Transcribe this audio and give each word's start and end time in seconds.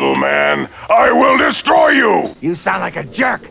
little 0.00 0.16
man. 0.16 0.68
I 0.88 1.12
will 1.12 1.36
destroy 1.36 1.90
you! 1.90 2.34
You 2.40 2.54
sound 2.54 2.80
like 2.80 2.96
a 2.96 3.04
jerk. 3.04 3.42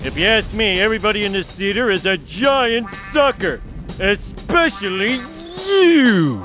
If 0.00 0.16
you 0.16 0.26
ask 0.26 0.52
me, 0.52 0.80
everybody 0.80 1.24
in 1.24 1.32
this 1.32 1.46
theater 1.52 1.90
is 1.90 2.04
a 2.04 2.16
giant 2.18 2.88
sucker. 3.14 3.62
Especially 3.98 5.14
you. 5.14 6.42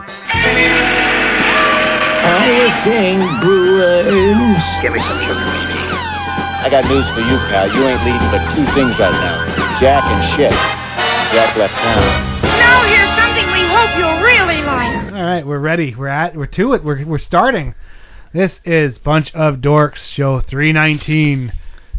I 2.24 2.52
was 2.64 2.72
saying, 2.84 3.20
Brewers. 3.42 4.64
Give 4.82 4.94
me 4.94 5.00
some 5.02 5.20
sugar, 5.20 5.34
baby. 5.34 5.90
I 6.62 6.70
got 6.70 6.86
news 6.86 7.10
for 7.10 7.22
you, 7.22 7.38
pal. 7.50 7.74
You 7.74 7.82
ain't 7.88 8.06
leading 8.06 8.30
but 8.30 8.46
two 8.54 8.64
things 8.78 8.94
right 9.00 9.12
now 9.12 9.80
Jack 9.82 10.04
and 10.06 10.24
shit. 10.38 10.54
Jack 11.34 11.58
left 11.58 11.74
town. 11.74 12.42
Now 12.44 12.84
here's 12.86 13.10
something 13.18 13.48
we 13.52 13.66
hope 13.68 13.98
you'll 13.98 14.22
really 14.22 14.62
like. 14.62 15.12
All 15.12 15.24
right, 15.24 15.46
we're 15.46 15.60
ready. 15.60 15.96
We're 15.96 16.08
at. 16.08 16.36
We're 16.36 16.46
to 16.46 16.74
it. 16.74 16.84
We're 16.84 17.04
we're 17.04 17.18
starting. 17.18 17.74
This 18.34 18.60
is 18.64 18.98
Bunch 18.98 19.34
of 19.34 19.58
Dorks, 19.58 19.98
show 19.98 20.40
319. 20.40 21.54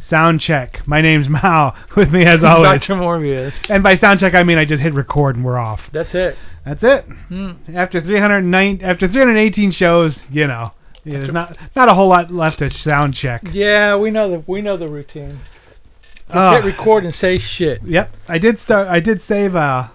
Sound 0.09 0.41
check. 0.41 0.81
My 0.87 1.01
name's 1.01 1.29
Mao. 1.29 1.75
With 1.97 2.11
me 2.11 2.25
as 2.25 2.43
always. 2.45 2.81
Dr. 2.81 2.95
Morbius. 2.95 3.53
And 3.69 3.83
by 3.83 3.97
sound 3.97 4.21
check, 4.21 4.35
I 4.35 4.43
mean 4.43 4.59
I 4.59 4.65
just 4.65 4.83
hit 4.83 4.95
record 4.95 5.37
and 5.37 5.45
we're 5.45 5.59
off. 5.59 5.81
That's 5.93 6.15
it. 6.15 6.37
That's 6.65 6.83
it. 6.83 7.05
Hmm. 7.29 7.53
After 7.75 8.01
309, 8.01 8.81
after 8.83 9.09
318 9.09 9.71
shows, 9.73 10.19
you 10.31 10.47
know, 10.47 10.73
yeah, 11.05 11.19
there's 11.19 11.33
not 11.33 11.57
not 11.75 11.89
a 11.89 11.95
whole 11.95 12.09
lot 12.09 12.31
left 12.33 12.61
to 12.61 12.71
sound 12.71 13.15
check. 13.15 13.43
Yeah, 13.53 13.97
we 13.97 14.11
know 14.11 14.31
the 14.31 14.45
we 14.47 14.63
know 14.63 14.77
the 14.77 14.89
routine. 14.89 15.41
Just 16.27 16.37
Ah. 16.37 16.55
hit 16.57 16.65
record 16.65 17.05
and 17.05 17.15
say 17.15 17.39
shit. 17.39 17.83
Yep, 17.85 18.15
I 18.29 18.39
did 18.39 18.59
start. 18.61 18.89
I 18.89 19.01
did 19.01 19.21
save. 19.27 19.57
Uh, 19.57 19.89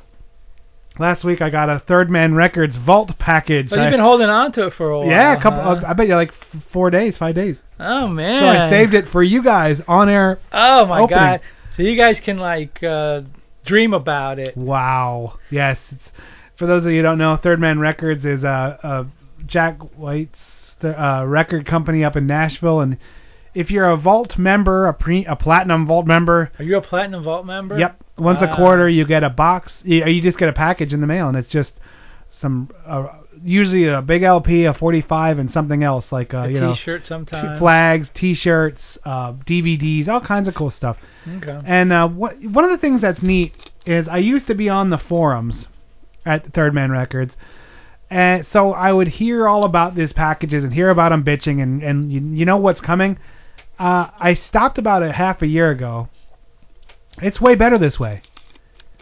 last 1.00 1.24
week 1.24 1.42
I 1.42 1.50
got 1.50 1.70
a 1.70 1.80
Third 1.88 2.10
Man 2.10 2.34
Records 2.34 2.76
vault 2.78 3.12
package. 3.20 3.70
But 3.70 3.80
I- 3.80 3.84
you've 3.84 3.92
been 3.92 4.00
holding 4.00 4.28
on 4.30 4.52
to 4.54 4.68
it 4.68 4.74
for 4.74 4.90
a 4.90 5.00
while. 5.00 5.08
yeah, 5.10 5.38
a 5.38 5.42
couple. 5.42 5.62
huh? 5.62 5.82
I 5.88 5.94
bet 5.94 6.08
you 6.08 6.16
like 6.16 6.32
four 6.74 6.90
days, 6.90 7.16
five 7.18 7.36
days. 7.36 7.58
oh 7.80 8.08
man. 8.08 8.42
So 8.42 8.48
I 8.48 8.70
saved 8.70 8.94
it 8.94 9.06
for 9.12 9.24
you 9.24 9.44
guys 9.44 9.78
on 9.88 10.10
air. 10.10 10.40
Oh 10.52 10.86
my 10.86 11.02
opening. 11.02 11.18
god. 11.20 11.42
So 11.76 11.84
you 11.84 11.96
guys 12.02 12.20
can 12.24 12.38
like 12.38 12.82
uh 12.84 13.22
dream 13.66 13.94
about 13.94 14.40
it. 14.40 14.56
Wow. 14.58 15.38
Yes. 15.52 15.78
It's, 15.92 16.04
for 16.58 16.66
those 16.66 16.86
of 16.86 16.92
you 16.92 16.98
who 16.98 17.04
don't 17.04 17.18
know, 17.20 17.38
Third 17.42 17.60
Man 17.60 17.80
Records 17.80 18.26
is 18.26 18.44
a, 18.44 18.80
a 18.82 19.06
Jack 19.46 19.78
White's 19.96 20.40
uh, 20.84 21.24
record 21.28 21.66
company 21.68 22.04
up 22.04 22.16
in 22.16 22.26
Nashville, 22.26 22.80
and 22.82 22.98
if 23.58 23.72
you're 23.72 23.90
a 23.90 23.98
Vault 23.98 24.38
member, 24.38 24.88
a 24.88 24.94
pre, 24.94 25.26
a 25.26 25.36
Platinum 25.36 25.88
Vault 25.88 26.06
member, 26.06 26.52
Are 26.60 26.64
you 26.64 26.78
a 26.78 26.82
Platinum 26.82 27.24
Vault 27.24 27.46
member? 27.46 27.78
yep, 27.78 27.98
once 28.18 28.42
a 28.42 28.54
quarter 28.56 28.88
you 28.88 29.06
get 29.06 29.24
a 29.24 29.30
box. 29.30 29.72
You, 29.84 30.06
you 30.06 30.22
just 30.22 30.38
get 30.38 30.50
a 30.50 30.54
package 30.54 30.94
in 30.94 31.02
the 31.02 31.08
mail, 31.08 31.28
and 31.28 31.36
it's 31.38 31.50
just 31.50 31.74
some 32.40 32.70
uh, 32.86 33.08
usually 33.44 33.86
a 33.88 34.02
big 34.02 34.24
LP, 34.24 34.66
a 34.66 34.74
45, 34.74 35.40
and 35.40 35.52
something 35.52 35.84
else 35.84 36.12
like 36.12 36.34
uh, 36.34 36.40
A 36.40 36.50
you 36.50 36.60
know 36.60 36.74
t-shirt 36.74 37.02
t- 37.04 37.08
sometimes. 37.08 37.58
flags, 37.60 38.10
T-shirts, 38.14 38.98
uh, 39.06 39.34
DVDs, 39.34 40.08
all 40.08 40.22
kinds 40.22 40.48
of 40.48 40.54
cool 40.56 40.70
stuff. 40.72 40.98
Okay. 41.28 41.60
And 41.66 41.92
uh, 41.92 42.08
what 42.08 42.40
one 42.44 42.64
of 42.64 42.70
the 42.72 42.78
things 42.78 43.02
that's 43.02 43.22
neat 43.22 43.54
is 43.86 44.08
I 44.08 44.18
used 44.18 44.48
to 44.48 44.56
be 44.56 44.70
on 44.70 44.90
the 44.92 44.98
forums 44.98 45.66
at 46.26 46.54
Third 46.54 46.74
Man 46.74 46.92
Records, 46.92 47.36
and 48.10 48.46
so 48.52 48.72
I 48.74 48.92
would 48.94 49.08
hear 49.08 49.48
all 49.48 49.64
about 49.64 49.96
these 49.96 50.14
packages 50.14 50.64
and 50.64 50.74
hear 50.74 50.90
about 50.90 51.10
them 51.10 51.24
bitching 51.24 51.62
and 51.62 51.82
and 51.84 52.12
you, 52.12 52.20
you 52.22 52.46
know 52.46 52.58
what's 52.58 52.82
coming. 52.82 53.18
Uh, 53.80 54.10
I 54.20 54.34
stopped 54.34 54.78
about 54.78 55.04
a 55.04 55.12
half 55.12 55.42
a 55.42 55.48
year 55.48 55.70
ago. 55.70 56.10
It's 57.22 57.42
way 57.42 57.56
better 57.56 57.78
this 57.78 58.00
way. 58.00 58.22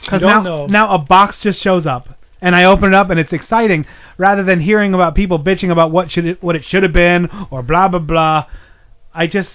Because 0.02 0.22
now 0.22 0.42
know. 0.42 0.66
now 0.68 0.94
a 0.94 0.98
box 0.98 1.40
just 1.40 1.62
shows 1.62 1.86
up 1.86 2.10
and 2.42 2.56
I 2.56 2.66
open 2.66 2.90
it 2.90 2.94
up 2.94 3.10
and 3.10 3.20
it's 3.20 3.34
exciting 3.34 3.86
rather 4.18 4.44
than 4.44 4.60
hearing 4.60 4.94
about 4.94 5.16
people 5.16 5.40
bitching 5.40 5.72
about 5.72 5.92
what 5.92 6.12
should 6.12 6.26
it 6.26 6.44
what 6.44 6.56
it 6.56 6.64
should 6.64 6.84
have 6.84 6.94
been 6.94 7.30
or 7.50 7.64
blah 7.64 7.88
blah 7.88 8.00
blah. 8.00 8.46
I 9.14 9.28
just 9.28 9.52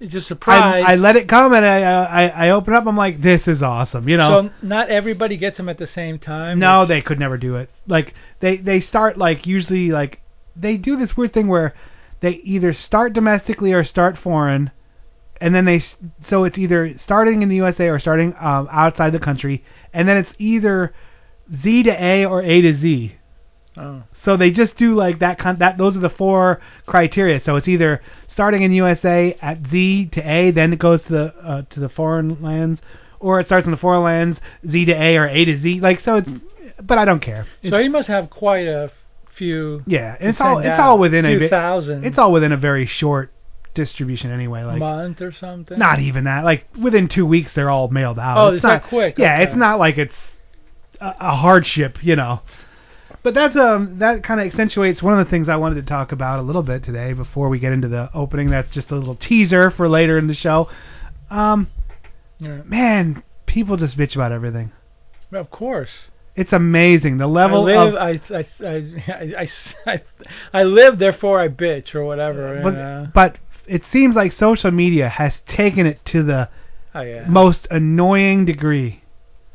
It's 0.00 0.12
just 0.12 0.30
a 0.30 0.34
I, 0.34 0.36
surprise. 0.36 0.84
I 0.86 0.96
let 0.96 1.16
it 1.16 1.28
come 1.28 1.52
and 1.52 1.64
I, 1.64 1.82
I 1.82 2.26
I 2.46 2.50
open 2.50 2.74
up. 2.74 2.86
I'm 2.86 2.96
like, 2.96 3.22
this 3.22 3.46
is 3.46 3.62
awesome, 3.62 4.08
you 4.08 4.16
know. 4.16 4.48
So 4.48 4.66
not 4.66 4.88
everybody 4.88 5.36
gets 5.36 5.58
them 5.58 5.68
at 5.68 5.78
the 5.78 5.86
same 5.86 6.18
time. 6.18 6.58
no, 6.58 6.80
which- 6.80 6.88
they 6.88 7.02
could 7.02 7.18
never 7.18 7.36
do 7.38 7.56
it. 7.56 7.70
Like 7.86 8.14
they 8.40 8.56
they 8.56 8.80
start 8.80 9.18
like 9.18 9.46
usually 9.46 9.90
like 9.90 10.20
they 10.56 10.76
do 10.76 10.96
this 10.96 11.16
weird 11.16 11.32
thing 11.34 11.48
where 11.48 11.74
they 12.24 12.40
either 12.42 12.72
start 12.72 13.12
domestically 13.12 13.74
or 13.74 13.84
start 13.84 14.16
foreign, 14.16 14.70
and 15.42 15.54
then 15.54 15.66
they 15.66 15.82
so 16.26 16.44
it's 16.44 16.56
either 16.56 16.96
starting 16.98 17.42
in 17.42 17.50
the 17.50 17.56
USA 17.56 17.88
or 17.88 17.98
starting 17.98 18.34
um, 18.40 18.66
outside 18.72 19.12
the 19.12 19.18
country, 19.18 19.62
and 19.92 20.08
then 20.08 20.16
it's 20.16 20.32
either 20.38 20.94
Z 21.62 21.82
to 21.82 21.90
A 21.90 22.24
or 22.24 22.42
A 22.42 22.62
to 22.62 22.80
Z. 22.80 23.16
Oh. 23.76 24.04
So 24.24 24.38
they 24.38 24.50
just 24.50 24.76
do 24.76 24.94
like 24.94 25.18
that 25.18 25.38
kind 25.38 25.58
that 25.58 25.76
those 25.76 25.98
are 25.98 26.00
the 26.00 26.08
four 26.08 26.62
criteria. 26.86 27.40
So 27.40 27.56
it's 27.56 27.68
either 27.68 28.00
starting 28.28 28.62
in 28.62 28.72
USA 28.72 29.36
at 29.42 29.58
Z 29.70 30.10
to 30.12 30.20
A, 30.22 30.50
then 30.50 30.72
it 30.72 30.78
goes 30.78 31.02
to 31.02 31.12
the 31.12 31.34
uh, 31.42 31.62
to 31.70 31.80
the 31.80 31.90
foreign 31.90 32.40
lands, 32.42 32.80
or 33.20 33.38
it 33.38 33.46
starts 33.46 33.66
in 33.66 33.70
the 33.70 33.76
foreign 33.76 34.02
lands 34.02 34.38
Z 34.66 34.86
to 34.86 34.92
A 34.92 35.18
or 35.18 35.28
A 35.28 35.44
to 35.44 35.60
Z. 35.60 35.80
Like 35.80 36.00
so, 36.00 36.16
it's, 36.16 36.30
but 36.82 36.96
I 36.96 37.04
don't 37.04 37.20
care. 37.20 37.46
So 37.68 37.76
you 37.76 37.90
must 37.90 38.08
have 38.08 38.30
quite 38.30 38.66
a 38.66 38.90
few. 39.36 39.82
Yeah, 39.86 40.16
it's 40.20 40.40
all 40.40 40.58
it's 40.58 40.78
all 40.78 40.98
within 40.98 41.24
a 41.24 41.38
few 41.38 41.48
thousand. 41.48 42.04
it's 42.04 42.18
all 42.18 42.32
within 42.32 42.52
a 42.52 42.56
very 42.56 42.86
short 42.86 43.30
distribution 43.74 44.30
anyway. 44.30 44.62
Like 44.62 44.78
month 44.78 45.20
or 45.20 45.32
something. 45.32 45.78
not 45.78 45.98
even 46.00 46.24
that. 46.24 46.44
Like 46.44 46.66
within 46.80 47.08
two 47.08 47.26
weeks 47.26 47.52
they're 47.54 47.70
all 47.70 47.88
mailed 47.88 48.18
out. 48.18 48.38
Oh, 48.38 48.48
it's 48.48 48.56
it's 48.58 48.62
not 48.64 48.84
quick, 48.84 49.18
Yeah, 49.18 49.34
okay. 49.34 49.44
it's 49.44 49.56
not 49.56 49.78
like 49.78 49.98
it's 49.98 50.14
a, 51.00 51.14
a 51.20 51.34
hardship, 51.36 51.98
you 52.02 52.16
know. 52.16 52.40
But 53.22 53.34
that's 53.34 53.56
um 53.56 53.98
that 54.00 54.22
kind 54.22 54.38
of 54.40 54.46
accentuates 54.46 55.02
one 55.02 55.18
of 55.18 55.24
the 55.24 55.30
things 55.30 55.48
I 55.48 55.56
wanted 55.56 55.76
to 55.76 55.82
talk 55.82 56.12
about 56.12 56.38
a 56.38 56.42
little 56.42 56.62
bit 56.62 56.84
today 56.84 57.12
before 57.14 57.48
we 57.48 57.58
get 57.58 57.72
into 57.72 57.88
the 57.88 58.10
opening. 58.14 58.50
That's 58.50 58.72
just 58.72 58.90
a 58.90 58.94
little 58.96 59.16
teaser 59.16 59.70
for 59.70 59.88
later 59.88 60.18
in 60.18 60.26
the 60.26 60.34
show. 60.34 60.68
Um, 61.30 61.68
Yeah. 62.38 62.60
man, 62.66 63.22
people 63.46 63.76
just 63.76 63.96
bitch 63.96 64.14
about 64.14 64.30
everything. 64.30 64.72
Of 65.32 65.50
course. 65.50 65.90
It's 66.36 66.52
amazing 66.52 67.18
the 67.18 67.28
level 67.28 67.66
I 67.66 67.84
live. 67.84 67.94
of. 67.94 68.00
I, 68.00 68.20
I, 68.34 68.46
I, 68.66 69.48
I, 69.86 70.02
I, 70.52 70.62
live. 70.64 70.98
Therefore, 70.98 71.40
I 71.40 71.48
bitch 71.48 71.94
or 71.94 72.04
whatever. 72.04 72.60
but, 72.62 72.74
know? 72.74 73.08
but 73.14 73.36
it 73.66 73.82
seems 73.92 74.16
like 74.16 74.32
social 74.32 74.70
media 74.70 75.08
has 75.08 75.40
taken 75.46 75.86
it 75.86 76.04
to 76.06 76.22
the 76.22 76.48
oh 76.94 77.02
yeah. 77.02 77.26
most 77.28 77.68
annoying 77.70 78.44
degree. 78.44 79.02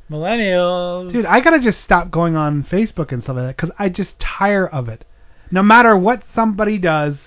Millennials. 0.10 1.12
Dude, 1.12 1.26
I 1.26 1.40
gotta 1.42 1.60
just 1.60 1.82
stop 1.82 2.10
going 2.10 2.36
on 2.36 2.64
Facebook 2.64 3.12
and 3.12 3.22
stuff 3.22 3.36
like 3.36 3.46
that 3.46 3.58
because 3.58 3.72
I 3.78 3.90
just 3.90 4.18
tire 4.18 4.68
of 4.68 4.90
it. 4.90 5.06
No 5.52 5.62
matter 5.62 5.98
what 5.98 6.24
somebody 6.34 6.78
does, 6.78 7.18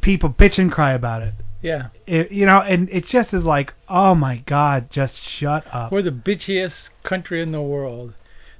people 0.00 0.30
bitch 0.30 0.58
and 0.58 0.70
cry 0.70 0.92
about 0.92 1.22
it. 1.22 1.34
yeah. 1.60 1.88
It, 2.06 2.30
you 2.30 2.46
know, 2.46 2.60
and 2.60 2.88
it 2.90 3.04
just 3.06 3.34
is 3.34 3.44
like, 3.44 3.74
oh 3.88 4.14
my 4.14 4.36
god, 4.46 4.90
just 4.90 5.22
shut 5.22 5.66
up. 5.72 5.90
We're 5.92 6.02
the 6.02 6.10
bitchiest 6.10 6.88
country 7.02 7.42
in 7.42 7.52
the 7.52 7.62
world. 7.62 8.14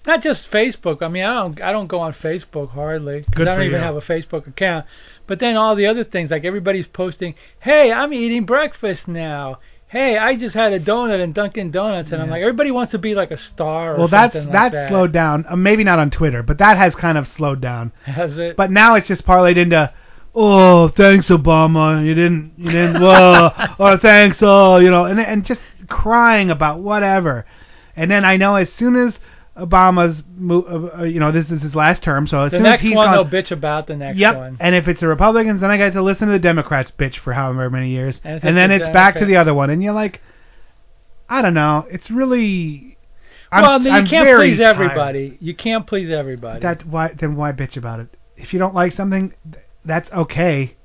Not 0.07 0.23
just 0.23 0.51
Facebook. 0.51 1.03
I 1.03 1.09
mean, 1.09 1.25
I 1.25 1.35
don't. 1.35 1.61
I 1.63 1.73
don't 1.73 1.87
go 1.87 2.01
on 2.01 2.13
Facebook 2.15 2.71
hardly. 2.71 3.23
'cause 3.23 3.35
Good 3.35 3.49
I 3.49 3.55
don't 3.57 3.65
even 3.67 3.81
you. 3.81 3.87
have 3.87 3.97
a 3.97 4.01
Facebook 4.01 4.47
account. 4.47 4.87
But 5.27 5.39
then 5.41 5.57
all 5.57 5.75
the 5.77 5.87
other 5.87 6.05
things, 6.05 6.31
like 6.31 6.45
everybody's 6.45 6.87
posting, 6.87 7.35
"Hey, 7.61 7.93
I'm 7.93 8.13
eating 8.15 8.45
breakfast 8.45 9.07
now." 9.09 9.59
Hey, 9.91 10.19
I 10.19 10.37
just 10.37 10.55
had 10.55 10.75
a 10.75 10.81
donut 10.81 11.19
in 11.23 11.33
Dunkin' 11.33 11.71
Donuts, 11.71 12.13
and 12.13 12.21
I'm 12.21 12.29
like, 12.29 12.43
everybody 12.43 12.71
wants 12.71 12.93
to 12.93 12.99
be 12.99 13.15
like 13.15 13.31
a 13.31 13.39
star. 13.39 13.95
Or 13.95 13.99
well, 14.01 14.09
that's 14.09 14.35
something 14.35 14.53
that's 14.53 14.65
like 14.65 14.73
that. 14.73 14.89
slowed 14.91 15.13
down. 15.13 15.47
Uh, 15.49 15.57
maybe 15.57 15.83
not 15.83 15.99
on 15.99 16.11
Twitter, 16.11 16.43
but 16.43 16.59
that 16.59 16.77
has 16.77 16.95
kind 16.95 17.17
of 17.17 17.27
slowed 17.27 17.63
down. 17.63 17.93
Has 18.05 18.37
it? 18.37 18.55
But 18.55 18.71
now 18.71 18.97
it's 18.97 19.09
just 19.09 19.25
parlayed 19.27 19.57
into, 19.57 19.91
oh, 20.35 20.89
thanks 20.89 21.29
Obama, 21.29 22.05
you 22.05 22.13
didn't, 22.15 22.53
you 22.59 22.71
didn't, 22.71 23.01
Well, 23.03 23.55
or 23.79 23.97
thanks, 23.97 24.39
oh, 24.43 24.79
you 24.79 24.91
know, 24.91 25.07
and 25.07 25.19
and 25.21 25.43
just 25.43 25.61
crying 25.89 26.51
about 26.51 26.81
whatever. 26.81 27.47
And 27.97 28.11
then 28.11 28.27
I 28.27 28.37
know 28.37 28.57
as 28.57 28.71
soon 28.71 28.95
as 28.95 29.15
Obama's, 29.59 30.23
uh, 30.51 31.01
uh, 31.01 31.05
you 31.05 31.19
know, 31.21 31.33
this 31.33 31.51
is 31.51 31.61
his 31.63 31.75
last 31.75 32.03
term, 32.03 32.27
so 32.27 32.45
as 32.45 32.53
the 32.53 32.59
soon 32.59 32.65
next 32.65 32.83
as 32.83 32.89
he's 32.89 32.97
one, 32.97 33.07
gone, 33.07 33.31
they'll 33.31 33.43
bitch 33.43 33.50
about 33.50 33.87
the 33.87 33.97
next 33.97 34.19
yep. 34.19 34.37
one. 34.37 34.56
And 34.61 34.75
if 34.75 34.87
it's 34.88 35.00
the 35.00 35.09
Republicans, 35.09 35.61
then 35.61 35.71
I 35.71 35.77
get 35.77 35.93
to 35.94 36.03
listen 36.03 36.27
to 36.29 36.32
the 36.32 36.38
Democrats 36.38 36.93
bitch 36.99 37.17
for 37.17 37.32
however 37.32 37.69
many 37.69 37.91
years, 37.91 38.21
And 38.25 38.43
and 38.44 38.56
then 38.56 38.71
the 38.71 38.77
it's 38.77 38.88
back 38.93 39.17
to 39.19 39.27
the 39.27 39.37
other 39.37 39.55
one, 39.55 39.71
and 39.71 39.82
you're 39.82 39.93
like, 39.93 40.21
I 41.29 41.43
don't 41.43 41.55
know, 41.55 41.87
it's 41.91 42.11
really. 42.11 42.97
I'm, 43.50 43.62
well, 43.62 43.82
you 43.82 43.91
I'm 43.91 44.06
can't 44.06 44.29
please 44.38 44.59
tired. 44.59 44.69
everybody. 44.69 45.38
You 45.41 45.55
can't 45.55 45.87
please 45.87 46.11
everybody. 46.11 46.61
That 46.61 46.87
why 46.87 47.15
then 47.19 47.35
why 47.35 47.53
bitch 47.53 47.77
about 47.77 48.00
it? 48.00 48.09
If 48.37 48.53
you 48.53 48.59
don't 48.59 48.75
like 48.75 48.93
something, 48.93 49.32
th- 49.50 49.65
that's 49.85 50.11
okay, 50.12 50.77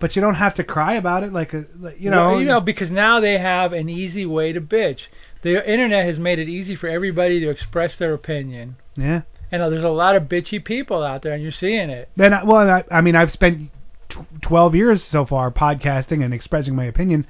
but 0.00 0.16
you 0.16 0.22
don't 0.22 0.34
have 0.34 0.56
to 0.56 0.64
cry 0.64 0.94
about 0.94 1.22
it. 1.22 1.32
Like 1.32 1.54
a, 1.54 1.64
like, 1.78 2.00
you 2.00 2.10
know, 2.10 2.30
Well, 2.30 2.40
you 2.40 2.46
know, 2.46 2.60
because 2.60 2.90
now 2.90 3.20
they 3.20 3.38
have 3.38 3.72
an 3.72 3.88
easy 3.88 4.26
way 4.26 4.52
to 4.52 4.60
bitch. 4.60 5.02
The 5.42 5.70
internet 5.70 6.06
has 6.06 6.18
made 6.18 6.38
it 6.38 6.48
easy 6.48 6.76
for 6.76 6.88
everybody 6.88 7.40
to 7.40 7.50
express 7.50 7.96
their 7.96 8.14
opinion. 8.14 8.76
yeah. 8.96 9.22
And 9.50 9.60
uh, 9.60 9.68
there's 9.68 9.84
a 9.84 9.90
lot 9.90 10.16
of 10.16 10.24
bitchy 10.24 10.64
people 10.64 11.02
out 11.02 11.22
there, 11.22 11.34
and 11.34 11.42
you're 11.42 11.52
seeing 11.52 11.90
it. 11.90 12.08
Then 12.16 12.32
I, 12.32 12.42
well, 12.42 12.70
I, 12.70 12.84
I 12.90 13.02
mean, 13.02 13.14
I've 13.14 13.30
spent 13.30 13.70
tw- 14.08 14.40
12 14.40 14.74
years 14.74 15.04
so 15.04 15.26
far 15.26 15.50
podcasting 15.50 16.24
and 16.24 16.32
expressing 16.32 16.74
my 16.74 16.84
opinion. 16.84 17.26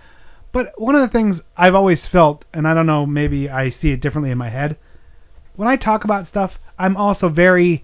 But 0.53 0.73
one 0.81 0.95
of 0.95 1.01
the 1.01 1.09
things 1.09 1.41
I've 1.57 1.75
always 1.75 2.07
felt, 2.07 2.45
and 2.55 2.69
I 2.69 2.75
don't 2.75 2.87
know, 2.87 3.07
maybe 3.07 3.51
I 3.51 3.71
see 3.71 3.91
it 3.91 4.01
differently 4.01 4.31
in 4.31 4.39
my 4.39 4.51
head. 4.51 4.77
When 5.57 5.67
I 5.67 5.77
talk 5.77 6.05
about 6.05 6.29
stuff, 6.29 6.53
I'm 6.79 6.97
also 6.97 7.29
very 7.29 7.83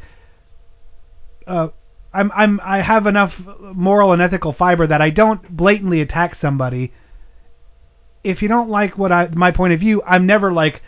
uh, 1.48 1.68
I'm 2.12 2.30
I'm 2.34 2.60
I 2.62 2.80
have 2.80 3.06
enough 3.06 3.34
moral 3.60 4.12
and 4.12 4.22
ethical 4.22 4.52
fiber 4.52 4.86
that 4.86 5.02
I 5.02 5.10
don't 5.10 5.56
blatantly 5.56 6.00
attack 6.00 6.36
somebody. 6.36 6.92
If 8.24 8.42
you 8.42 8.48
don't 8.48 8.68
like 8.68 8.98
what 8.98 9.12
I 9.12 9.28
my 9.28 9.50
point 9.50 9.72
of 9.72 9.80
view, 9.80 10.02
I'm 10.04 10.26
never 10.26 10.52
like 10.52 10.82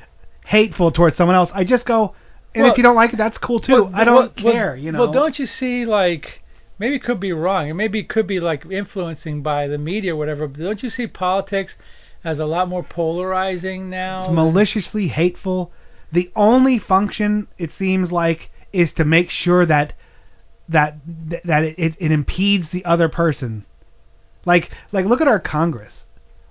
hateful 0.44 0.90
towards 0.90 1.16
someone 1.16 1.36
else. 1.36 1.50
I 1.54 1.64
just 1.64 1.86
go, 1.86 2.14
and 2.54 2.64
Well- 2.64 2.72
if 2.72 2.78
you 2.78 2.82
don't 2.82 2.96
like 2.96 3.12
it, 3.12 3.16
that's 3.16 3.38
cool 3.38 3.60
too. 3.60 3.84
Well, 3.84 3.90
I 3.94 4.04
don't 4.04 4.36
well, 4.42 4.52
care, 4.52 4.70
well, 4.72 4.76
you 4.76 4.92
know. 4.92 5.00
Well, 5.00 5.12
don't 5.12 5.38
you 5.38 5.46
see 5.46 5.84
like 5.84 6.42
maybe 6.78 6.96
it 6.96 7.04
could 7.04 7.20
be 7.20 7.32
wrong, 7.32 7.68
and 7.68 7.78
maybe 7.78 8.00
it 8.00 8.08
could 8.08 8.26
be 8.26 8.40
like 8.40 8.66
influencing 8.66 9.42
by 9.42 9.68
the 9.68 9.78
media 9.78 10.14
or 10.14 10.16
whatever. 10.16 10.48
But 10.48 10.60
don't 10.60 10.82
you 10.82 10.90
see 10.90 11.06
politics 11.06 11.74
as 12.24 12.38
a 12.38 12.46
lot 12.46 12.68
more 12.68 12.82
polarizing 12.82 13.88
now? 13.88 14.24
It's 14.24 14.32
maliciously 14.32 15.08
hateful. 15.08 15.70
The 16.12 16.30
only 16.34 16.78
function 16.78 17.46
it 17.58 17.70
seems 17.72 18.10
like 18.10 18.50
is 18.72 18.92
to 18.94 19.04
make 19.04 19.30
sure 19.30 19.64
that 19.66 19.92
that 20.68 20.96
that 21.44 21.64
it, 21.64 21.78
it, 21.78 21.96
it 21.98 22.12
impedes 22.12 22.70
the 22.70 22.84
other 22.84 23.08
person. 23.08 23.64
Like 24.44 24.70
like 24.90 25.06
look 25.06 25.20
at 25.20 25.28
our 25.28 25.40
Congress. 25.40 26.04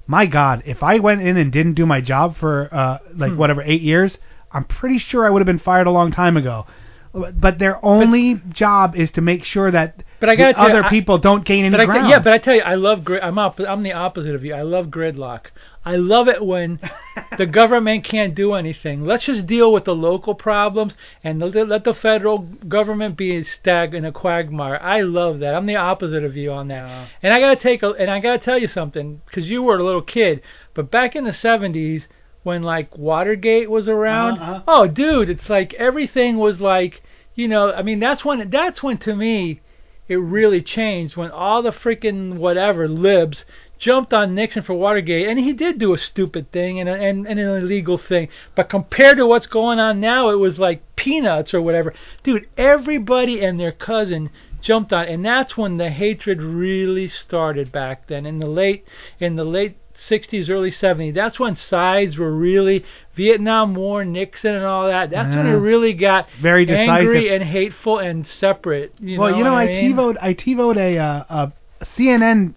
My 0.09 0.25
God, 0.25 0.63
if 0.65 0.81
I 0.81 0.97
went 0.97 1.21
in 1.21 1.37
and 1.37 1.51
didn't 1.51 1.75
do 1.75 1.85
my 1.85 2.01
job 2.01 2.35
for 2.35 2.67
uh 2.73 2.97
like 3.15 3.33
Hmm. 3.33 3.37
whatever 3.37 3.61
eight 3.61 3.83
years, 3.83 4.17
I'm 4.51 4.63
pretty 4.63 4.97
sure 4.97 5.23
I 5.23 5.29
would 5.29 5.39
have 5.39 5.45
been 5.45 5.59
fired 5.59 5.85
a 5.85 5.91
long 5.91 6.11
time 6.11 6.35
ago. 6.35 6.65
But 7.13 7.57
their 7.57 7.83
only 7.83 8.39
job 8.49 8.95
is 8.95 9.09
to 9.11 9.21
make 9.21 9.43
sure 9.43 9.71
that 9.71 10.03
But 10.19 10.29
I 10.29 10.35
the 10.35 10.43
tell 10.43 10.49
you, 10.51 10.69
other 10.69 10.83
I- 10.83 10.89
people 10.89 11.17
don't 11.17 11.43
gain 11.43 11.65
any 11.65 11.71
But 11.71 11.81
I, 11.81 11.85
ground. 11.85 12.07
yeah, 12.09 12.19
but 12.19 12.33
I 12.33 12.37
tell 12.37 12.53
you, 12.55 12.61
I 12.61 12.75
love 12.75 13.03
grid. 13.03 13.23
I'm 13.23 13.39
op- 13.39 13.59
I'm 13.59 13.81
the 13.83 13.93
opposite 13.93 14.35
of 14.35 14.43
you. 14.45 14.53
I 14.53 14.61
love 14.61 14.87
gridlock. 14.87 15.45
I 15.83 15.95
love 15.95 16.27
it 16.27 16.45
when 16.45 16.79
the 17.39 17.47
government 17.47 18.03
can't 18.03 18.35
do 18.35 18.53
anything. 18.53 19.05
Let's 19.05 19.25
just 19.25 19.47
deal 19.47 19.73
with 19.73 19.85
the 19.85 19.95
local 19.95 20.35
problems 20.35 20.93
and 21.23 21.39
let, 21.39 21.67
let 21.67 21.83
the 21.83 21.95
federal 21.95 22.39
government 22.39 23.17
be 23.17 23.37
a 23.37 23.43
stag 23.43 23.95
in 23.95 24.05
a 24.05 24.11
quagmire. 24.11 24.77
I 24.79 25.01
love 25.01 25.39
that. 25.39 25.55
I'm 25.55 25.65
the 25.65 25.77
opposite 25.77 26.23
of 26.23 26.35
you 26.37 26.51
on 26.51 26.67
that. 26.67 27.07
And 27.23 27.33
I 27.33 27.39
gotta 27.39 27.55
take 27.55 27.81
a, 27.81 27.91
and 27.93 28.11
I 28.11 28.19
gotta 28.19 28.39
tell 28.39 28.59
you 28.59 28.67
something 28.67 29.21
because 29.25 29.49
you 29.49 29.63
were 29.63 29.79
a 29.79 29.83
little 29.83 30.03
kid, 30.03 30.41
but 30.75 30.91
back 30.91 31.15
in 31.15 31.23
the 31.23 31.31
70s 31.31 32.03
when 32.43 32.63
like 32.63 32.97
Watergate 32.97 33.69
was 33.69 33.87
around, 33.87 34.39
Uh-huh. 34.39 34.61
oh 34.67 34.87
dude, 34.87 35.29
it's 35.29 35.49
like 35.49 35.73
everything 35.75 36.37
was 36.37 36.59
like, 36.59 37.01
you 37.35 37.47
know, 37.47 37.71
I 37.71 37.81
mean 37.81 37.99
that's 37.99 38.23
when 38.23 38.49
that's 38.49 38.81
when 38.83 38.97
to 38.99 39.15
me 39.15 39.61
it 40.07 40.15
really 40.15 40.61
changed 40.61 41.15
when 41.15 41.29
all 41.31 41.61
the 41.61 41.71
freaking 41.71 42.37
whatever 42.37 42.87
libs 42.87 43.45
jumped 43.77 44.13
on 44.13 44.35
Nixon 44.35 44.63
for 44.63 44.73
Watergate, 44.73 45.27
and 45.27 45.39
he 45.39 45.53
did 45.53 45.79
do 45.79 45.93
a 45.93 45.97
stupid 45.97 46.51
thing 46.51 46.81
and, 46.81 46.89
and, 46.89 47.25
and 47.25 47.39
an 47.39 47.61
illegal 47.63 47.97
thing. 47.97 48.27
But 48.53 48.69
compared 48.69 49.17
to 49.17 49.25
what's 49.25 49.47
going 49.47 49.79
on 49.79 50.01
now, 50.01 50.29
it 50.31 50.35
was 50.35 50.59
like 50.59 50.81
peanuts 50.97 51.53
or 51.53 51.61
whatever. 51.61 51.93
Dude, 52.23 52.47
everybody 52.57 53.41
and 53.43 53.57
their 53.57 53.71
cousin 53.71 54.31
jumped 54.61 54.91
on, 54.91 55.05
and 55.07 55.23
that's 55.23 55.55
when 55.55 55.77
the 55.77 55.89
hatred 55.89 56.41
really 56.41 57.07
started 57.07 57.71
back 57.71 58.07
then 58.07 58.25
in 58.25 58.39
the 58.39 58.47
late 58.47 58.85
in 59.19 59.37
the 59.37 59.45
late 59.45 59.77
60s, 59.99 60.49
early 60.49 60.71
70s. 60.71 61.13
That's 61.13 61.39
when 61.39 61.55
sides 61.55 62.17
were 62.17 62.31
really 62.31 62.83
Vietnam 63.15 63.75
War, 63.75 64.03
Nixon, 64.05 64.55
and 64.55 64.65
all 64.65 64.87
that. 64.87 65.09
That's 65.09 65.35
when 65.35 65.45
it 65.47 65.51
really 65.53 65.93
got 65.93 66.27
Very 66.41 66.65
decisive. 66.65 66.89
angry 66.89 67.33
and 67.35 67.43
hateful 67.43 67.97
and 67.99 68.25
separate. 68.25 68.93
You 68.99 69.19
well, 69.19 69.31
know 69.31 69.37
you 69.37 69.43
know, 69.43 69.53
I, 69.55 69.63
I 69.63 69.67
mean? 69.67 69.93
TiVoed 69.95 70.15
I 70.21 70.33
TiVoed 70.33 70.77
a 70.77 70.97
uh, 70.97 71.49
a 71.81 71.85
CNN. 71.97 72.53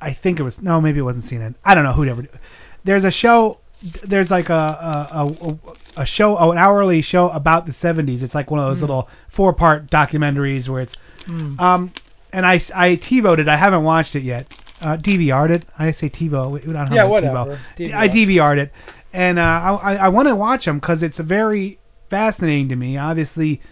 I 0.00 0.14
think 0.14 0.40
it 0.40 0.42
was 0.42 0.56
no, 0.60 0.80
maybe 0.80 0.98
it 0.98 1.02
wasn't 1.02 1.26
CNN. 1.26 1.54
I 1.64 1.74
don't 1.74 1.84
know 1.84 1.92
who 1.92 2.04
ever. 2.06 2.26
There's 2.84 3.04
a 3.04 3.10
show. 3.10 3.58
There's 4.04 4.30
like 4.30 4.48
a 4.48 4.54
a, 4.54 5.26
a 5.26 6.02
a 6.02 6.06
show, 6.06 6.36
oh, 6.38 6.50
an 6.52 6.58
hourly 6.58 7.02
show 7.02 7.28
about 7.30 7.66
the 7.66 7.72
70s. 7.72 8.22
It's 8.22 8.34
like 8.34 8.50
one 8.50 8.60
of 8.60 8.66
those 8.70 8.78
Mm. 8.78 8.82
little 8.82 9.08
four 9.34 9.52
part 9.52 9.90
documentaries 9.90 10.68
where 10.68 10.82
it's 10.82 10.94
Mm. 11.26 11.60
um. 11.60 11.92
And 12.32 12.46
I 12.46 12.54
I 12.74 12.96
TiVoed 12.96 13.40
it. 13.40 13.48
I 13.48 13.56
haven't 13.56 13.84
watched 13.84 14.16
it 14.16 14.22
yet. 14.22 14.46
Uh, 14.82 14.96
DVR'd 14.96 15.50
it. 15.52 15.64
I 15.78 15.92
say 15.92 16.10
TiVo. 16.10 16.50
We 16.50 16.60
don't 16.60 16.74
have 16.74 16.92
Yeah, 16.92 17.04
whatever. 17.04 17.60
TiVo. 17.78 17.94
I 17.94 18.08
DVR'd 18.08 18.58
it, 18.58 18.72
and 19.12 19.38
uh, 19.38 19.42
I 19.42 19.70
I, 19.74 19.94
I 19.94 20.08
want 20.08 20.28
to 20.28 20.34
watch 20.36 20.64
them 20.64 20.78
because 20.80 21.02
it's 21.02 21.18
very 21.18 21.78
fascinating 22.10 22.68
to 22.70 22.76
me. 22.76 22.96
Obviously, 22.98 23.62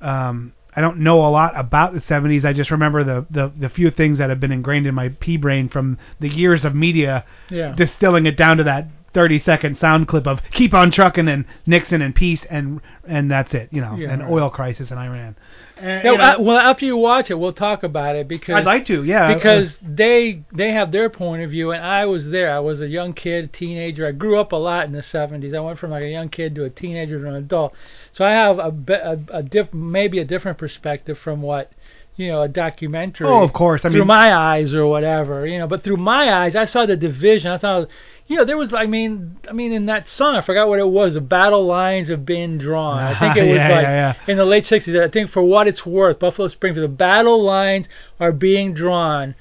um, 0.00 0.52
I 0.74 0.80
don't 0.80 0.98
know 0.98 1.24
a 1.24 1.28
lot 1.30 1.52
about 1.56 1.94
the 1.94 2.00
70s. 2.00 2.44
I 2.44 2.52
just 2.52 2.70
remember 2.70 3.04
the, 3.04 3.26
the 3.30 3.52
the 3.58 3.68
few 3.68 3.90
things 3.90 4.18
that 4.18 4.28
have 4.30 4.40
been 4.40 4.52
ingrained 4.52 4.86
in 4.86 4.94
my 4.94 5.08
pea 5.10 5.36
brain 5.36 5.68
from 5.68 5.98
the 6.20 6.28
years 6.28 6.64
of 6.64 6.74
media, 6.74 7.24
Yeah. 7.50 7.74
distilling 7.74 8.26
it 8.26 8.36
down 8.36 8.56
to 8.58 8.64
that 8.64 8.86
30 9.16 9.38
second 9.38 9.78
sound 9.78 10.06
clip 10.06 10.26
of 10.26 10.40
"Keep 10.52 10.74
on 10.74 10.90
trucking" 10.90 11.26
and 11.26 11.46
Nixon 11.64 12.02
and 12.02 12.14
peace 12.14 12.44
and 12.50 12.82
and 13.08 13.30
that's 13.30 13.54
it. 13.54 13.70
You 13.72 13.80
know, 13.80 13.94
Yeah, 13.96 14.10
an 14.12 14.20
right. 14.20 14.30
oil 14.30 14.50
crisis 14.50 14.90
in 14.90 14.98
Iran. 14.98 15.36
And, 15.78 16.04
No, 16.04 16.12
you 16.12 16.18
know, 16.18 16.24
uh, 16.24 16.36
well, 16.38 16.58
after 16.58 16.84
you 16.84 16.98
watch 16.98 17.30
it, 17.30 17.38
we'll 17.38 17.54
talk 17.54 17.82
about 17.82 18.14
it 18.14 18.28
because 18.28 18.56
I'd 18.56 18.66
like 18.66 18.84
to, 18.86 19.04
yeah. 19.04 19.32
because 19.32 19.78
they 19.82 20.42
they 20.52 20.72
have 20.72 20.92
their 20.92 21.08
point 21.08 21.42
of 21.42 21.50
view, 21.50 21.70
and 21.70 21.82
I 21.82 22.04
was 22.04 22.28
there. 22.28 22.54
I 22.54 22.58
was 22.58 22.82
a 22.82 22.88
young 22.88 23.14
kid, 23.14 23.44
a 23.44 23.48
teenager. 23.48 24.06
I 24.06 24.12
grew 24.12 24.38
up 24.38 24.52
a 24.52 24.56
lot 24.56 24.84
in 24.84 24.92
the 24.92 25.00
70s. 25.02 25.56
I 25.56 25.60
went 25.60 25.78
from 25.78 25.92
like 25.92 26.02
a 26.02 26.08
young 26.10 26.28
kid 26.28 26.54
to 26.56 26.64
a 26.64 26.70
teenager 26.70 27.18
to 27.18 27.26
an 27.26 27.36
adult, 27.36 27.72
so 28.12 28.22
I 28.22 28.32
have 28.32 28.58
a 28.58 28.70
bit 28.70 29.00
a, 29.02 29.18
a 29.30 29.42
diff, 29.42 29.72
maybe 29.72 30.18
a 30.18 30.26
different 30.26 30.58
perspective 30.58 31.16
from 31.18 31.40
what 31.40 31.72
you 32.16 32.28
know 32.28 32.42
a 32.42 32.48
documentary. 32.48 33.28
Oh, 33.28 33.42
of 33.42 33.52
course. 33.54 33.82
I 33.84 33.88
through 33.88 34.00
mean- 34.00 34.08
my 34.08 34.34
eyes 34.34 34.74
or 34.74 34.86
whatever, 34.86 35.46
you 35.46 35.58
know. 35.58 35.66
But 35.66 35.84
through 35.84 35.98
my 35.98 36.44
eyes, 36.44 36.54
I 36.54 36.66
saw 36.66 36.84
the 36.84 36.96
division. 36.96 37.50
I 37.50 37.58
saw. 37.58 37.84
Know, 38.28 38.44
there 38.44 38.56
was, 38.56 38.74
I 38.74 38.86
mean, 38.86 39.36
I 39.48 39.52
mean, 39.52 39.72
in 39.72 39.86
that 39.86 40.08
song, 40.08 40.34
I 40.34 40.40
forgot 40.40 40.68
what 40.68 40.80
it 40.80 40.88
was. 40.88 41.14
The 41.14 41.20
battle 41.20 41.64
lines 41.64 42.08
have 42.08 42.26
been 42.26 42.58
drawn. 42.58 42.98
I 42.98 43.18
think 43.18 43.36
it 43.36 43.48
was 43.48 43.58
Yeah, 43.58 43.68
like 43.68 43.82
yeah, 43.82 44.14
yeah. 44.26 44.32
in 44.32 44.36
the 44.36 44.44
late 44.44 44.64
60s. 44.64 45.00
I 45.00 45.08
think 45.08 45.30
for 45.30 45.42
what 45.42 45.68
it's 45.68 45.86
worth, 45.86 46.18
Buffalo 46.18 46.48
Springfield, 46.48 46.84
the 46.84 46.88
battle 46.94 47.42
lines 47.44 47.86
are 48.18 48.32
being 48.32 48.74
drawn. 48.74 49.36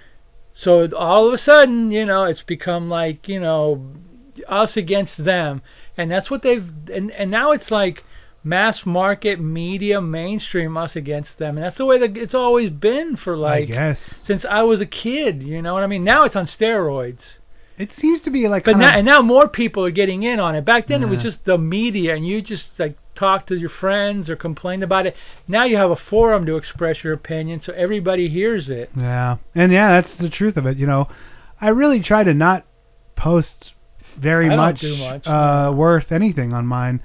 So 0.54 0.88
all 0.96 1.28
of 1.28 1.34
a 1.34 1.38
sudden, 1.38 1.92
you 1.92 2.06
know, 2.06 2.24
it's 2.26 2.44
become 2.44 2.90
like, 2.90 3.28
you 3.28 3.40
know, 3.40 3.84
us 4.48 4.78
against 4.78 5.24
them. 5.24 5.62
And 5.98 6.12
that's 6.12 6.30
what 6.30 6.44
they've, 6.44 6.70
and, 6.94 7.10
and 7.12 7.32
now 7.32 7.52
it's 7.52 7.72
like 7.72 8.04
mass 8.44 8.86
market 8.86 9.40
media 9.40 10.00
mainstream 10.00 10.78
us 10.78 10.96
against 10.96 11.40
them. 11.40 11.58
And 11.58 11.66
that's 11.66 11.78
the 11.78 11.86
way 11.86 11.98
that 12.00 12.16
it's 12.16 12.36
always 12.36 12.70
been 12.70 13.16
for 13.16 13.34
I 13.36 13.40
like, 13.40 13.68
guess 13.70 14.00
since 14.24 14.46
I 14.46 14.62
was 14.62 14.80
a 14.80 14.86
kid, 14.86 15.42
you 15.42 15.62
know 15.62 15.74
what 15.74 15.84
I 15.84 15.88
mean? 15.88 16.04
Now 16.04 16.24
it's 16.26 16.36
on 16.36 16.46
steroids. 16.46 17.40
It 17.78 17.92
seems 17.98 18.22
to 18.22 18.30
be 18.30 18.48
like. 18.48 18.66
But 18.66 18.78
now, 18.78 18.98
and 18.98 19.06
now 19.06 19.22
more 19.22 19.48
people 19.48 19.86
are 19.86 19.92
getting 19.92 20.24
in 20.24 20.40
on 20.40 20.56
it. 20.56 20.64
Back 20.64 20.88
then, 20.88 21.04
it 21.04 21.10
was 21.10 21.22
just 21.22 21.44
the 21.46 21.58
media, 21.58 22.16
and 22.16 22.26
you 22.26 22.42
just 22.42 22.80
like 22.80 22.98
talk 23.16 23.48
to 23.48 23.56
your 23.56 23.70
friends 23.70 24.30
or 24.30 24.36
complain 24.36 24.84
about 24.84 25.06
it. 25.06 25.16
Now 25.48 25.66
you 25.66 25.78
have 25.78 25.92
a 25.92 25.96
forum 25.96 26.46
to 26.46 26.56
express 26.56 27.04
your 27.04 27.14
opinion, 27.14 27.62
so 27.62 27.74
everybody 27.74 28.30
hears 28.30 28.70
it. 28.70 28.92
Yeah, 28.96 29.38
and 29.54 29.72
yeah, 29.72 30.02
that's 30.02 30.16
the 30.16 30.30
truth 30.30 30.58
of 30.58 30.66
it. 30.66 30.78
You 30.78 30.88
know, 30.88 31.10
I 31.60 31.70
really 31.70 32.02
try 32.02 32.24
to 32.24 32.34
not 32.34 32.66
post 33.16 33.72
very 34.18 34.48
much, 34.48 34.84
much, 34.84 35.28
uh, 35.28 35.74
worth 35.76 36.12
anything 36.12 36.54
on 36.54 36.66
mine 36.66 37.02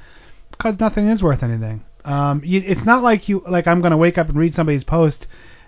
because 0.50 0.78
nothing 0.78 1.08
is 1.08 1.22
worth 1.22 1.42
anything. 1.42 1.82
Um, 2.04 2.42
you, 2.44 2.62
it's 2.64 2.84
not 2.84 3.02
like 3.02 3.28
you 3.28 3.42
like 3.48 3.66
I'm 3.66 3.80
gonna 3.80 3.96
wake 3.96 4.18
up 4.18 4.28
and 4.28 4.38
read 4.38 4.54
somebody's 4.54 4.84
post 4.84 5.26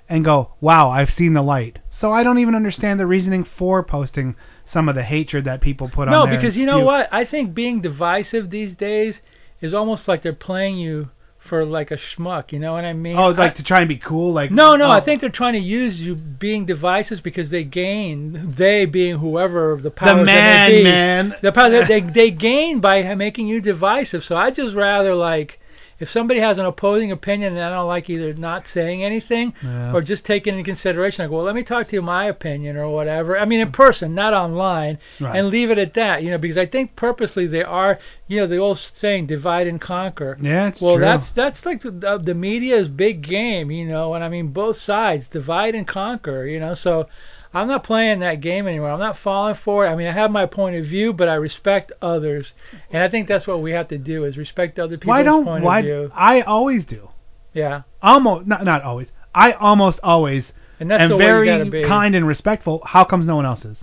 and 0.09 0.25
go, 0.25 0.53
"Wow, 0.61 0.91
I've 0.91 1.11
seen 1.11 1.35
the 1.35 1.43
light." 1.43 1.79
So 1.91 2.13
I 2.13 2.23
don't 2.23 2.39
even 2.39 2.55
understand 2.55 2.99
the 2.99 3.07
reasoning 3.07 3.45
for 3.45 3.83
posting 3.83 4.35
some 4.73 4.89
of 4.89 4.95
the 4.95 5.03
hatred 5.03 5.45
that 5.45 5.61
people 5.61 5.89
put 5.89 6.09
no, 6.09 6.23
on 6.23 6.29
there. 6.29 6.35
No, 6.35 6.41
because 6.41 6.57
you 6.57 6.65
know 6.65 6.81
what? 6.81 7.13
I 7.13 7.25
think 7.25 7.55
being 7.55 7.83
divisive 7.83 8.51
these 8.51 8.75
days 8.75 9.21
is 9.61 9.75
almost 9.75 10.09
like 10.09 10.23
they're 10.23 10.33
playing 10.33 10.79
you 10.79 11.11
for 11.49 11.65
like 11.65 11.91
a 11.91 11.97
schmuck. 11.99 12.53
You 12.53 12.59
know 12.59 12.73
what 12.73 12.85
I 12.85 12.93
mean? 12.93 13.17
Oh, 13.17 13.29
like 13.29 13.53
I- 13.53 13.57
to 13.57 13.63
try 13.63 13.81
and 13.81 13.89
be 13.89 13.99
cool, 13.99 14.33
like 14.33 14.51
No, 14.51 14.77
no, 14.77 14.87
oh, 14.87 14.91
I 14.91 15.05
think 15.05 15.21
they're 15.21 15.31
trying 15.31 15.55
to 15.55 15.61
use 15.61 16.01
you 16.01 16.15
being 16.15 16.65
divisive 16.67 17.23
because 17.23 17.51
they 17.51 17.65
gain, 17.65 18.55
they 18.57 18.87
being 18.87 19.19
whoever 19.19 19.79
the 19.83 19.91
powers 19.91 20.21
the 20.21 20.25
that 20.25 20.25
may 20.25 20.33
man, 20.33 20.71
be, 20.71 20.83
man. 20.83 21.35
The 21.43 21.53
power 21.53 21.87
they 21.87 22.01
they 22.01 22.31
gain 22.31 22.81
by 22.81 23.15
making 23.15 23.49
you 23.49 23.61
divisive. 23.61 24.25
So 24.25 24.37
I 24.37 24.51
just 24.51 24.75
rather 24.75 25.15
like 25.15 25.59
if 26.03 26.11
somebody 26.11 26.41
has 26.41 26.59
an 26.59 26.67
opposing 26.67 27.13
opinion 27.13 27.53
and 27.57 27.63
I 27.65 27.71
don't 27.71 27.87
like 27.87 28.11
either 28.11 28.35
not 28.35 28.67
saying 28.69 29.05
anything 29.05 29.55
Yeah. 29.63 29.93
or 29.95 30.03
just 30.03 30.27
taking 30.27 30.55
into 30.59 30.65
consideration 30.69 31.25
I 31.25 31.29
go, 31.29 31.37
well, 31.37 31.45
let 31.45 31.55
me 31.55 31.63
talk 31.63 31.89
to 31.89 31.95
you 31.97 32.03
my 32.03 32.27
opinion 32.27 32.77
or 32.77 32.89
whatever. 32.89 33.39
I 33.39 33.45
mean, 33.45 33.61
in 33.61 33.71
person, 33.73 34.15
not 34.15 34.35
online, 34.35 34.99
Right. 35.21 35.37
and 35.39 35.49
leave 35.49 35.71
it 35.71 35.79
at 35.79 35.95
that. 35.95 36.23
You 36.23 36.31
know, 36.33 36.39
because 36.39 36.59
I 36.59 36.67
think 36.67 36.97
purposely 36.97 37.47
they 37.47 37.63
are, 37.63 37.99
you 38.27 38.41
know, 38.41 38.47
the 38.47 38.59
old 38.59 38.79
saying, 38.97 39.27
divide 39.29 39.67
and 39.69 39.81
conquer. 39.81 40.37
yeah, 40.41 40.69
it's 40.69 40.81
Well, 40.83 40.97
true. 40.97 41.05
that's 41.05 41.31
that's 41.33 41.65
like 41.65 41.83
the, 41.83 41.91
the 41.93 42.19
the 42.19 42.35
media's 42.35 42.89
big 42.89 43.23
game, 43.23 43.71
you 43.71 43.87
know, 43.87 44.15
and 44.15 44.25
I 44.25 44.29
mean 44.29 44.49
both 44.49 44.79
sides 44.79 45.27
divide 45.29 45.75
and 45.75 45.87
conquer, 45.87 46.47
you 46.47 46.59
know. 46.61 46.75
So 46.75 47.07
I'm 47.55 47.69
not 47.69 47.85
playing 47.85 48.21
that 48.21 48.41
game 48.41 48.67
anymore. 48.67 48.91
I'm 48.91 48.99
not 48.99 49.19
falling 49.19 49.57
for 49.63 49.87
it. 49.87 49.91
I 49.91 49.95
mean, 49.95 50.07
I 50.07 50.13
have 50.13 50.31
my 50.31 50.47
point 50.47 50.77
of 50.77 50.87
view, 50.87 51.13
but 51.13 51.29
I 51.29 51.35
respect 51.35 51.93
others, 52.01 52.53
and 52.91 53.03
I 53.03 53.09
think 53.09 53.29
that's 53.29 53.47
what 53.47 53.61
we 53.61 53.73
have 53.73 53.89
to 53.89 53.99
do 53.99 54.25
is 54.25 54.37
respect 54.37 54.79
other 54.79 54.97
people's 54.97 55.09
why 55.09 55.23
don't 55.23 55.45
point 55.45 55.65
why 55.65 55.79
of 55.81 55.85
view. 55.85 56.11
I 56.15 56.41
always 56.43 56.85
do. 56.85 57.11
Yeah, 57.53 57.83
Almost 58.03 58.47
not 58.47 58.65
not 58.65 58.83
always. 58.83 59.09
I 59.35 59.53
almost 59.53 60.01
always 60.03 60.45
and 60.81 60.91
that's 60.91 61.03
am 61.03 61.11
the 61.11 61.17
way 61.17 61.25
you 61.25 61.45
gotta 61.45 61.71
very 61.71 61.83
be. 61.83 61.89
kind 61.89 62.15
and 62.15 62.27
respectful. 62.27 62.83
How 62.85 63.05
comes 63.05 63.27
no 63.27 63.37
one 63.37 63.47
else 63.47 63.65
is? 63.65 63.77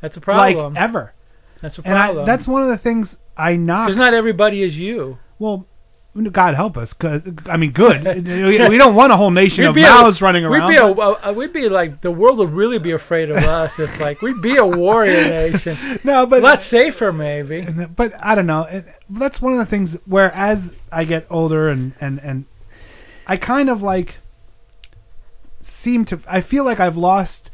That's 0.00 0.16
a 0.16 0.20
problem. 0.20 0.74
Like 0.74 0.82
ever. 0.82 1.12
that's 1.60 1.78
a 1.78 1.82
problem. 1.82 2.18
And 2.18 2.20
I, 2.20 2.36
that's 2.36 2.48
one 2.48 2.62
of 2.62 2.68
the 2.68 2.78
things 2.78 3.14
I 3.36 3.56
knock. 3.56 3.88
because 3.88 3.98
not 3.98 4.14
everybody 4.14 4.62
is 4.62 4.74
you. 4.74 5.18
well, 5.38 5.66
God 6.14 6.54
help 6.54 6.76
us, 6.76 6.92
'cause 6.92 7.22
I 7.46 7.56
mean, 7.56 7.72
good. 7.72 8.04
we, 8.26 8.76
don't 8.76 8.94
want 8.94 9.12
a 9.12 9.16
whole 9.16 9.30
nation 9.30 9.64
of 9.64 9.74
mouths 9.74 10.20
a, 10.20 10.24
running 10.24 10.44
around. 10.44 10.68
We'd 10.68 10.74
be 10.74 10.78
a, 10.78 10.84
a, 10.84 11.32
we'd 11.32 11.52
be 11.54 11.68
like 11.70 12.02
the 12.02 12.10
world 12.10 12.36
would 12.36 12.52
really 12.52 12.78
be 12.78 12.92
afraid 12.92 13.30
of 13.30 13.38
us. 13.38 13.72
It's 13.78 13.98
like 13.98 14.20
we'd 14.20 14.42
be 14.42 14.58
a 14.58 14.66
warrior 14.66 15.26
nation. 15.26 16.00
no, 16.04 16.24
A 16.24 16.26
but 16.26 16.42
lot 16.42 16.64
safer, 16.64 17.12
maybe. 17.12 17.66
But 17.96 18.12
I 18.22 18.34
don't 18.34 18.46
know. 18.46 18.64
It, 18.64 18.84
that's 19.08 19.40
one 19.40 19.54
of 19.54 19.58
the 19.58 19.64
things 19.66 19.96
where 20.04 20.30
as 20.32 20.58
I 20.90 21.04
get 21.04 21.26
older 21.30 21.70
and 21.70 21.94
and 21.98 22.18
and 22.18 22.44
I 23.26 23.38
kind 23.38 23.70
of 23.70 23.80
like 23.80 24.16
seem 25.82 26.04
to 26.06 26.20
I 26.28 26.42
feel 26.42 26.64
like 26.64 26.78
I've 26.78 26.96
lost 26.96 27.48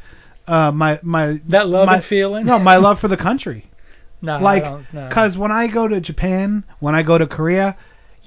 uh 0.49 0.73
my 0.73 0.99
my 1.05 1.41
That 1.49 1.69
love 1.69 1.87
my, 1.87 1.99
and 1.99 2.05
feeling. 2.07 2.45
No, 2.45 2.59
my 2.59 2.77
love 2.77 2.99
for 3.01 3.09
the 3.09 3.17
country. 3.17 3.71
No, 4.21 4.39
like 4.39 4.65
don't, 4.65 4.87
no. 4.93 5.39
when 5.39 5.53
I 5.53 5.69
go 5.69 5.87
to 5.87 6.01
Japan, 6.01 6.65
when 6.81 6.97
I 6.97 7.05
go 7.05 7.19
to 7.19 7.27
Korea, 7.27 7.77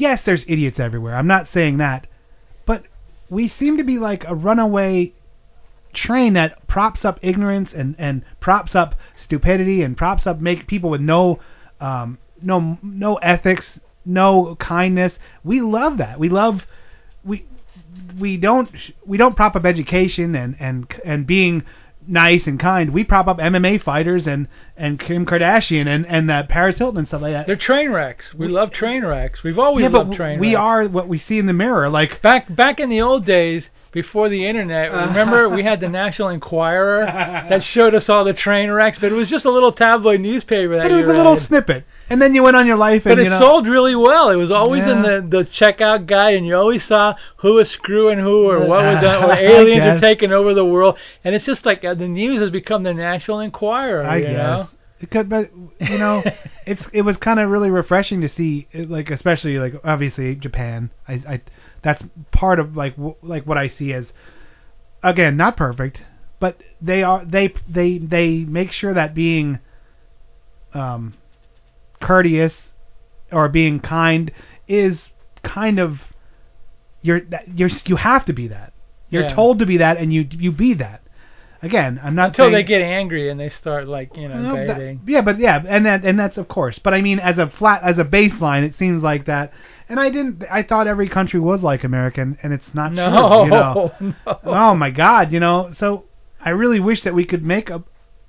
yes, 0.01 0.23
there's 0.25 0.43
idiots 0.47 0.79
everywhere. 0.79 1.15
I'm 1.15 1.27
not 1.27 1.47
saying 1.47 1.77
that. 1.77 2.07
But 2.65 2.85
we 3.29 3.47
seem 3.47 3.77
to 3.77 3.83
be 3.83 3.99
like 3.99 4.25
a 4.25 4.35
runaway 4.35 5.13
train 5.93 6.33
that 6.33 6.67
props 6.67 7.05
up 7.05 7.19
ignorance 7.21 7.71
and 7.73 7.95
and 7.99 8.23
props 8.39 8.75
up 8.75 8.95
stupidity 9.17 9.83
and 9.83 9.97
props 9.97 10.25
up 10.25 10.39
make 10.39 10.65
people 10.65 10.89
with 10.89 11.01
no 11.01 11.39
um 11.81 12.17
no 12.41 12.77
no 12.81 13.15
ethics, 13.15 13.79
no 14.03 14.55
kindness. 14.55 15.19
We 15.43 15.61
love 15.61 15.97
that. 15.97 16.19
We 16.19 16.29
love 16.29 16.63
we 17.23 17.45
we 18.19 18.37
don't 18.37 18.69
we 19.05 19.17
don't 19.17 19.35
prop 19.35 19.55
up 19.55 19.65
education 19.65 20.35
and 20.35 20.55
and 20.59 20.87
and 21.05 21.27
being 21.27 21.63
nice 22.07 22.47
and 22.47 22.59
kind. 22.59 22.91
We 22.91 23.03
prop 23.03 23.27
up 23.27 23.37
MMA 23.37 23.81
fighters 23.83 24.27
and 24.27 24.47
and 24.75 24.99
Kim 24.99 25.25
Kardashian 25.25 25.87
and 25.87 26.05
and 26.07 26.29
that 26.29 26.49
Paris 26.49 26.77
Hilton 26.77 26.99
and 26.99 27.07
stuff 27.07 27.21
like 27.21 27.33
that. 27.33 27.47
They're 27.47 27.55
train 27.55 27.91
wrecks. 27.91 28.33
We 28.33 28.47
love 28.47 28.71
train 28.71 29.05
wrecks. 29.05 29.43
We've 29.43 29.59
always 29.59 29.83
yeah, 29.83 29.89
loved 29.89 30.13
train 30.13 30.39
we 30.39 30.55
wrecks. 30.55 30.59
are 30.59 30.87
what 30.87 31.07
we 31.07 31.17
see 31.17 31.39
in 31.39 31.45
the 31.45 31.53
mirror. 31.53 31.89
Like 31.89 32.21
back 32.21 32.53
back 32.53 32.79
in 32.79 32.89
the 32.89 33.01
old 33.01 33.25
days 33.25 33.69
before 33.91 34.29
the 34.29 34.47
internet. 34.47 34.91
Uh-huh. 34.91 35.07
Remember 35.07 35.49
we 35.49 35.63
had 35.63 35.79
the 35.79 35.89
National 35.89 36.29
Enquirer 36.29 37.05
that 37.05 37.63
showed 37.63 37.93
us 37.93 38.09
all 38.09 38.23
the 38.23 38.33
train 38.33 38.71
wrecks, 38.71 38.97
but 38.99 39.11
it 39.11 39.15
was 39.15 39.29
just 39.29 39.45
a 39.45 39.51
little 39.51 39.71
tabloid 39.71 40.19
newspaper 40.21 40.77
that 40.77 40.83
but 40.83 40.91
it 40.91 40.95
was 40.95 41.07
a 41.07 41.17
little 41.17 41.39
snippet, 41.39 41.85
and 42.11 42.21
then 42.21 42.35
you 42.35 42.43
went 42.43 42.57
on 42.57 42.67
your 42.67 42.75
life 42.75 43.05
and 43.05 43.15
But 43.15 43.23
you 43.23 43.27
it 43.27 43.29
know. 43.29 43.39
sold 43.39 43.67
really 43.67 43.95
well. 43.95 44.29
It 44.29 44.35
was 44.35 44.51
always 44.51 44.85
in 44.85 45.01
the, 45.01 45.25
the 45.27 45.43
checkout 45.45 46.07
guide, 46.07 46.35
and 46.35 46.45
you 46.45 46.55
always 46.55 46.83
saw 46.83 47.15
who 47.37 47.53
was 47.53 47.69
screwing 47.69 48.19
who, 48.19 48.49
or 48.49 48.67
what 48.67 48.83
was 48.83 48.99
done, 49.01 49.23
or 49.29 49.31
aliens 49.33 49.85
are 49.85 49.99
taking 49.99 50.31
over 50.33 50.53
the 50.53 50.65
world. 50.65 50.99
And 51.23 51.33
it's 51.33 51.45
just 51.45 51.65
like 51.65 51.85
uh, 51.85 51.93
the 51.93 52.07
news 52.09 52.41
has 52.41 52.49
become 52.49 52.83
the 52.83 52.93
National 52.93 53.39
Enquirer. 53.39 54.05
I 54.05 54.17
you 54.17 54.23
guess. 54.23 54.33
know? 54.33 54.67
Because, 54.99 55.25
but 55.27 55.51
you 55.79 55.97
know, 55.97 56.23
it's 56.65 56.83
it 56.91 57.01
was 57.03 57.17
kind 57.17 57.39
of 57.39 57.49
really 57.49 57.69
refreshing 57.71 58.21
to 58.21 58.29
see, 58.29 58.67
like 58.73 59.09
especially 59.09 59.57
like 59.57 59.75
obviously 59.83 60.35
Japan. 60.35 60.91
I, 61.07 61.13
I 61.27 61.41
that's 61.81 62.03
part 62.31 62.59
of 62.59 62.75
like 62.75 62.97
w- 62.97 63.15
like 63.23 63.45
what 63.47 63.57
I 63.57 63.69
see 63.69 63.93
as 63.93 64.11
again 65.01 65.37
not 65.37 65.55
perfect, 65.55 66.01
but 66.41 66.61
they 66.81 67.03
are 67.03 67.23
they 67.25 67.53
they 67.69 67.97
they 67.99 68.39
make 68.43 68.71
sure 68.73 68.93
that 68.93 69.15
being 69.15 69.59
um 70.73 71.13
courteous 72.01 72.53
or 73.31 73.47
being 73.49 73.79
kind 73.79 74.31
is 74.67 75.09
kind 75.43 75.79
of 75.79 75.99
you're 77.01 77.21
you're 77.55 77.69
you 77.85 77.95
have 77.95 78.25
to 78.25 78.33
be 78.33 78.47
that. 78.49 78.73
You're 79.09 79.23
Yeah. 79.23 79.35
told 79.35 79.59
to 79.59 79.65
be 79.65 79.77
that, 79.77 79.97
and 79.97 80.13
you 80.13 80.27
you 80.31 80.51
be 80.51 80.73
that. 80.75 81.01
Again, 81.63 81.99
I'm 82.03 82.15
not 82.15 82.29
Until 82.29 82.45
saying, 82.45 82.53
they 82.53 82.63
get 82.63 82.81
angry 82.81 83.29
and 83.29 83.39
they 83.39 83.49
start 83.49 83.87
like 83.87 84.15
you 84.15 84.27
know 84.27 84.41
no, 84.41 84.67
that- 84.67 84.99
yeah, 85.05 85.21
but 85.21 85.37
yeah, 85.39 85.61
and 85.67 85.85
that 85.85 86.03
and 86.03 86.17
that's 86.19 86.37
of 86.37 86.47
course. 86.47 86.79
But 86.79 86.93
I 86.93 87.01
mean, 87.01 87.19
as 87.19 87.37
a 87.37 87.47
flat 87.49 87.83
as 87.83 87.97
a 87.99 88.03
baseline, 88.05 88.63
it 88.63 88.75
seems 88.77 89.03
like 89.03 89.25
that. 89.25 89.53
And 89.89 89.99
I 89.99 90.09
didn't. 90.09 90.43
I 90.49 90.63
thought 90.63 90.87
every 90.87 91.09
country 91.09 91.39
was 91.39 91.61
like 91.61 91.83
American, 91.83 92.37
and 92.41 92.53
it's 92.53 92.73
not 92.73 92.93
no, 92.93 93.09
true. 93.09 93.43
You 93.43 93.49
know? 93.51 93.91
no. 94.25 94.39
Oh 94.45 94.73
my 94.75 94.89
God, 94.89 95.31
you 95.33 95.39
know. 95.39 95.73
So 95.77 96.05
I 96.43 96.51
really 96.51 96.79
wish 96.79 97.03
that 97.03 97.13
we 97.13 97.25
could 97.25 97.43
make 97.43 97.69
a, 97.69 97.83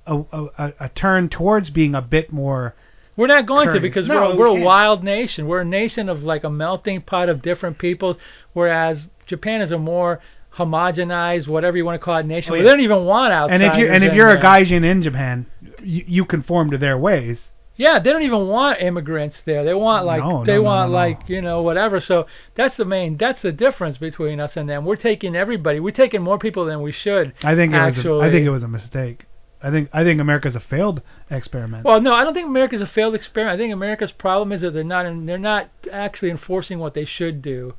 a, 0.07 0.17
a- 0.59 0.73
a 0.81 0.89
turn 0.89 1.29
towards 1.29 1.71
being 1.71 1.95
a 1.95 2.03
bit 2.03 2.33
more. 2.33 2.75
We're 3.17 3.27
not 3.27 3.47
going 3.47 3.73
to 3.73 3.81
because 3.81 4.07
No, 4.07 4.31
we're 4.31 4.33
we 4.33 4.39
we're 4.39 4.61
a 4.61 4.65
wild 4.65 5.05
nation. 5.05 5.47
We're 5.47 5.61
a 5.61 5.65
nation 5.65 6.09
of 6.09 6.23
like 6.23 6.45
a 6.45 6.51
melting 6.51 7.03
pot 7.03 7.29
of 7.29 7.43
different 7.43 7.79
peoples, 7.79 8.17
whereas 8.53 9.03
Japan 9.27 9.61
is 9.61 9.71
a 9.71 9.79
more 9.79 10.21
homogenized, 10.57 11.49
whatever 11.49 11.77
you 11.77 11.85
want 11.85 12.01
to 12.01 12.05
call 12.05 12.19
it, 12.19 12.27
nation. 12.27 12.53
Oh, 12.53 12.57
yeah. 12.57 12.63
They 12.63 12.69
don't 12.69 12.81
even 12.81 13.05
want 13.05 13.33
outsiders. 13.33 13.63
And 13.63 13.73
if 13.73 13.79
you 13.79 13.93
and 13.93 14.05
if 14.05 14.15
you're 14.15 14.29
a 14.29 14.35
there. 14.35 14.43
gaijin 14.43 14.85
in 14.85 15.03
Japan, 15.03 15.47
you, 15.83 16.05
you 16.07 16.25
conform 16.25 16.71
to 16.71 16.79
their 16.79 16.99
ways. 16.99 17.39
Yeah, 17.75 17.99
they 17.99 18.11
don't 18.11 18.23
even 18.23 18.49
want 18.49 18.83
immigrants 18.83 19.39
there. 19.47 19.65
They 19.65 19.75
want 19.75 20.05
like 20.05 20.23
No, 20.23 20.45
they 20.45 20.57
no, 20.57 20.63
want 20.63 20.91
no, 20.91 20.97
like 20.97 21.29
you 21.29 21.41
know 21.41 21.63
whatever. 21.63 22.01
So 22.01 22.27
that's 22.55 22.77
the 22.77 22.85
main 22.85 23.17
that's 23.17 23.43
the 23.43 23.53
difference 23.53 23.99
between 23.99 24.41
us 24.41 24.57
and 24.57 24.69
them. 24.69 24.85
We're 24.85 24.97
taking 24.97 25.35
everybody. 25.35 25.81
We're 25.81 25.91
taking 25.93 26.23
more 26.23 26.39
people 26.39 26.67
than 26.67 26.83
we 26.83 26.93
should. 26.93 27.33
I 27.43 27.55
think 27.55 27.73
it 27.75 27.79
was. 27.79 27.99
A, 27.99 28.27
I 28.27 28.31
think 28.31 28.47
it 28.47 28.51
was 28.51 28.63
a 28.63 28.69
mistake. 28.69 29.25
I 29.63 29.71
think 29.71 29.89
I 29.93 30.03
think 30.05 30.21
America's 30.21 30.57
a 30.57 30.61
failed 30.61 31.03
experiment. 31.31 31.85
Well, 31.85 32.01
no, 32.01 32.13
I 32.13 32.25
don't 32.25 32.35
think 32.35 32.47
America's 32.49 32.81
a 32.83 32.87
failed 32.87 33.15
experiment. 33.15 33.55
I 33.55 33.63
think 33.63 33.73
America's 33.73 34.13
problem 34.13 34.53
is 34.53 34.63
that 34.63 34.73
they're 34.73 34.83
not 34.85 35.07
in, 35.07 35.27
they're 35.27 35.39
not 35.39 35.71
actually 35.93 36.31
enforcing 36.31 36.79
what 36.79 36.95
they 36.95 37.05
should 37.05 37.43
do. 37.43 37.75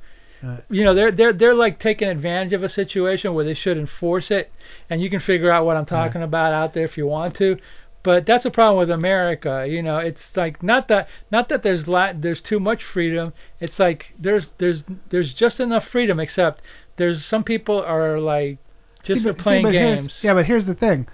You 0.69 0.83
know, 0.83 0.93
they're 0.93 1.11
they're 1.11 1.31
they're 1.31 1.53
like 1.53 1.79
taking 1.79 2.09
advantage 2.09 2.51
of 2.51 2.63
a 2.63 2.69
situation 2.69 3.33
where 3.33 3.45
they 3.45 3.53
should 3.53 3.77
enforce 3.77 4.29
it, 4.29 4.51
and 4.89 5.01
you 5.01 5.09
can 5.09 5.21
figure 5.21 5.49
out 5.49 5.65
what 5.65 5.77
I'm 5.77 5.85
talking 5.85 6.21
about 6.21 6.51
out 6.51 6.73
there 6.73 6.83
if 6.83 6.97
you 6.97 7.07
want 7.07 7.35
to. 7.37 7.57
But 8.03 8.25
that's 8.25 8.43
a 8.43 8.51
problem 8.51 8.77
with 8.77 8.91
America. 8.91 9.65
You 9.65 9.81
know, 9.81 9.99
it's 9.99 10.21
like 10.35 10.61
not 10.61 10.89
that 10.89 11.07
not 11.31 11.47
that 11.47 11.63
there's 11.63 11.87
la- 11.87 12.11
there's 12.13 12.41
too 12.41 12.59
much 12.59 12.83
freedom. 12.83 13.31
It's 13.61 13.79
like 13.79 14.07
there's 14.19 14.49
there's 14.57 14.83
there's 15.11 15.33
just 15.33 15.61
enough 15.61 15.87
freedom, 15.87 16.19
except 16.19 16.61
there's 16.97 17.25
some 17.25 17.45
people 17.45 17.81
are 17.81 18.19
like 18.19 18.57
just 19.01 19.23
See, 19.23 19.29
but- 19.29 19.37
playing 19.37 19.67
here's- 19.67 19.99
games. 20.01 20.19
Yeah, 20.21 20.33
but 20.33 20.45
here's 20.45 20.65
the 20.65 20.75
thing. 20.75 21.07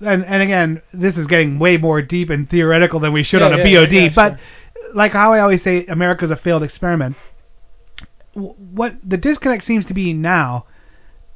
And 0.00 0.24
and 0.24 0.42
again, 0.42 0.82
this 0.92 1.16
is 1.16 1.26
getting 1.26 1.58
way 1.58 1.76
more 1.76 2.00
deep 2.02 2.30
and 2.30 2.48
theoretical 2.48 3.00
than 3.00 3.12
we 3.12 3.22
should 3.22 3.40
Yeah, 3.40 3.46
on 3.46 3.54
a 3.54 3.68
yeah, 3.68 3.84
BOD. 3.84 3.92
yeah, 3.92 4.08
but 4.14 4.38
like 4.94 5.12
how 5.12 5.32
I 5.32 5.40
always 5.40 5.62
say, 5.62 5.84
America's 5.86 6.30
a 6.30 6.36
failed 6.36 6.62
experiment. 6.62 7.16
What 8.34 8.94
the 9.04 9.16
disconnect 9.16 9.64
seems 9.64 9.84
to 9.86 9.94
be 9.94 10.12
now 10.14 10.66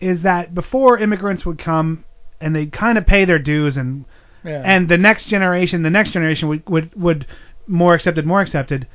is 0.01 0.23
that 0.23 0.55
before 0.55 0.99
immigrants 0.99 1.45
would 1.45 1.59
come 1.59 2.05
and 2.41 2.55
they'd 2.55 2.73
kind 2.73 2.99
of 2.99 3.07
pay 3.07 3.25
their 3.25 3.39
dues 3.39 3.77
and 3.77 4.05
and 4.45 4.89
the 4.89 4.99
next 4.99 5.27
generation, 5.27 5.83
the 5.83 5.91
next 5.91 6.11
generation 6.11 6.49
would 6.49 6.69
would 6.69 6.95
would 6.95 7.27
more 7.67 7.95
accepted, 7.95 8.27
more 8.27 8.41
accepted. 8.41 8.87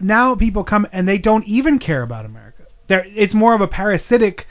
Now 0.00 0.34
people 0.34 0.64
come 0.64 0.86
and 0.92 1.08
they 1.08 1.18
don't 1.18 1.46
even 1.46 1.78
care 1.78 2.02
about 2.02 2.24
America. 2.24 2.64
They're, 2.88 3.06
it's 3.14 3.32
more 3.34 3.54
of 3.54 3.60
a 3.60 3.68
parasitic 3.68 4.46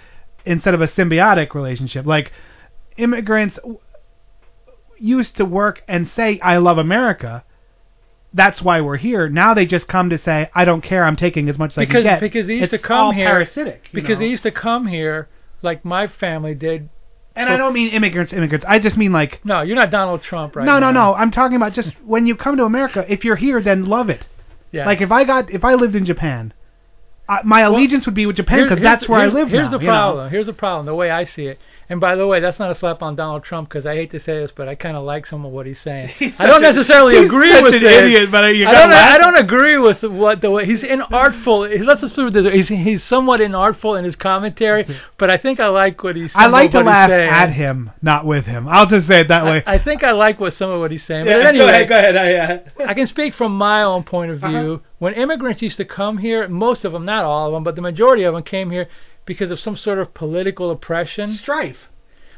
instead 0.45 0.73
of 0.73 0.81
a 0.81 0.87
symbiotic 0.87 1.53
relationship. 1.53 2.05
Like 2.05 2.31
immigrants 2.97 3.59
used 4.97 5.37
to 5.37 5.45
work 5.45 5.83
and 5.87 6.07
say, 6.07 6.39
"I 6.41 6.57
love 6.57 6.77
America." 6.77 7.43
That's 8.33 8.61
why 8.63 8.81
we're 8.81 8.97
here. 8.97 9.29
Now 9.29 9.53
they 9.53 9.65
just 9.65 9.87
come 9.87 10.09
to 10.09 10.17
say, 10.17 10.49
"I 10.55 10.65
don't 10.65 10.81
care. 10.81 11.03
I'm 11.03 11.15
taking 11.15 11.49
as 11.49 11.57
much 11.57 11.71
as 11.71 11.77
I 11.77 11.85
can 11.85 12.03
get." 12.03 12.19
because 12.19 12.47
they 12.47 12.55
used 12.55 12.73
it's 12.73 12.81
to 12.81 12.87
come 12.87 12.97
all 12.97 13.11
here 13.11 13.27
parasitic. 13.27 13.89
because 13.93 14.17
know? 14.17 14.25
they 14.25 14.29
used 14.29 14.43
to 14.43 14.51
come 14.51 14.87
here 14.87 15.27
like 15.61 15.85
my 15.85 16.07
family 16.07 16.55
did. 16.55 16.89
and 17.35 17.49
I 17.49 17.57
don't 17.57 17.73
mean 17.73 17.89
immigrants, 17.91 18.33
immigrants. 18.33 18.65
I 18.67 18.79
just 18.79 18.97
mean 18.97 19.11
like 19.11 19.39
No, 19.43 19.61
you're 19.61 19.75
not 19.75 19.91
Donald 19.91 20.21
Trump 20.23 20.55
right 20.55 20.65
no, 20.65 20.79
now. 20.79 20.91
no, 20.91 21.11
no. 21.11 21.15
I'm 21.15 21.31
talking 21.31 21.55
about 21.55 21.73
just 21.73 21.91
when 22.05 22.25
you 22.25 22.35
come 22.35 22.57
to 22.57 22.63
America. 22.63 23.05
If 23.07 23.23
you're 23.23 23.35
here, 23.35 23.61
then 23.61 23.85
love 23.85 24.09
it. 24.09 24.25
Yeah. 24.71 24.85
Like 24.85 25.01
if 25.01 25.11
I 25.11 25.23
got 25.23 25.51
if 25.51 25.63
I 25.63 25.75
lived 25.75 25.95
in 25.95 26.05
Japan, 26.05 26.53
I, 27.29 27.41
my 27.43 27.61
allegiance 27.61 28.05
would 28.05 28.15
be 28.15 28.25
with 28.25 28.35
Japan 28.35 28.63
because 28.63 28.81
that's 28.81 29.07
where 29.07 29.19
I 29.19 29.27
live 29.27 29.47
Here's 29.49 29.69
now. 29.69 29.77
the 29.77 29.83
you 29.83 29.87
know? 29.87 29.93
problem. 29.93 30.29
Here's 30.31 30.47
the 30.47 30.53
problem. 30.53 30.85
The 30.85 30.95
way 30.95 31.09
I 31.11 31.25
see 31.25 31.45
it. 31.45 31.59
And 31.93 32.01
by 32.01 32.15
the 32.15 32.25
way, 32.25 32.39
that's 32.39 32.57
not 32.57 32.71
a 32.71 32.75
slap 32.75 33.03
on 33.03 33.15
Donald 33.15 33.43
Trump 33.43 33.69
because 33.69 33.85
I 33.85 33.93
hate 33.93 34.09
to 34.13 34.19
say 34.19 34.39
this, 34.39 34.49
but 34.49 34.67
I 34.67 34.73
kind 34.73 34.97
of 34.97 35.03
like 35.03 35.27
some 35.27 35.45
of 35.45 35.51
what 35.51 35.67
he's 35.67 35.79
saying. 35.79 36.09
I 36.39 36.47
don't 36.47 36.63
a- 36.63 36.71
necessarily 36.71 37.17
he's 37.17 37.25
agree 37.25 37.51
such 37.51 37.65
with 37.65 37.75
an 37.75 37.83
idiot, 37.83 38.31
but 38.31 38.55
you 38.55 38.65
I 38.65 38.71
don't. 38.71 38.91
I 38.91 39.17
don't 39.19 39.37
agree 39.37 39.77
with 39.77 40.01
what 40.01 40.41
the 40.41 40.49
way 40.49 40.65
he's 40.65 40.81
inartful. 40.81 41.71
He's, 41.71 41.85
let's 41.85 42.01
just 42.01 42.15
put 42.15 42.33
this. 42.33 42.51
He's, 42.51 42.67
he's 42.67 43.03
somewhat 43.03 43.41
inartful 43.41 43.99
in 43.99 44.05
his 44.05 44.15
commentary, 44.15 44.99
but 45.19 45.29
I 45.29 45.37
think 45.37 45.59
I 45.59 45.67
like 45.67 46.03
what 46.03 46.15
he's. 46.15 46.33
Saying. 46.33 46.45
I 46.45 46.47
like 46.47 46.71
to 46.71 46.79
he's 46.79 46.85
laugh 46.87 47.09
saying. 47.11 47.29
at 47.29 47.51
him, 47.51 47.91
not 48.01 48.25
with 48.25 48.45
him. 48.45 48.67
I'll 48.67 48.87
just 48.87 49.07
say 49.07 49.21
it 49.21 49.27
that 49.27 49.45
way. 49.45 49.61
I, 49.67 49.75
I 49.75 49.83
think 49.83 50.03
I 50.03 50.13
like 50.13 50.39
what 50.39 50.53
some 50.55 50.71
of 50.71 50.79
what 50.79 50.89
he's 50.89 51.05
saying. 51.05 51.27
Yeah, 51.27 51.37
but 51.37 51.45
anyway, 51.45 51.85
go 51.85 51.95
ahead, 51.95 52.15
go 52.15 52.23
ahead. 52.23 52.63
I, 52.79 52.83
uh, 52.85 52.87
I 52.89 52.95
can 52.95 53.05
speak 53.05 53.35
from 53.35 53.55
my 53.55 53.83
own 53.83 54.03
point 54.03 54.31
of 54.31 54.39
view. 54.39 54.47
Uh-huh. 54.73 54.77
When 54.97 55.13
immigrants 55.13 55.61
used 55.61 55.77
to 55.77 55.85
come 55.85 56.17
here, 56.17 56.47
most 56.47 56.85
of 56.85 56.91
them, 56.93 57.05
not 57.05 57.23
all 57.23 57.49
of 57.49 57.53
them, 57.53 57.63
but 57.63 57.75
the 57.75 57.81
majority 57.81 58.23
of 58.23 58.33
them 58.33 58.41
came 58.41 58.71
here 58.71 58.87
because 59.25 59.51
of 59.51 59.59
some 59.59 59.77
sort 59.77 59.99
of 59.99 60.13
political 60.13 60.71
oppression. 60.71 61.29
strife. 61.29 61.89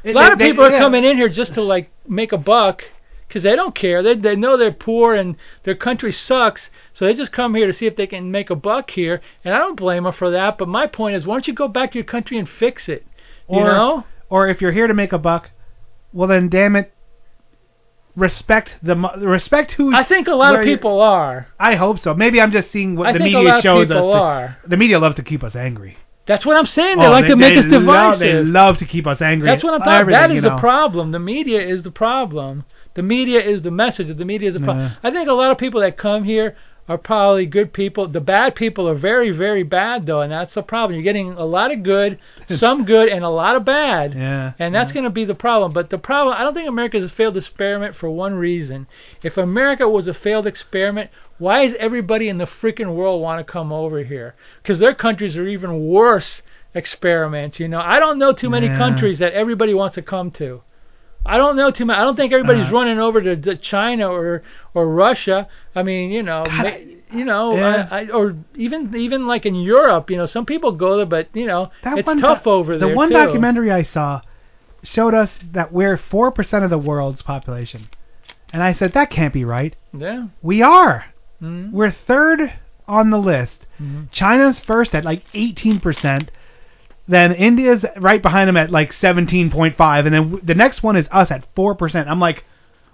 A 0.04 0.12
lot 0.12 0.32
of 0.32 0.38
people 0.38 0.64
are 0.64 0.70
coming 0.78 1.04
in 1.04 1.16
here 1.16 1.28
just 1.28 1.54
to 1.54 1.62
like 1.62 1.90
make 2.06 2.30
a 2.32 2.38
buck 2.38 2.84
because 3.26 3.42
they 3.42 3.56
don't 3.56 3.74
care. 3.74 4.02
They 4.04 4.14
they 4.14 4.36
know 4.36 4.56
they're 4.56 4.70
poor 4.70 5.14
and 5.14 5.34
their 5.64 5.74
country 5.74 6.12
sucks, 6.12 6.70
so 6.94 7.04
they 7.06 7.14
just 7.14 7.32
come 7.32 7.54
here 7.56 7.66
to 7.66 7.72
see 7.72 7.86
if 7.86 7.96
they 7.96 8.06
can 8.06 8.30
make 8.30 8.48
a 8.50 8.54
buck 8.54 8.90
here. 8.90 9.20
And 9.44 9.52
I 9.52 9.58
don't 9.58 9.74
blame 9.76 10.04
them 10.04 10.12
for 10.12 10.30
that. 10.30 10.58
But 10.58 10.68
my 10.68 10.86
point 10.86 11.16
is, 11.16 11.26
why 11.26 11.34
don't 11.34 11.48
you 11.48 11.54
go 11.54 11.66
back 11.66 11.90
to 11.92 11.98
your 11.98 12.04
country 12.04 12.38
and 12.38 12.48
fix 12.48 12.88
it? 12.88 13.04
You 13.50 13.58
Or- 13.58 13.64
know? 13.66 14.04
Or 14.30 14.48
if 14.48 14.60
you're 14.60 14.72
here 14.72 14.86
to 14.86 14.94
make 14.94 15.12
a 15.12 15.18
buck, 15.18 15.50
well 16.12 16.28
then, 16.28 16.48
damn 16.48 16.76
it, 16.76 16.92
respect 18.16 18.74
the 18.82 18.94
respect 19.18 19.72
who. 19.72 19.94
I 19.94 20.04
think 20.04 20.28
a 20.28 20.34
lot 20.34 20.56
of 20.58 20.64
people 20.64 21.00
are. 21.00 21.48
I 21.58 21.74
hope 21.74 21.98
so. 21.98 22.14
Maybe 22.14 22.40
I'm 22.40 22.52
just 22.52 22.70
seeing 22.70 22.96
what 22.96 23.08
I 23.08 23.12
the 23.12 23.18
think 23.18 23.34
a 23.34 23.38
media 23.38 23.60
shows 23.60 23.90
us. 23.90 24.02
to- 24.02 24.10
are. 24.10 24.56
the 24.66 24.76
media 24.76 24.98
loves 24.98 25.16
to 25.16 25.22
keep 25.22 25.42
us 25.44 25.54
angry. 25.56 25.96
That's 26.26 26.44
what 26.44 26.58
I'm 26.58 26.66
saying. 26.66 26.98
They 26.98 27.06
Oh, 27.06 27.10
like 27.10 27.26
to 27.26 27.36
make 27.36 27.54
they 27.54 27.60
us 27.60 27.66
love- 27.82 28.18
they 28.18 28.34
love 28.42 28.78
to 28.78 28.84
keep 28.84 29.06
us 29.06 29.20
angry. 29.22 29.48
That's 29.48 29.62
what 29.62 29.74
I'm 29.74 29.80
talking. 29.80 30.08
That 30.10 30.30
is 30.30 30.36
you 30.36 30.40
the 30.42 30.58
problem. 30.58 31.12
The 31.12 31.18
media 31.20 31.60
is 31.60 31.82
the 31.82 31.90
problem. 31.90 32.64
The 32.94 33.02
media 33.02 33.40
is 33.40 33.62
the 33.62 33.70
message. 33.70 34.14
The 34.16 34.24
media 34.24 34.48
is 34.48 34.54
the 34.54 34.60
problem. 34.60 34.86
Yeah. 34.86 35.08
I 35.08 35.10
think 35.12 35.28
a 35.28 35.32
lot 35.34 35.50
of 35.52 35.58
people 35.58 35.80
that 35.82 35.96
come 35.96 36.24
here 36.24 36.56
are 36.88 36.96
probably 36.98 37.46
good 37.46 37.72
people. 37.72 38.06
The 38.08 38.20
bad 38.20 38.54
people 38.54 38.88
are 38.88 38.94
very, 38.94 39.30
very 39.30 39.64
bad 39.64 40.06
though, 40.06 40.20
and 40.20 40.30
that's 40.32 40.54
the 40.54 40.62
problem. 40.62 40.94
You're 40.94 41.02
getting 41.04 41.32
a 41.32 41.44
lot 41.44 41.72
of 41.72 41.82
good, 41.82 42.18
some 42.56 42.84
good, 42.84 43.08
and 43.08 43.24
a 43.24 43.28
lot 43.28 43.56
of 43.56 43.64
bad. 43.64 44.14
Yeah. 44.14 44.52
And 44.58 44.74
that's 44.74 44.92
going 44.92 45.04
to 45.04 45.10
be 45.10 45.24
the 45.24 45.34
problem. 45.34 45.72
But 45.72 45.90
the 45.90 45.98
problem, 45.98 46.36
I 46.38 46.42
don't 46.42 46.54
think 46.54 46.68
America 46.68 46.96
is 46.96 47.04
a 47.10 47.14
failed 47.14 47.36
experiment 47.36 47.96
for 47.96 48.08
one 48.08 48.34
reason. 48.34 48.86
If 49.22 49.36
America 49.36 49.88
was 49.88 50.06
a 50.06 50.14
failed 50.14 50.46
experiment, 50.46 51.10
why 51.38 51.66
does 51.66 51.76
everybody 51.78 52.28
in 52.28 52.38
the 52.38 52.46
freaking 52.46 52.94
world 52.94 53.20
want 53.22 53.44
to 53.44 53.52
come 53.52 53.72
over 53.72 54.02
here? 54.02 54.34
Because 54.62 54.78
their 54.78 54.94
countries 54.94 55.36
are 55.36 55.46
even 55.46 55.86
worse 55.88 56.42
experiments. 56.74 57.58
You 57.58 57.68
know, 57.68 57.80
I 57.80 57.98
don't 57.98 58.18
know 58.18 58.32
too 58.32 58.50
many 58.50 58.66
Yeah. 58.66 58.78
countries 58.78 59.18
that 59.18 59.32
everybody 59.32 59.74
wants 59.74 59.94
to 59.96 60.02
come 60.02 60.30
to. 60.32 60.62
I 61.24 61.38
don't 61.38 61.56
know 61.56 61.70
too 61.72 61.84
many. 61.84 61.98
I 61.98 62.04
don't 62.04 62.14
think 62.16 62.32
everybody's 62.32 62.68
Uh, 62.68 62.72
running 62.72 63.00
over 63.00 63.20
to, 63.20 63.36
to 63.36 63.56
China 63.56 64.08
or 64.10 64.42
or 64.74 64.86
Russia. 64.88 65.48
I 65.74 65.82
mean, 65.82 66.10
you 66.10 66.22
know, 66.22 66.44
God, 66.46 66.62
ma- 66.62 67.16
you 67.18 67.24
know, 67.24 67.56
yeah. 67.56 67.88
I, 67.90 68.00
I, 68.02 68.08
or 68.10 68.36
even 68.54 68.94
even 68.94 69.26
like 69.26 69.44
in 69.44 69.56
Europe, 69.56 70.08
you 70.10 70.16
know, 70.16 70.26
some 70.26 70.46
people 70.46 70.70
go 70.72 70.96
there, 70.98 71.06
but 71.06 71.28
you 71.34 71.46
know, 71.46 71.70
That 71.82 71.98
it's 71.98 72.06
tough 72.08 72.44
doc- 72.44 72.46
over 72.46 72.78
there 72.78 72.88
The 72.90 72.94
one 72.94 73.08
too. 73.08 73.14
documentary 73.14 73.72
I 73.72 73.82
saw 73.82 74.20
showed 74.84 75.14
us 75.14 75.30
that 75.52 75.72
we're 75.72 75.96
four 75.96 76.30
percent 76.30 76.62
of 76.64 76.70
the 76.70 76.78
world's 76.78 77.22
population, 77.22 77.88
and 78.52 78.62
I 78.62 78.72
said 78.74 78.92
that 78.92 79.10
can't 79.10 79.34
be 79.34 79.44
right. 79.44 79.74
Yeah. 79.92 80.26
We 80.42 80.62
are. 80.62 81.06
Mhm. 81.42 81.72
We're 81.72 81.90
third 81.90 82.52
on 82.88 83.10
the 83.10 83.18
list. 83.18 83.66
Mhm. 83.82 84.08
China's 84.10 84.60
first 84.60 84.94
at 84.94 85.04
like 85.04 85.22
18%. 85.34 86.30
Then 87.08 87.32
India's 87.32 87.84
right 87.98 88.20
behind 88.22 88.48
them 88.48 88.56
at 88.56 88.70
like 88.70 88.92
17.5, 88.92 90.06
and 90.06 90.14
then 90.14 90.22
w- 90.24 90.40
the 90.44 90.54
next 90.54 90.82
one 90.82 90.96
is 90.96 91.08
us 91.12 91.30
at 91.30 91.44
4%. 91.54 92.08
I'm 92.08 92.18
like, 92.20 92.44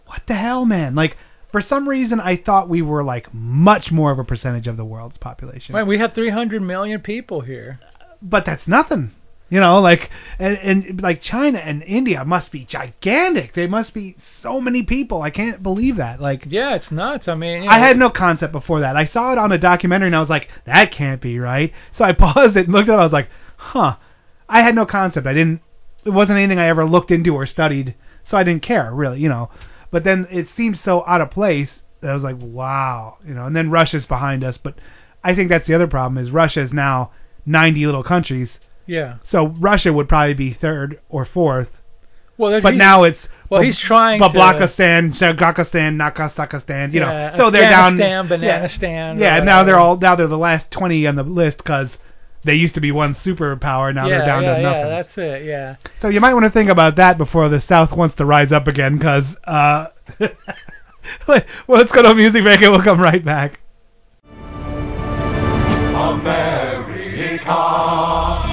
what 0.07 0.23
the 0.27 0.35
hell, 0.35 0.65
man? 0.67 0.95
Like, 0.95 1.17
for 1.51 1.61
some 1.63 1.89
reason, 1.89 2.21
I 2.21 2.37
thought 2.37 2.69
we 2.69 2.83
were 2.83 3.03
like 3.03 3.33
much 3.33 3.91
more 3.91 4.11
of 4.11 4.19
a 4.19 4.25
percentage 4.25 4.67
of 4.67 4.77
the 4.77 4.85
world's 4.85 5.17
population. 5.19 5.75
Right, 5.75 5.87
we 5.87 5.99
have 5.99 6.13
300 6.15 6.61
million 6.63 7.01
people 7.01 7.41
here. 7.43 7.79
But 8.21 8.45
that's 8.45 8.69
nothing. 8.69 9.13
You 9.53 9.61
know, 9.61 9.81
like 9.81 10.09
and, 10.39 10.57
and 10.57 11.03
like 11.03 11.21
China 11.21 11.59
and 11.59 11.83
India 11.83 12.25
must 12.25 12.51
be 12.51 12.65
gigantic. 12.65 13.53
They 13.53 13.67
must 13.67 13.93
be 13.93 14.17
so 14.41 14.63
many 14.63 14.83
people. 14.83 15.21
I 15.21 15.29
can't 15.29 15.63
believe 15.63 15.97
that. 15.97 16.23
Like 16.23 16.45
Yeah, 16.49 16.75
it's 16.75 16.91
nuts. 16.91 17.29
I 17.29 17.35
mean, 17.35 17.65
you 17.65 17.69
I 17.69 17.79
had 17.79 17.99
no 17.99 18.09
concept 18.09 18.53
before 18.53 18.81
that. 18.81 18.97
I 18.97 19.05
saw 19.05 19.31
it 19.31 19.37
on 19.37 19.53
a 19.53 19.59
documentary 19.59 20.07
and 20.07 20.17
I 20.17 20.21
was 20.21 20.31
like, 20.31 20.49
that 20.65 20.91
can't 20.91 21.21
be 21.21 21.39
right. 21.39 21.71
So 21.95 22.03
I 22.03 22.13
paused 22.19 22.57
it 22.57 22.65
and 22.65 22.73
looked 22.73 22.89
at 22.89 22.95
it. 22.95 22.99
I 22.99 23.05
was 23.05 23.13
like, 23.13 23.29
huh. 23.59 23.97
I 24.49 24.63
had 24.63 24.75
no 24.75 24.87
concept. 24.87 25.27
I 25.27 25.35
didn't. 25.35 25.61
It 26.07 26.11
wasn't 26.11 26.39
anything 26.39 26.59
I 26.59 26.69
ever 26.69 26.87
looked 26.87 27.11
into 27.11 27.35
or 27.35 27.45
studied, 27.45 27.95
so 28.25 28.39
I 28.39 28.45
didn't 28.45 28.63
care 28.63 28.91
really, 28.91 29.21
you 29.21 29.29
know. 29.29 29.51
But 29.91 30.05
then 30.05 30.27
it 30.31 30.49
seemed 30.57 30.79
so 30.79 31.05
out 31.07 31.21
of 31.21 31.31
place 31.31 31.81
that 32.01 32.09
I 32.09 32.15
was 32.15 32.23
like, 32.23 32.39
wow, 32.41 33.19
you 33.23 33.35
know. 33.35 33.45
And 33.45 33.55
then 33.55 33.71
Russia's 33.71 34.07
behind 34.07 34.45
us, 34.45 34.57
but 34.57 34.77
I 35.23 35.35
think 35.35 35.51
that's 35.51 35.67
the 35.67 35.75
other 35.75 35.87
problem 35.87 36.17
is 36.17 36.31
Russia 36.31 36.61
is 36.61 36.73
now 36.73 37.11
90 37.45 37.85
little 37.85 38.03
countries. 38.03 38.59
Yeah. 38.87 39.17
So 39.29 39.47
Russia 39.47 39.93
would 39.93 40.09
probably 40.09 40.35
be 40.35 40.53
third 40.53 41.01
or 41.09 41.25
fourth, 41.25 41.69
Well, 42.39 42.61
but 42.61 42.75
now 42.75 43.05
it's 43.05 43.27
well, 43.49 43.63
he's 43.63 43.79
trying 43.79 44.21
to- 44.21 44.29
Bablakistan, 44.29 45.15
Sagakistan, 45.15 45.97
Nakastakistan, 45.97 46.93
you 46.93 47.01
know. 47.01 47.33
So 47.37 47.51
they're 47.51 47.69
down. 47.69 48.01
Afghanistan, 48.01 48.43
yeah. 48.43 48.59
Bananistan, 48.61 49.19
Yeah, 49.21 49.41
now 49.45 49.63
they're 49.65 49.79
all 49.79 49.97
now 49.99 50.17
they're 50.17 50.27
the 50.27 50.39
last 50.39 50.71
20 50.71 51.07
on 51.07 51.17
the 51.17 51.23
list 51.23 51.59
because 51.59 51.91
they 52.45 52.55
used 52.55 52.75
to 52.75 52.81
be 52.81 52.91
one 52.91 53.15
superpower. 53.15 53.95
Now 53.95 54.07
yeah, 54.07 54.19
they're 54.19 54.27
down 54.27 54.43
yeah, 54.43 54.57
to 54.57 54.63
nothing. 54.63 54.81
Yeah, 54.81 54.89
that's 54.89 55.19
it. 55.19 55.45
Yeah. 55.45 55.77
so 56.01 56.09
you 56.09 56.21
might 56.21 56.35
want 56.35 56.45
to 56.45 56.51
think 56.51 56.71
about 56.71 56.97
that 56.97 57.19
before 57.19 57.49
the 57.49 57.61
South 57.61 57.93
wants 57.93 58.17
to 58.17 58.25
rise 58.25 58.53
up 58.53 58.67
again, 58.67 58.97
because 58.99 59.25
uh, 59.45 59.87
well, 61.29 61.43
let's 61.69 61.93
go 61.93 62.03
to 62.03 62.11
a 62.11 62.15
music 62.15 62.43
break 62.43 62.61
and 62.63 62.73
we'll 62.73 62.83
come 62.83 63.01
right 63.01 63.25
back. 63.25 63.61
America, 65.95 66.89
America. 67.45 68.52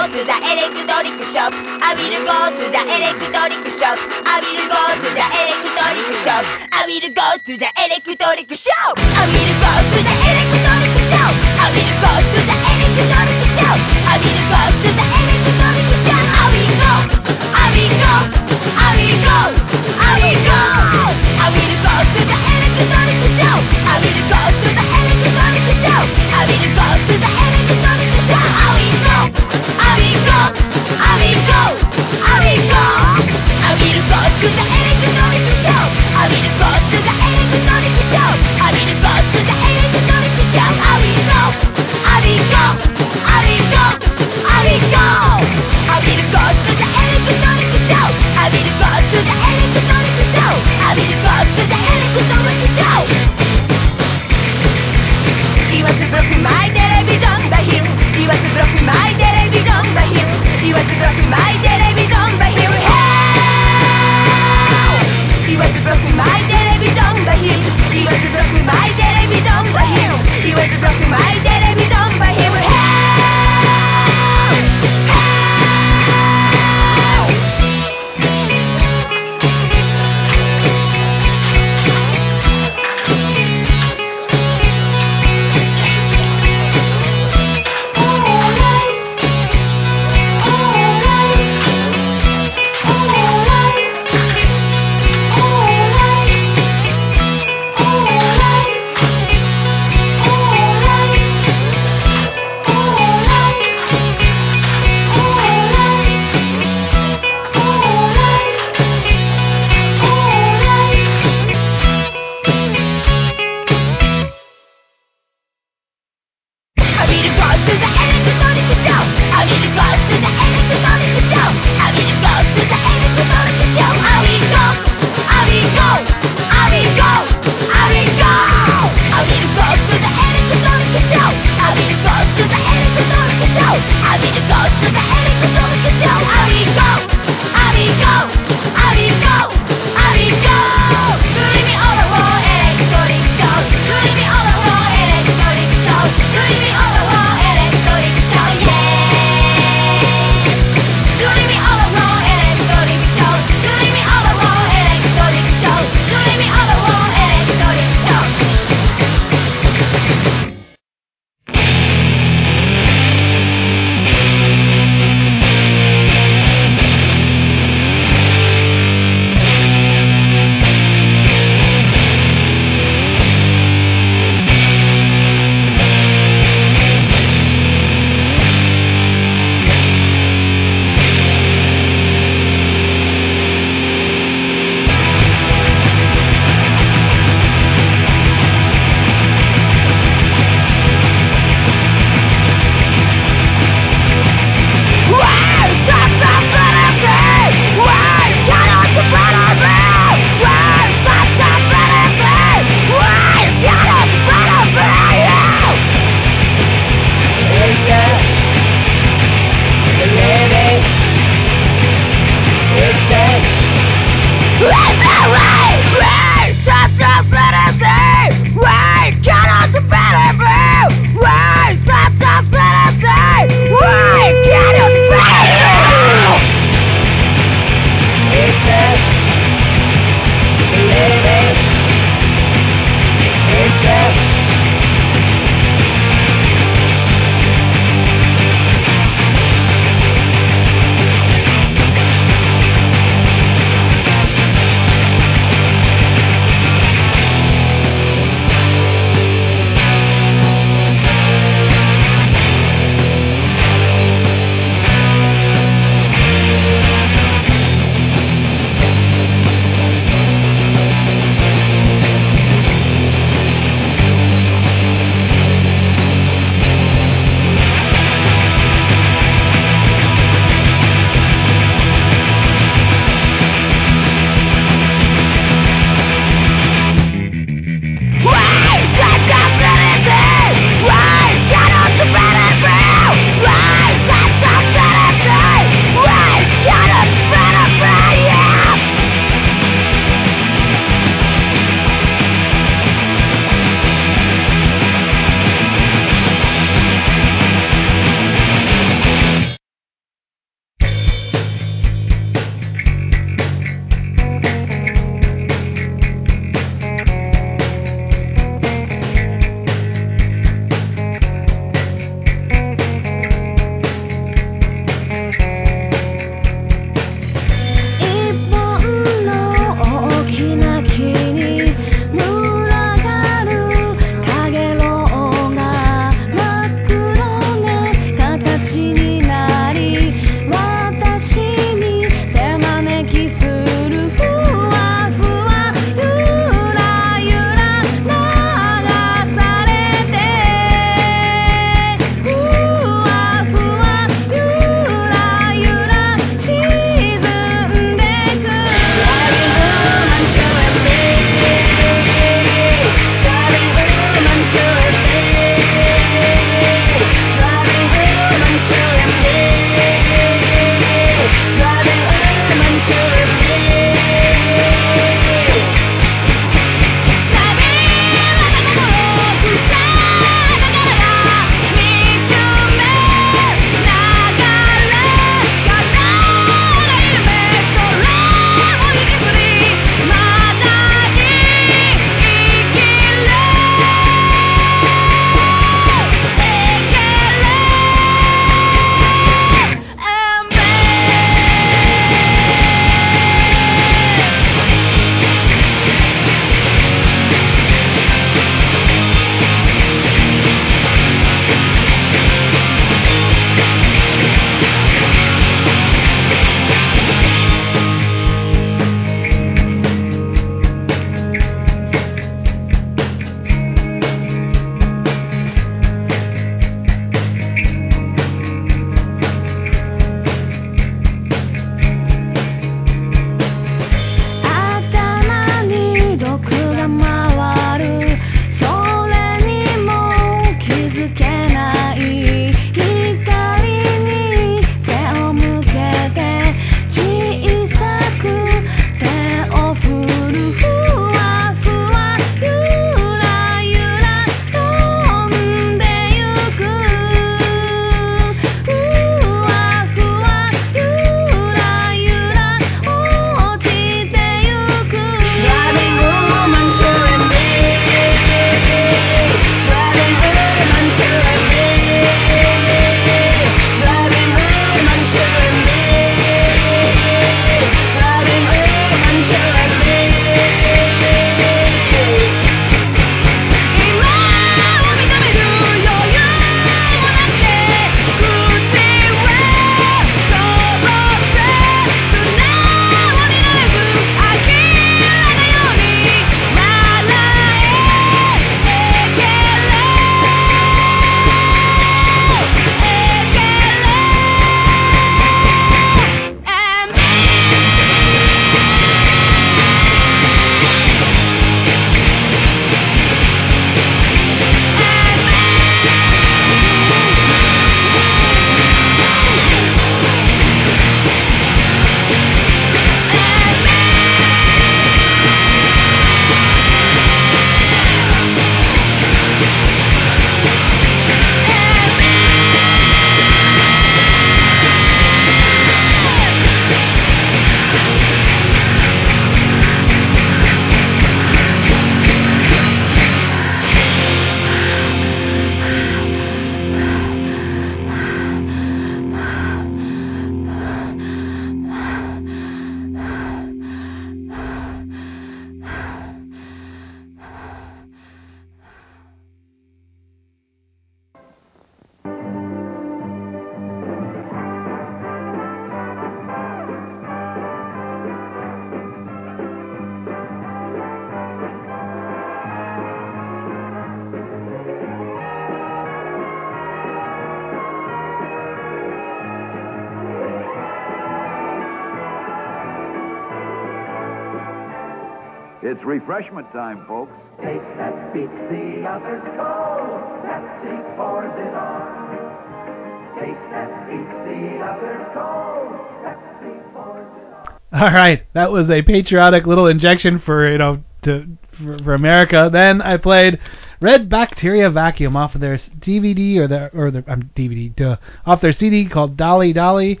It's 575.70 575.84
refreshment 575.84 576.50
time, 576.50 576.84
folks. 576.88 577.12
Taste 577.40 577.62
that 577.76 578.12
beats 578.12 578.34
the 578.50 578.82
others 578.88 579.22
cold. 579.22 580.02
Pepsi 580.26 580.96
pours 580.96 581.30
it 581.38 581.54
on. 581.54 583.14
Taste 583.20 583.46
that 583.52 583.88
beats 583.88 584.16
the 584.26 584.58
others 584.58 585.06
cold. 585.14 585.78
Pepsi 586.02 586.74
pours 586.74 587.06
it 587.16 587.72
on. 587.72 587.82
All 587.82 587.94
right, 587.94 588.26
that 588.32 588.50
was 588.50 588.68
a 588.68 588.82
patriotic 588.82 589.46
little 589.46 589.68
injection 589.68 590.18
for 590.18 590.50
you 590.50 590.58
know 590.58 590.82
to 591.02 591.38
for, 591.56 591.78
for 591.84 591.94
America. 591.94 592.50
Then 592.52 592.82
I 592.82 592.96
played 592.96 593.38
Red 593.80 594.08
Bacteria 594.08 594.70
Vacuum 594.70 595.14
off 595.16 595.36
of 595.36 595.40
their 595.40 595.58
DVD 595.78 596.38
or 596.38 596.48
their 596.48 596.70
or 596.74 596.90
their 596.90 597.04
um, 597.06 597.30
DVD 597.36 597.72
duh, 597.76 597.96
off 598.26 598.40
their 598.40 598.50
CD 598.50 598.88
called 598.88 599.16
Dolly 599.16 599.52
Dolly. 599.52 600.00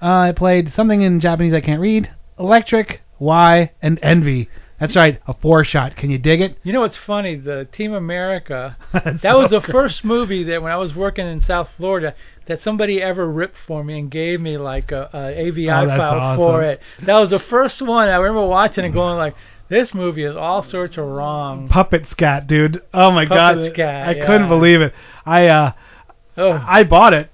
Uh, 0.00 0.30
I 0.30 0.32
played 0.32 0.72
something 0.74 1.02
in 1.02 1.20
Japanese 1.20 1.52
I 1.52 1.60
can't 1.60 1.82
read. 1.82 2.10
Electric, 2.38 3.02
Y, 3.18 3.70
and 3.82 3.98
Envy. 4.02 4.48
That's 4.80 4.96
right, 4.96 5.20
a 5.28 5.34
four 5.34 5.62
shot. 5.62 5.94
Can 5.96 6.10
you 6.10 6.16
dig 6.18 6.40
it? 6.40 6.56
You 6.62 6.72
know 6.72 6.80
what's 6.80 6.96
funny? 6.96 7.36
The 7.36 7.68
Team 7.70 7.92
America. 7.92 8.76
That 8.92 9.20
so 9.22 9.38
was 9.40 9.50
the 9.50 9.60
great. 9.60 9.72
first 9.72 10.04
movie 10.04 10.42
that 10.44 10.62
when 10.62 10.72
I 10.72 10.76
was 10.76 10.94
working 10.94 11.26
in 11.26 11.42
South 11.42 11.68
Florida 11.76 12.14
that 12.46 12.62
somebody 12.62 13.00
ever 13.02 13.30
ripped 13.30 13.56
for 13.66 13.84
me 13.84 13.98
and 13.98 14.10
gave 14.10 14.40
me 14.40 14.56
like 14.58 14.90
a, 14.90 15.08
a 15.12 15.48
AVI 15.48 15.70
Oh, 15.70 15.86
file 15.86 16.36
for 16.36 16.62
it. 16.62 16.80
That 17.04 17.18
was 17.20 17.30
the 17.30 17.38
first 17.38 17.80
one. 17.82 18.08
I 18.08 18.16
remember 18.16 18.46
watching 18.46 18.84
and 18.86 18.94
going 18.94 19.18
like, 19.18 19.34
"This 19.68 19.92
movie 19.94 20.24
is 20.24 20.34
all 20.34 20.62
sorts 20.62 20.96
of 20.96 21.04
wrong." 21.04 21.68
Puppet 21.68 22.08
scat, 22.08 22.46
dude. 22.46 22.82
Oh 22.94 23.10
my 23.12 23.26
Puppet 23.26 23.36
god, 23.58 23.72
scat, 23.74 24.08
I 24.08 24.12
yeah. 24.12 24.26
couldn't 24.26 24.48
believe 24.48 24.80
it. 24.80 24.94
I 25.26 25.46
uh, 25.48 25.72
Oh, 26.38 26.52
I 26.66 26.84
bought 26.84 27.12
it. 27.12 27.28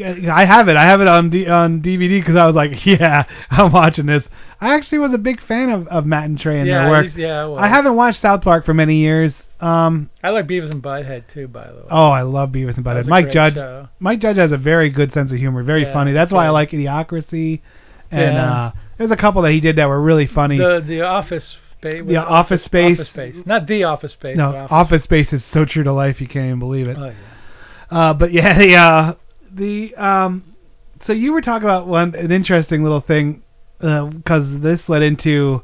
I 0.00 0.44
have 0.44 0.68
it. 0.68 0.76
I 0.76 0.84
have 0.84 1.00
it 1.00 1.08
on 1.08 1.30
D- 1.30 1.48
on 1.48 1.80
DVD 1.80 2.20
because 2.20 2.36
I 2.36 2.46
was 2.46 2.54
like, 2.56 2.84
yeah, 2.86 3.24
I'm 3.50 3.72
watching 3.72 4.06
this. 4.06 4.24
I 4.60 4.74
actually 4.74 4.98
was 4.98 5.14
a 5.14 5.18
big 5.18 5.40
fan 5.40 5.70
of, 5.70 5.86
of 5.88 6.04
Matt 6.04 6.24
and 6.24 6.38
Trey 6.38 6.58
and 6.58 6.66
yeah, 6.68 6.82
their 6.82 6.90
work. 6.90 7.06
yeah. 7.16 7.44
Well, 7.44 7.58
I 7.58 7.68
haven't 7.68 7.94
watched 7.94 8.20
South 8.20 8.42
Park 8.42 8.64
for 8.64 8.74
many 8.74 8.96
years. 8.96 9.32
Um, 9.60 10.10
I 10.22 10.30
like 10.30 10.46
Beavis 10.46 10.70
and 10.70 10.82
Butthead 10.82 11.24
too, 11.32 11.48
by 11.48 11.66
the 11.68 11.74
way. 11.74 11.86
oh, 11.90 12.10
I 12.10 12.22
love 12.22 12.50
Beavis 12.50 12.76
and 12.76 12.84
Butthead. 12.84 13.06
Mike 13.06 13.30
Judge. 13.30 13.54
show. 13.54 13.88
Mike 14.00 14.20
Judge 14.20 14.36
has 14.36 14.52
a 14.52 14.56
very 14.56 14.90
good 14.90 15.12
sense 15.12 15.30
of 15.32 15.38
humor. 15.38 15.62
Very 15.62 15.82
Yeah, 15.84 15.92
funny. 15.92 16.12
That's 16.12 16.32
why 16.32 16.46
I 16.46 16.50
like 16.50 16.70
Idiocracy. 16.70 17.60
And 18.10 18.34
Yeah. 18.34 18.52
uh, 18.52 18.72
there's 18.98 19.10
a 19.10 19.16
couple 19.16 19.42
that 19.42 19.52
he 19.52 19.60
did 19.60 19.76
that 19.76 19.86
were 19.88 20.00
really 20.00 20.26
funny. 20.26 20.58
The 20.58 20.82
the 20.86 21.02
Office 21.02 21.56
Space. 21.78 22.04
The 22.06 22.16
Office 22.16 22.64
Space. 22.64 22.98
Office 22.98 23.08
Space. 23.10 23.36
Not 23.46 23.66
the 23.68 23.84
Office 23.84 24.12
Space. 24.12 24.36
no, 24.36 24.50
but 24.52 24.72
Office 24.74 25.04
Space 25.04 25.32
is 25.32 25.44
so 25.44 25.64
true 25.64 25.84
to 25.84 25.92
life. 25.92 26.20
You 26.20 26.26
can't 26.26 26.46
even 26.46 26.58
believe 26.58 26.88
it. 26.88 26.96
Oh, 26.98 27.06
yeah. 27.06 27.12
Uh, 27.90 28.14
but 28.14 28.32
yeah, 28.32 28.58
the 28.62 28.74
uh, 28.76 29.14
the 29.52 29.94
um, 29.96 30.54
so 31.04 31.12
you 31.12 31.32
were 31.32 31.40
talking 31.40 31.64
about 31.64 31.86
one 31.86 32.14
an 32.14 32.30
interesting 32.32 32.82
little 32.82 33.00
thing 33.00 33.42
because 33.80 34.60
this 34.60 34.88
led 34.88 35.02
into 35.02 35.62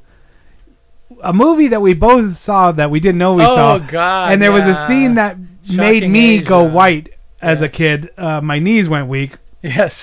a 1.23 1.33
movie 1.33 1.69
that 1.69 1.81
we 1.81 1.95
both 1.95 2.43
saw 2.43 2.73
that 2.73 2.91
we 2.91 3.01
didn't 3.01 3.19
know 3.19 3.35
we 3.35 3.43
Oh, 3.45 3.57
saw. 3.57 3.79
God, 3.79 4.33
And 4.33 4.43
there 4.43 4.53
was 4.53 4.63
a 4.63 4.87
scene 4.89 5.15
that 5.17 5.37
made 5.69 6.03
Shocking 6.03 6.13
me 6.13 6.43
go 6.43 6.65
white 6.65 7.11
as 7.41 7.61
a 7.61 7.69
kid. 7.69 8.11
Uh, 8.17 8.41
my 8.41 8.59
knees 8.59 8.89
went 8.89 9.09
weak. 9.09 9.37
Yes. 9.63 9.95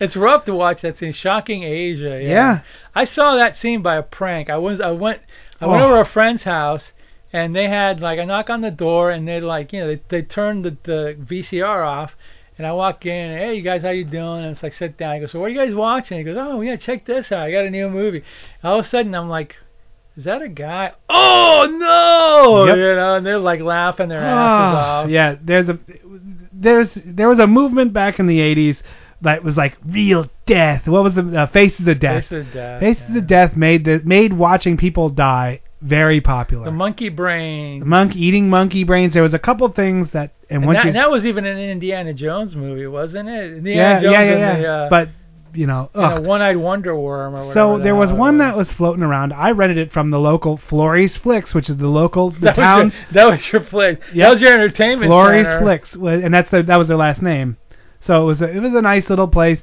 It's 0.00 0.16
rough 0.16 0.44
to 0.46 0.54
watch 0.54 0.82
that 0.82 0.98
scene. 0.98 1.12
Shocking 1.12 1.62
Asia. 1.62 2.20
Yeah. 2.22 2.28
Yeah. 2.28 2.60
I 2.94 3.04
saw 3.04 3.36
that 3.36 3.56
scene 3.56 3.82
by 3.82 3.96
a 3.96 4.02
prank. 4.02 4.50
I 4.50 4.56
was 4.56 4.80
I 4.80 4.90
went 4.90 5.20
I 5.60 5.66
went 5.66 5.82
Oh. 5.82 5.86
over 5.86 6.00
a 6.00 6.06
friend's 6.06 6.42
house 6.44 6.92
and 7.32 7.54
they 7.54 7.68
had 7.68 8.00
like 8.00 8.18
a 8.18 8.26
knock 8.26 8.50
on 8.50 8.60
the 8.60 8.70
door 8.70 9.10
and 9.10 9.26
they 9.26 9.40
like 9.40 9.72
you 9.72 9.80
know 9.80 9.86
they 9.88 10.00
they 10.08 10.22
turned 10.22 10.64
the, 10.64 10.76
the 10.84 11.16
VCR 11.20 11.86
off 11.86 12.12
and 12.58 12.66
I 12.66 12.72
walk 12.72 13.04
in 13.06 13.12
and 13.30 13.38
hey 13.38 13.54
you 13.54 13.62
guys 13.62 13.82
how 13.82 13.90
you 13.90 14.04
doing 14.04 14.44
and 14.44 14.52
it's 14.54 14.62
like 14.62 14.74
sit 14.74 14.96
down 14.96 15.12
I 15.12 15.18
go 15.20 15.26
so 15.26 15.40
what 15.40 15.46
are 15.46 15.48
you 15.50 15.58
guys 15.58 15.74
watching 15.74 16.18
he 16.18 16.24
goes 16.24 16.36
oh 16.38 16.60
yeah 16.60 16.76
check 16.76 17.04
this 17.06 17.30
out 17.32 17.40
I 17.40 17.50
got 17.50 17.64
a 17.64 17.70
new 17.70 17.88
movie 17.88 18.22
all 18.62 18.78
of 18.80 18.86
a 18.86 18.88
sudden 18.88 19.14
I'm 19.14 19.28
like 19.28 19.56
is 20.16 20.24
that 20.24 20.42
a 20.42 20.48
guy 20.48 20.92
oh 21.08 21.66
no 21.78 22.66
Yep. 22.66 22.76
you 22.76 22.82
know 22.94 23.14
and 23.16 23.26
they're 23.26 23.38
like 23.38 23.60
laughing 23.60 24.08
their 24.08 24.20
asses 24.20 24.76
Ah, 24.76 25.02
off 25.02 25.10
yeah, 25.10 25.36
there's 25.42 25.68
a 25.68 25.78
there's 26.52 26.88
there 27.04 27.28
was 27.28 27.38
a 27.38 27.46
movement 27.46 27.92
back 27.92 28.18
in 28.18 28.26
the 28.26 28.38
80s 28.38 28.76
that 29.22 29.42
was 29.42 29.56
like 29.56 29.74
real 29.86 30.26
death. 30.46 30.86
What 30.86 31.02
was 31.02 31.14
the 31.14 31.22
uh, 31.42 31.46
Faces 31.46 31.86
of 31.88 31.98
Death? 31.98 32.24
Faces 32.24 32.46
of 32.46 32.52
Death, 32.52 32.80
Faces 32.80 33.02
yeah. 33.10 33.18
of 33.18 33.26
Death 33.26 33.56
made 33.56 33.84
the 33.84 34.00
made 34.04 34.32
watching 34.34 34.76
people 34.76 35.08
die 35.08 35.60
very 35.84 36.20
popular. 36.20 36.64
the 36.64 36.70
monkey 36.70 37.10
brain 37.10 37.80
The 37.80 37.86
monkey 37.86 38.24
eating 38.24 38.48
monkey 38.48 38.84
brains. 38.84 39.12
There 39.12 39.22
was 39.22 39.34
a 39.34 39.38
couple 39.38 39.68
things 39.68 40.08
that, 40.12 40.32
and, 40.48 40.58
And 40.58 40.66
once 40.66 40.78
that, 40.78 40.86
you, 40.86 40.92
that 40.94 41.10
was 41.10 41.24
even 41.24 41.44
an 41.44 41.58
Indiana 41.58 42.14
Jones 42.14 42.56
movie, 42.56 42.86
wasn't 42.86 43.28
it? 43.28 43.58
Indiana 43.58 43.80
yeah, 43.80 44.00
Jones 44.00 44.12
yeah, 44.12 44.22
yeah, 44.22 44.36
yeah. 44.38 44.58
the, 44.58 44.68
uh, 44.68 44.90
but 44.90 45.08
you 45.52 45.66
know, 45.66 45.90
a 45.94 45.98
ugh. 45.98 46.24
one-eyed 46.24 46.56
wonder 46.56 46.98
worm 46.98 47.34
or 47.34 47.46
whatever. 47.46 47.78
so 47.78 47.82
there 47.82 47.94
was 47.94 48.12
one 48.12 48.38
that 48.38 48.56
was 48.56 48.70
floating 48.72 49.04
around. 49.04 49.32
I 49.32 49.50
rented 49.50 49.78
it 49.78 49.92
from 49.92 50.10
the 50.10 50.18
local 50.18 50.56
Flores 50.68 51.16
Flicks, 51.16 51.54
which 51.54 51.70
is 51.70 51.76
the 51.76 51.86
local 51.86 52.30
the 52.30 52.40
that 52.40 52.56
town 52.56 52.86
Was 52.86 52.92
your, 52.94 53.12
that 53.12 53.30
was 53.30 53.52
your 53.52 53.62
place. 53.62 53.98
Yep. 54.12 54.16
That 54.16 54.30
was 54.30 54.40
your 54.40 54.52
entertainment 54.52 55.08
Flores 55.10 55.44
center. 55.44 55.60
Flicks, 55.60 55.94
and 55.94 56.34
that's 56.34 56.50
the, 56.50 56.62
that 56.64 56.76
was 56.76 56.88
their 56.88 56.96
last 56.96 57.22
name. 57.22 57.56
So 58.06 58.22
it 58.22 58.26
was 58.26 58.40
a, 58.42 58.48
it 58.48 58.60
was 58.60 58.74
a 58.74 58.82
nice 58.82 59.08
little 59.08 59.28
place 59.28 59.60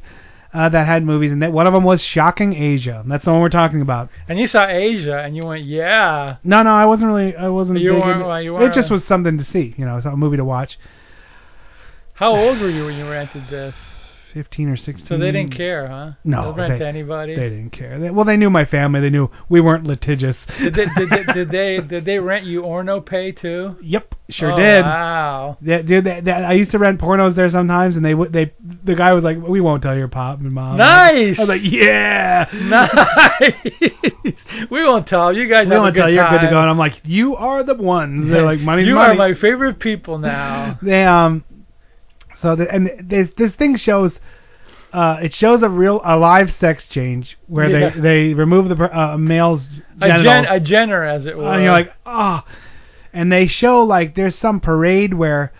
uh, 0.53 0.69
that 0.69 0.85
had 0.85 1.03
movies, 1.03 1.31
and 1.31 1.41
that 1.41 1.51
one 1.53 1.65
of 1.67 1.73
them 1.73 1.83
was 1.83 2.01
Shocking 2.01 2.53
Asia. 2.53 3.03
That's 3.07 3.23
the 3.25 3.31
one 3.31 3.41
we're 3.41 3.49
talking 3.49 3.81
about. 3.81 4.09
And 4.27 4.37
you 4.39 4.47
saw 4.47 4.67
Asia, 4.67 5.17
and 5.19 5.35
you 5.35 5.43
went, 5.45 5.63
yeah. 5.65 6.37
No, 6.43 6.61
no, 6.63 6.71
I 6.71 6.85
wasn't 6.85 7.11
really, 7.13 7.35
I 7.35 7.47
wasn't. 7.47 7.79
You 7.79 7.93
weren't- 7.93 8.25
well, 8.25 8.41
you 8.41 8.57
it 8.61 8.73
just 8.73 8.89
was 8.91 9.03
something 9.05 9.37
to 9.37 9.45
see, 9.45 9.73
you 9.77 9.85
know, 9.85 9.97
it's 9.97 10.05
a 10.05 10.15
movie 10.15 10.37
to 10.37 10.45
watch. 10.45 10.77
How 12.13 12.35
old 12.35 12.59
were 12.59 12.69
you 12.69 12.85
when 12.85 12.95
you 12.97 13.07
rented 13.07 13.49
this? 13.49 13.75
Fifteen 14.33 14.69
or 14.69 14.77
sixteen. 14.77 15.07
So 15.07 15.17
they 15.17 15.31
didn't 15.31 15.55
care, 15.55 15.87
huh? 15.87 16.11
No, 16.23 16.53
they- 16.53 16.77
to 16.77 16.87
anybody. 16.87 17.35
They 17.35 17.49
didn't 17.49 17.71
care. 17.71 17.99
They, 17.99 18.09
well, 18.09 18.25
they 18.25 18.37
knew 18.37 18.49
my 18.49 18.65
family. 18.65 19.01
They 19.01 19.09
knew 19.09 19.29
we 19.49 19.59
weren't 19.61 19.83
litigious. 19.83 20.37
did, 20.59 20.73
they, 20.75 20.85
did, 20.85 21.09
they, 21.09 21.33
did 21.33 21.51
they 21.51 21.79
did 21.79 22.05
they 22.05 22.17
rent 22.19 22.45
you 22.45 22.61
Orno 22.61 23.05
Pay 23.05 23.31
too? 23.33 23.75
Yep, 23.81 24.15
sure 24.29 24.53
Oh, 24.53 24.57
did. 24.57 24.83
Wow. 24.83 25.57
Yeah, 25.61 25.81
dude, 25.81 26.05
they, 26.05 26.21
they, 26.21 26.31
I 26.31 26.53
used 26.53 26.71
to 26.71 26.79
rent 26.79 26.99
pornos 27.01 27.35
there 27.35 27.49
sometimes, 27.49 27.95
and 27.95 28.05
they 28.05 28.13
would 28.13 28.31
they 28.31 28.53
the 28.83 28.95
guy 28.95 29.13
was 29.13 29.23
like, 29.23 29.37
"We 29.41 29.59
won't 29.61 29.83
tell 29.83 29.95
your 29.97 30.07
pop 30.07 30.39
and 30.39 30.51
mom." 30.51 30.77
Nice. 30.77 31.37
I 31.37 31.41
was 31.41 31.49
like, 31.49 31.61
"Yeah, 31.63 32.47
Nice. 32.53 33.53
we 34.71 34.83
won't 34.83 35.07
tell 35.07 35.35
you 35.35 35.49
guys. 35.49 35.67
We 35.67 35.77
won't 35.77 35.95
tell 35.95 36.09
you 36.09 36.15
you're 36.15 36.29
good 36.29 36.41
to 36.41 36.49
go." 36.49 36.61
And 36.61 36.69
I'm 36.69 36.77
like, 36.77 37.01
"You 37.03 37.35
are 37.35 37.63
the 37.63 37.75
ones." 37.75 38.29
They're 38.31 38.43
like, 38.43 38.59
"Money's 38.59 38.87
you 38.87 38.95
money." 38.95 39.13
are 39.13 39.15
my 39.33 39.39
favorite 39.39 39.79
people 39.79 40.17
now. 40.17 40.79
they 40.81 41.03
um, 41.03 41.43
so 42.41 42.55
the, 42.55 42.71
and 42.73 42.91
this 43.03 43.29
this 43.37 43.53
thing 43.53 43.75
shows. 43.75 44.13
Uh, 44.93 45.19
it 45.23 45.33
shows 45.33 45.63
a 45.63 45.69
real 45.69 46.01
a 46.03 46.17
live 46.17 46.51
sex 46.55 46.85
change 46.89 47.37
where 47.47 47.69
Yeah. 47.69 47.89
they 47.91 47.99
they 48.01 48.33
remove 48.33 48.67
the 48.67 48.75
uh, 48.99 49.17
male's 49.17 49.61
a, 50.01 50.07
genitals. 50.07 50.23
gen, 50.23 50.45
a 50.45 50.59
Jenner, 50.59 51.03
as 51.05 51.25
it 51.25 51.37
were. 51.37 51.45
and 51.45 51.63
you're 51.63 51.71
like, 51.71 51.93
ah. 52.05 52.43
And 53.13 53.31
they 53.31 53.47
show 53.47 53.85
like 53.85 54.15
there's 54.15 54.35
some 54.37 54.59
parade 54.59 55.13
where 55.13 55.53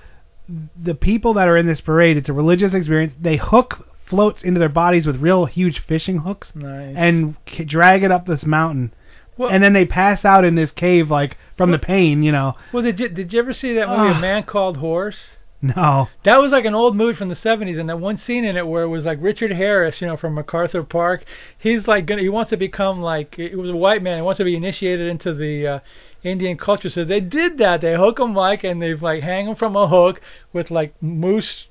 the 0.82 0.96
people 0.96 1.34
that 1.36 1.48
are 1.48 1.56
in 1.56 1.66
this 1.66 1.80
parade, 1.80 2.18
it's 2.18 2.28
a 2.28 2.34
religious 2.34 2.74
experience. 2.74 3.14
They 3.22 3.38
hook 3.38 3.88
floats 4.06 4.44
into 4.44 4.60
their 4.60 4.68
bodies 4.68 5.06
with 5.08 5.16
real 5.22 5.46
huge 5.46 5.80
fishing 5.88 6.18
hooks 6.18 6.52
nice. 6.54 6.94
and 6.98 7.36
k- 7.46 7.64
drag 7.64 8.04
it 8.04 8.12
up 8.12 8.26
this 8.26 8.46
mountain. 8.46 8.94
Well- 9.38 9.50
and 9.50 9.64
then 9.64 9.72
they 9.72 9.86
pass 9.86 10.26
out 10.26 10.44
in 10.44 10.56
this 10.56 10.72
cave 10.72 11.10
like 11.10 11.38
from 11.56 11.72
the 11.72 11.80
pain, 11.80 12.22
you 12.22 12.34
know. 12.34 12.56
well, 12.74 12.84
did 12.84 13.00
you 13.00 13.08
did 13.08 13.32
you 13.32 13.40
ever 13.40 13.54
see 13.54 13.76
that 13.76 13.88
movie, 13.88 14.10
Ah. 14.14 14.18
A 14.18 14.20
Man 14.20 14.44
Called 14.44 14.76
Horse? 14.76 15.30
No. 15.62 16.08
That 16.26 16.42
was 16.42 16.52
like 16.52 16.66
an 16.66 16.74
old 16.74 16.96
movie 16.96 17.16
from 17.16 17.30
the 17.30 17.36
70s, 17.36 17.80
and 17.80 17.88
that 17.90 18.00
one 18.00 18.18
scene 18.18 18.46
in 18.46 18.58
it 18.58 18.68
where 18.68 18.84
it 18.84 18.90
was 18.90 19.06
like 19.06 19.20
Richard 19.22 19.52
Harris, 19.52 20.02
you 20.02 20.08
know, 20.08 20.18
from 20.18 20.34
MacArthur 20.34 20.84
Park. 20.84 21.24
He's 21.58 21.88
like 21.88 22.08
gonna, 22.08 22.22
he 22.22 22.30
wants 22.30 22.50
to 22.50 22.58
become 22.58 23.02
like 23.02 23.36
he 23.36 23.56
was 23.56 23.70
a 23.70 23.76
white 23.76 24.02
man. 24.02 24.18
He 24.18 24.22
wants 24.24 24.40
to 24.40 24.44
be 24.44 24.56
initiated 24.56 25.08
into 25.08 25.34
the 25.34 25.68
uh, 25.68 25.80
Indian 26.24 26.58
culture. 26.58 26.90
So 26.90 27.06
they 27.06 27.20
did 27.20 27.60
that. 27.60 27.82
They 27.82 27.96
hook 27.96 28.20
him 28.20 28.34
like, 28.34 28.64
and 28.64 28.82
they 28.82 28.96
like 28.96 29.22
hang 29.22 29.48
him 29.48 29.56
from 29.56 29.76
a 29.76 29.88
hook 29.88 30.20
with 30.52 30.72
like 30.72 31.00
moose 31.02 31.66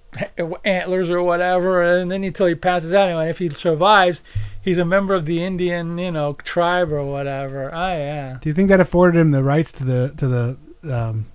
antlers 0.64 1.08
or 1.08 1.22
whatever, 1.22 1.82
and 1.82 2.10
then 2.10 2.22
until 2.22 2.46
he 2.46 2.54
passes 2.54 2.92
out. 2.92 3.08
And 3.08 3.28
if 3.28 3.38
he 3.38 3.50
survives, 3.50 4.20
he's 4.62 4.78
a 4.78 4.84
member 4.84 5.14
of 5.14 5.26
the 5.26 5.42
Indian, 5.44 5.98
you 5.98 6.12
know, 6.12 6.36
tribe 6.44 6.92
or 6.92 7.04
whatever. 7.04 7.74
Oh 7.74 7.92
yeah. 7.92 8.38
Do 8.40 8.48
you 8.48 8.54
think 8.54 8.70
that 8.70 8.80
afforded 8.80 9.18
him 9.20 9.32
the 9.32 9.42
rights 9.42 9.72
to 9.78 9.84
the 9.84 10.14
to 10.18 10.28
the 10.28 10.94
um 10.94 11.26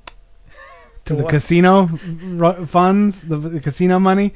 to 1.06 1.14
To 1.14 1.16
the 1.18 1.24
what? 1.24 1.32
casino 1.32 1.88
ru- 1.88 2.66
funds, 2.68 3.16
the, 3.28 3.38
the 3.38 3.60
casino 3.60 4.00
money? 4.00 4.34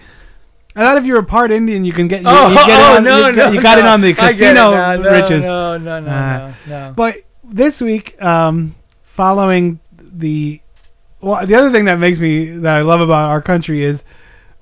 I 0.75 0.85
thought 0.85 0.97
if 0.97 1.03
you 1.03 1.13
were 1.13 1.23
part 1.23 1.51
Indian, 1.51 1.83
you 1.83 1.93
can 1.93 2.07
get 2.07 2.21
you, 2.21 2.27
Oh, 2.29 2.49
you 2.49 2.55
get 2.55 2.69
oh, 2.79 2.95
on, 2.97 3.03
no, 3.03 3.17
you, 3.17 3.31
no, 3.31 3.35
got- 3.35 3.53
you 3.53 3.61
got 3.61 3.75
no. 3.75 3.81
in 3.81 3.87
on 3.87 4.01
the 4.01 4.13
casino 4.13 4.53
now. 4.71 4.95
No, 4.95 5.09
riches. 5.11 5.41
No, 5.41 5.77
no, 5.77 5.99
no, 5.99 6.11
Uh, 6.11 6.53
no, 6.67 6.87
no. 6.87 6.93
But 6.95 7.15
this 7.43 7.81
week, 7.81 8.21
um, 8.21 8.75
following 9.15 9.79
the 10.13 10.61
well, 11.21 11.45
the 11.45 11.55
other 11.55 11.71
thing 11.71 11.85
that 11.85 11.99
makes 11.99 12.19
me 12.19 12.49
that 12.59 12.75
I 12.77 12.81
love 12.81 13.01
about 13.01 13.29
our 13.29 13.41
country 13.41 13.83
is 13.83 13.99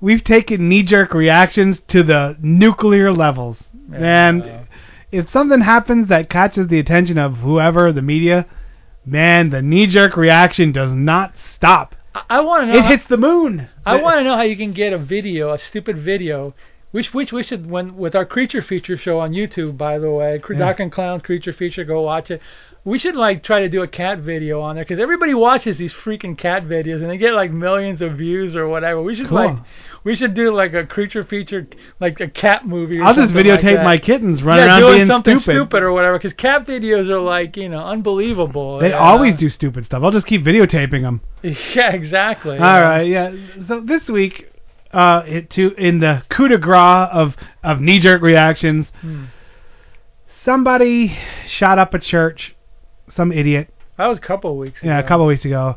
we've 0.00 0.24
taken 0.24 0.68
knee-jerk 0.68 1.14
reactions 1.14 1.80
to 1.88 2.02
the 2.02 2.36
nuclear 2.40 3.12
levels. 3.12 3.58
Yeah. 3.92 4.28
And 4.28 4.66
if 5.12 5.30
something 5.30 5.60
happens 5.60 6.08
that 6.08 6.28
catches 6.28 6.66
the 6.68 6.78
attention 6.80 7.16
of 7.16 7.36
whoever 7.36 7.92
the 7.92 8.02
media, 8.02 8.46
man, 9.06 9.50
the 9.50 9.62
knee-jerk 9.62 10.16
reaction 10.16 10.72
does 10.72 10.90
not 10.92 11.32
stop. 11.54 11.94
I, 12.14 12.22
I 12.30 12.40
want 12.40 12.62
to 12.62 12.66
know. 12.72 12.78
It 12.78 12.82
how- 12.84 12.88
hits 12.90 13.06
the 13.08 13.16
moon. 13.16 13.68
I 13.84 13.96
want 14.00 14.18
to 14.18 14.24
know 14.24 14.36
how 14.36 14.42
you 14.42 14.56
can 14.56 14.72
get 14.72 14.92
a 14.92 14.98
video, 14.98 15.52
a 15.52 15.58
stupid 15.58 15.98
video, 15.98 16.54
which 16.90 17.12
which 17.14 17.32
we 17.32 17.42
should 17.42 17.68
when 17.70 17.96
with 17.96 18.14
our 18.14 18.24
creature 18.24 18.62
feature 18.62 18.96
show 18.96 19.18
on 19.20 19.32
YouTube, 19.32 19.76
by 19.76 19.98
the 19.98 20.10
way, 20.10 20.40
Yeah. 20.50 20.58
Doc 20.58 20.80
and 20.80 20.90
Clown 20.92 21.20
creature 21.20 21.52
feature, 21.52 21.84
go 21.84 22.00
watch 22.02 22.30
it. 22.30 22.40
We 22.88 22.98
should 22.98 23.14
like 23.16 23.42
try 23.42 23.60
to 23.60 23.68
do 23.68 23.82
a 23.82 23.88
cat 23.88 24.20
video 24.20 24.62
on 24.62 24.74
there 24.76 24.84
because 24.84 24.98
everybody 24.98 25.34
watches 25.34 25.76
these 25.76 25.92
freaking 25.92 26.38
cat 26.38 26.64
videos 26.64 27.02
and 27.02 27.10
they 27.10 27.18
get 27.18 27.34
like 27.34 27.50
millions 27.50 28.00
of 28.00 28.12
views 28.16 28.56
or 28.56 28.66
whatever. 28.66 29.02
We 29.02 29.14
should 29.14 29.28
Cool. 29.28 29.44
like 29.44 29.56
we 30.04 30.16
should 30.16 30.32
do 30.34 30.54
like 30.54 30.72
a 30.72 30.86
creature 30.86 31.22
feature 31.22 31.66
like 32.00 32.18
a 32.20 32.28
cat 32.28 32.66
movie. 32.66 32.98
Or 32.98 33.04
I'll 33.04 33.14
just 33.14 33.34
like 33.34 33.44
videotape 33.44 33.74
that. 33.76 33.84
my 33.84 33.98
kittens 33.98 34.42
running 34.42 34.64
yeah, 34.64 34.68
around 34.70 34.80
doing 34.80 34.94
being 35.00 35.06
something 35.08 35.38
stupid. 35.38 35.82
or 35.82 35.92
whatever. 35.92 36.18
Because 36.18 36.32
cat 36.32 36.66
videos 36.66 37.10
are 37.10 37.20
like 37.20 37.58
you 37.58 37.68
know 37.68 37.84
unbelievable. 37.84 38.78
They 38.78 38.94
always 38.94 39.32
know? 39.34 39.40
do 39.40 39.48
stupid 39.50 39.84
stuff. 39.84 40.02
I'll 40.02 40.10
just 40.10 40.26
keep 40.26 40.42
videotaping 40.42 41.02
them. 41.02 41.20
Yeah, 41.74 41.92
exactly. 41.92 42.56
All 42.56 42.82
right, 42.82 43.02
yeah. 43.02 43.32
So 43.68 43.80
this 43.80 44.08
week, 44.08 44.50
uh, 44.92 45.22
it, 45.26 45.50
to 45.50 45.72
in 45.74 46.00
the 46.00 46.22
coup 46.30 46.48
de 46.48 46.56
grace 46.56 47.08
of 47.12 47.36
of 47.62 47.80
knee 47.82 47.98
jerk 48.00 48.22
reactions, 48.22 48.86
Hmm. 49.02 49.24
somebody 50.44 51.16
shot 51.46 51.78
up 51.78 51.92
a 51.94 51.98
church, 51.98 52.54
some 53.18 53.32
idiot, 53.32 53.68
That 53.98 54.06
was 54.06 54.16
a 54.18 54.20
couple 54.22 54.52
of 54.52 54.56
weeks. 54.56 54.80
yeah, 54.82 54.96
a 54.96 55.00
ago. 55.00 55.08
couple 55.08 55.26
weeks 55.26 55.44
ago, 55.44 55.76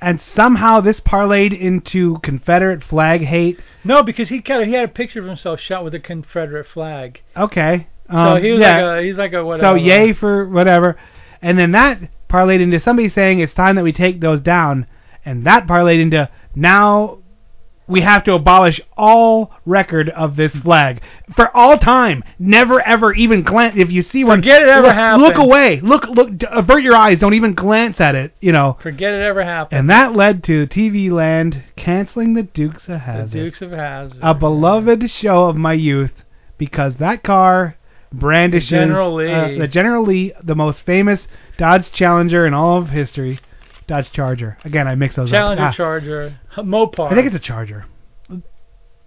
and 0.00 0.20
somehow 0.34 0.80
this 0.80 1.00
parlayed 1.00 1.58
into 1.58 2.18
Confederate 2.22 2.84
flag 2.84 3.22
hate. 3.22 3.58
No, 3.84 4.02
because 4.02 4.28
he 4.28 4.42
kind 4.42 4.62
of 4.62 4.68
he 4.68 4.74
had 4.74 4.84
a 4.84 4.88
picture 4.92 5.20
of 5.20 5.26
himself 5.26 5.58
shot 5.60 5.82
with 5.84 5.94
a 5.94 6.00
Confederate 6.00 6.66
flag. 6.66 7.20
Okay, 7.36 7.86
So 8.10 8.16
um, 8.16 8.42
he 8.42 8.50
was 8.52 8.60
yeah. 8.60 8.82
like 8.84 9.00
a 9.02 9.06
he's 9.06 9.16
like 9.16 9.32
a 9.32 9.44
whatever. 9.44 9.78
so 9.78 9.82
yay 9.82 10.12
for 10.12 10.46
whatever, 10.48 10.96
and 11.40 11.58
then 11.58 11.72
that 11.72 11.98
parlayed 12.28 12.60
into 12.60 12.78
somebody 12.80 13.08
saying 13.08 13.40
it's 13.40 13.54
time 13.54 13.76
that 13.76 13.84
we 13.84 13.92
take 13.92 14.20
those 14.20 14.40
down, 14.42 14.86
and 15.24 15.46
that 15.46 15.66
parlayed 15.66 16.00
into 16.02 16.28
now 16.54 17.18
we 17.86 18.00
have 18.00 18.24
to 18.24 18.34
abolish 18.34 18.80
all 18.96 19.52
record 19.66 20.08
of 20.10 20.36
this 20.36 20.54
flag 20.56 21.02
for 21.36 21.54
all 21.54 21.78
time. 21.78 22.24
Never 22.38 22.80
ever 22.80 23.12
even 23.14 23.42
glance 23.42 23.74
if 23.78 23.90
you 23.90 24.02
see 24.02 24.24
one. 24.24 24.38
Forget 24.38 24.62
it 24.62 24.68
ever 24.68 24.86
look, 24.86 24.94
happened. 24.94 25.22
Look 25.22 25.36
away. 25.36 25.80
Look 25.80 26.04
look. 26.04 26.30
Avert 26.50 26.82
your 26.82 26.96
eyes. 26.96 27.18
Don't 27.18 27.34
even 27.34 27.54
glance 27.54 28.00
at 28.00 28.14
it. 28.14 28.32
You 28.40 28.52
know. 28.52 28.78
Forget 28.82 29.12
it 29.12 29.22
ever 29.22 29.44
happened. 29.44 29.78
And 29.78 29.90
that 29.90 30.14
led 30.14 30.42
to 30.44 30.66
TV 30.66 31.10
Land 31.10 31.62
canceling 31.76 32.34
the 32.34 32.42
Dukes 32.42 32.82
of 32.82 32.88
the 32.88 32.98
Hazzard, 32.98 33.32
Dukes 33.32 33.62
of 33.62 33.70
Hazzard. 33.70 34.18
a 34.22 34.34
beloved 34.34 35.10
show 35.10 35.48
of 35.48 35.56
my 35.56 35.72
youth, 35.74 36.24
because 36.58 36.96
that 36.96 37.22
car 37.22 37.76
brandishes 38.12 38.70
General 38.70 39.14
Lee. 39.14 39.32
uh, 39.32 39.58
the 39.58 39.68
General 39.68 40.04
Lee, 40.04 40.32
the 40.42 40.54
most 40.54 40.82
famous 40.82 41.26
Dodge 41.58 41.90
Challenger 41.92 42.46
in 42.46 42.54
all 42.54 42.78
of 42.78 42.90
history. 42.90 43.40
Dodge 43.86 44.10
Charger. 44.12 44.58
Again, 44.64 44.88
I 44.88 44.94
mix 44.94 45.16
those 45.16 45.30
Challenger 45.30 45.62
up. 45.62 45.72
Ah. 45.72 45.76
Charger 45.76 46.38
Mopar. 46.56 47.12
I 47.12 47.14
think 47.14 47.26
it's 47.26 47.36
a 47.36 47.40
Charger. 47.40 47.86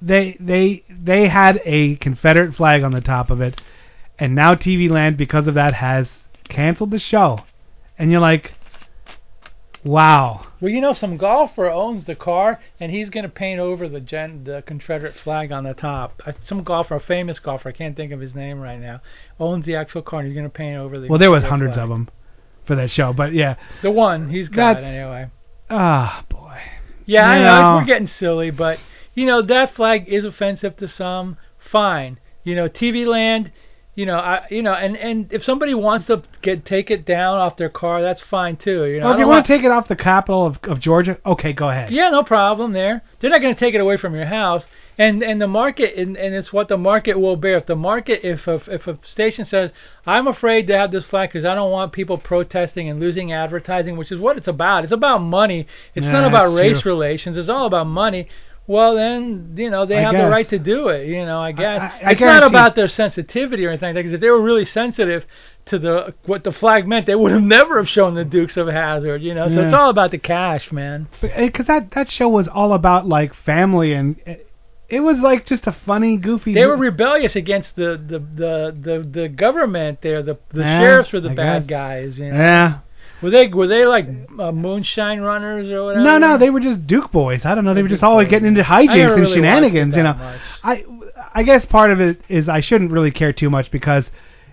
They 0.01 0.37
they 0.39 0.83
they 0.89 1.27
had 1.27 1.59
a 1.65 1.95
Confederate 1.95 2.53
flag 2.53 2.83
on 2.83 2.91
the 2.91 3.01
top 3.01 3.31
of 3.31 3.41
it, 3.41 3.61
and 4.19 4.35
now 4.35 4.53
TV 4.53 4.89
Land 4.89 5.17
because 5.17 5.47
of 5.47 5.55
that 5.55 5.73
has 5.73 6.07
canceled 6.47 6.91
the 6.91 6.99
show, 6.99 7.39
and 7.97 8.11
you're 8.11 8.21
like, 8.21 8.53
wow. 9.83 10.45
Well, 10.61 10.71
you 10.71 10.81
know, 10.81 10.93
some 10.93 11.17
golfer 11.17 11.67
owns 11.67 12.05
the 12.05 12.15
car, 12.15 12.59
and 12.79 12.91
he's 12.91 13.09
going 13.09 13.23
to 13.23 13.29
paint 13.29 13.59
over 13.59 13.87
the 13.87 13.99
gen- 13.99 14.43
the 14.43 14.63
Confederate 14.67 15.15
flag 15.23 15.51
on 15.51 15.63
the 15.63 15.73
top. 15.73 16.21
Some 16.45 16.63
golfer, 16.63 16.95
a 16.95 16.99
famous 16.99 17.39
golfer, 17.39 17.69
I 17.69 17.71
can't 17.71 17.95
think 17.95 18.11
of 18.11 18.19
his 18.19 18.35
name 18.35 18.59
right 18.59 18.79
now, 18.79 19.01
owns 19.39 19.65
the 19.65 19.75
actual 19.75 20.03
car, 20.03 20.19
and 20.19 20.27
he's 20.27 20.35
going 20.35 20.49
to 20.49 20.55
paint 20.55 20.77
over 20.77 20.99
the. 20.99 21.07
Well, 21.07 21.19
there 21.19 21.31
was 21.31 21.43
hundreds 21.43 21.73
flag. 21.73 21.83
of 21.85 21.89
them 21.89 22.09
for 22.67 22.75
that 22.75 22.91
show, 22.91 23.13
but 23.13 23.33
yeah, 23.33 23.55
The 23.81 23.91
one 23.91 24.29
he's 24.29 24.49
got 24.49 24.75
That's- 24.75 24.83
anyway. 24.93 25.29
ah 25.69 26.23
boy. 26.29 26.59
Yeah, 27.05 27.27
I 27.29 27.39
know 27.39 27.61
know. 27.61 27.75
we're 27.77 27.85
getting 27.85 28.07
silly, 28.07 28.51
but 28.51 28.79
you 29.15 29.25
know 29.25 29.41
that 29.41 29.73
flag 29.73 30.07
is 30.07 30.25
offensive 30.25 30.75
to 30.77 30.87
some. 30.87 31.37
Fine, 31.71 32.19
you 32.43 32.55
know, 32.55 32.69
TV 32.69 33.05
Land, 33.05 33.51
you 33.95 34.05
know, 34.05 34.17
I, 34.17 34.45
you 34.49 34.61
know, 34.61 34.73
and 34.73 34.95
and 34.97 35.31
if 35.33 35.43
somebody 35.43 35.73
wants 35.73 36.07
to 36.07 36.21
get 36.41 36.65
take 36.65 36.91
it 36.91 37.05
down 37.05 37.37
off 37.39 37.57
their 37.57 37.69
car, 37.69 38.01
that's 38.01 38.21
fine 38.21 38.55
too. 38.57 38.85
You 38.85 38.99
know, 38.99 39.05
Well, 39.07 39.13
if 39.15 39.19
you 39.19 39.27
want 39.27 39.45
to 39.45 39.53
take 39.53 39.63
it 39.65 39.71
off 39.71 39.87
the 39.87 39.95
capital 39.95 40.45
of, 40.45 40.57
of 40.63 40.79
Georgia, 40.79 41.17
okay, 41.25 41.51
go 41.53 41.69
ahead. 41.69 41.91
Yeah, 41.91 42.09
no 42.09 42.23
problem 42.23 42.73
there. 42.73 43.01
They're 43.19 43.29
not 43.31 43.41
going 43.41 43.53
to 43.55 43.59
take 43.59 43.73
it 43.73 43.81
away 43.81 43.97
from 43.97 44.13
your 44.15 44.25
house. 44.27 44.65
And 44.99 45.21
and 45.21 45.39
the 45.39 45.47
market 45.47 45.95
and, 45.95 46.17
and 46.17 46.33
it's 46.33 46.51
what 46.51 46.67
the 46.69 46.77
market 46.77 47.19
will 47.19 47.35
bear. 47.35 47.57
If 47.57 47.67
the 47.67 47.75
market 47.75 48.21
if 48.23 48.47
a, 48.47 48.55
if 48.67 48.87
a 48.87 48.97
station 49.03 49.45
says 49.45 49.71
I'm 50.05 50.27
afraid 50.27 50.67
to 50.67 50.77
have 50.77 50.91
this 50.91 51.05
flag 51.05 51.29
because 51.29 51.45
I 51.45 51.53
don't 51.53 51.71
want 51.71 51.91
people 51.91 52.17
protesting 52.17 52.89
and 52.89 52.99
losing 52.99 53.31
advertising, 53.31 53.95
which 53.97 54.11
is 54.11 54.19
what 54.19 54.37
it's 54.37 54.47
about. 54.47 54.83
It's 54.85 54.93
about 54.93 55.19
money. 55.19 55.67
It's 55.93 56.05
Yeah, 56.05 56.11
not 56.13 56.27
about 56.27 56.53
race 56.53 56.81
true. 56.81 56.91
relations. 56.93 57.37
It's 57.37 57.49
all 57.49 57.67
about 57.67 57.85
money. 57.87 58.27
Well, 58.65 58.95
then 58.95 59.53
you 59.55 59.69
know 59.69 59.85
they 59.85 59.97
I 59.97 60.01
have 60.01 60.15
the 60.15 60.29
right 60.29 60.49
to 60.49 60.59
do 60.59 60.89
it. 60.89 61.07
You 61.07 61.25
know, 61.25 61.39
I 61.39 61.51
guess 61.53 61.79
I- 61.79 61.99
I 62.07 62.11
it's 62.11 62.19
not 62.19 62.43
about 62.43 62.75
their 62.75 62.89
sensitivity 62.89 63.65
or 63.65 63.69
anything. 63.69 63.93
Because 63.93 64.13
if 64.13 64.19
they 64.19 64.29
were 64.29 64.41
really 64.41 64.65
sensitive 64.65 65.25
to 65.67 65.79
the 65.79 66.13
what 66.25 66.43
the 66.43 66.51
flag 66.51 66.85
meant, 66.87 67.05
they 67.05 67.15
would 67.15 67.31
have 67.31 67.41
never 67.57 67.77
have 67.77 67.87
shown 67.87 68.15
the 68.15 68.25
Dukes 68.25 68.57
of 68.57 68.67
Hazzard. 68.67 69.21
You 69.21 69.35
know, 69.35 69.49
so 69.49 69.61
it's 69.61 69.73
all 69.73 69.89
about 69.89 70.11
the 70.11 70.17
cash, 70.17 70.71
man. 70.71 71.07
Because 71.21 71.69
eh, 71.69 71.79
that 71.79 71.91
that 71.91 72.11
show 72.11 72.27
was 72.27 72.47
all 72.47 72.73
about 72.73 73.07
like 73.07 73.33
family 73.33 73.93
and 73.93 74.17
eh, 74.25 74.35
it, 74.89 74.99
was 74.99 75.17
like 75.19 75.45
just 75.45 75.67
a 75.67 75.75
funny, 75.85 76.17
goofy. 76.17 76.53
They 76.53 76.65
were 76.65 76.77
rebellious 76.77 77.35
against 77.35 77.75
the 77.75 77.97
the 77.97 78.19
the 78.19 78.77
the, 78.79 79.09
the 79.21 79.29
government 79.29 79.99
there. 80.01 80.23
The 80.23 80.37
the 80.51 80.61
Yeah, 80.61 80.79
sheriffs 80.79 81.11
were 81.13 81.21
the 81.21 81.31
I 81.31 81.35
bad 81.35 81.67
guess. 81.67 81.69
guys. 81.69 82.17
You 82.19 82.31
know? 82.31 82.37
yeah. 82.37 82.79
Were 83.21 83.31
they 83.31 83.47
were 83.47 83.67
they 83.67 83.83
like 83.85 84.07
uh, 84.37 84.51
moonshine 84.51 85.21
runners 85.21 85.67
or 85.69 85.85
whatever? 85.85 86.03
No, 86.03 86.17
no, 86.19 86.37
they 86.37 86.51
were 86.51 86.59
just 86.59 86.85
Duke 86.85 87.11
boys. 87.11 87.41
I 87.45 87.55
don't 87.55 87.65
know. 87.65 87.73
They 87.73 87.81
were 87.81 87.89
just 87.89 88.03
always 88.03 88.25
boys, 88.25 88.31
getting 88.31 88.47
into 88.47 88.61
hijinks 88.61 89.11
and 89.13 89.21
really 89.21 89.33
shenanigans. 89.33 89.95
You 89.95 90.03
know, 90.03 90.13
much. 90.13 90.41
I 90.63 90.85
I 91.33 91.43
guess 91.43 91.65
part 91.65 91.91
of 91.91 91.99
it 91.99 92.21
is 92.29 92.47
I 92.47 92.61
shouldn't 92.61 92.91
really 92.91 93.11
care 93.11 93.33
too 93.33 93.49
much 93.49 93.71
because 93.71 94.05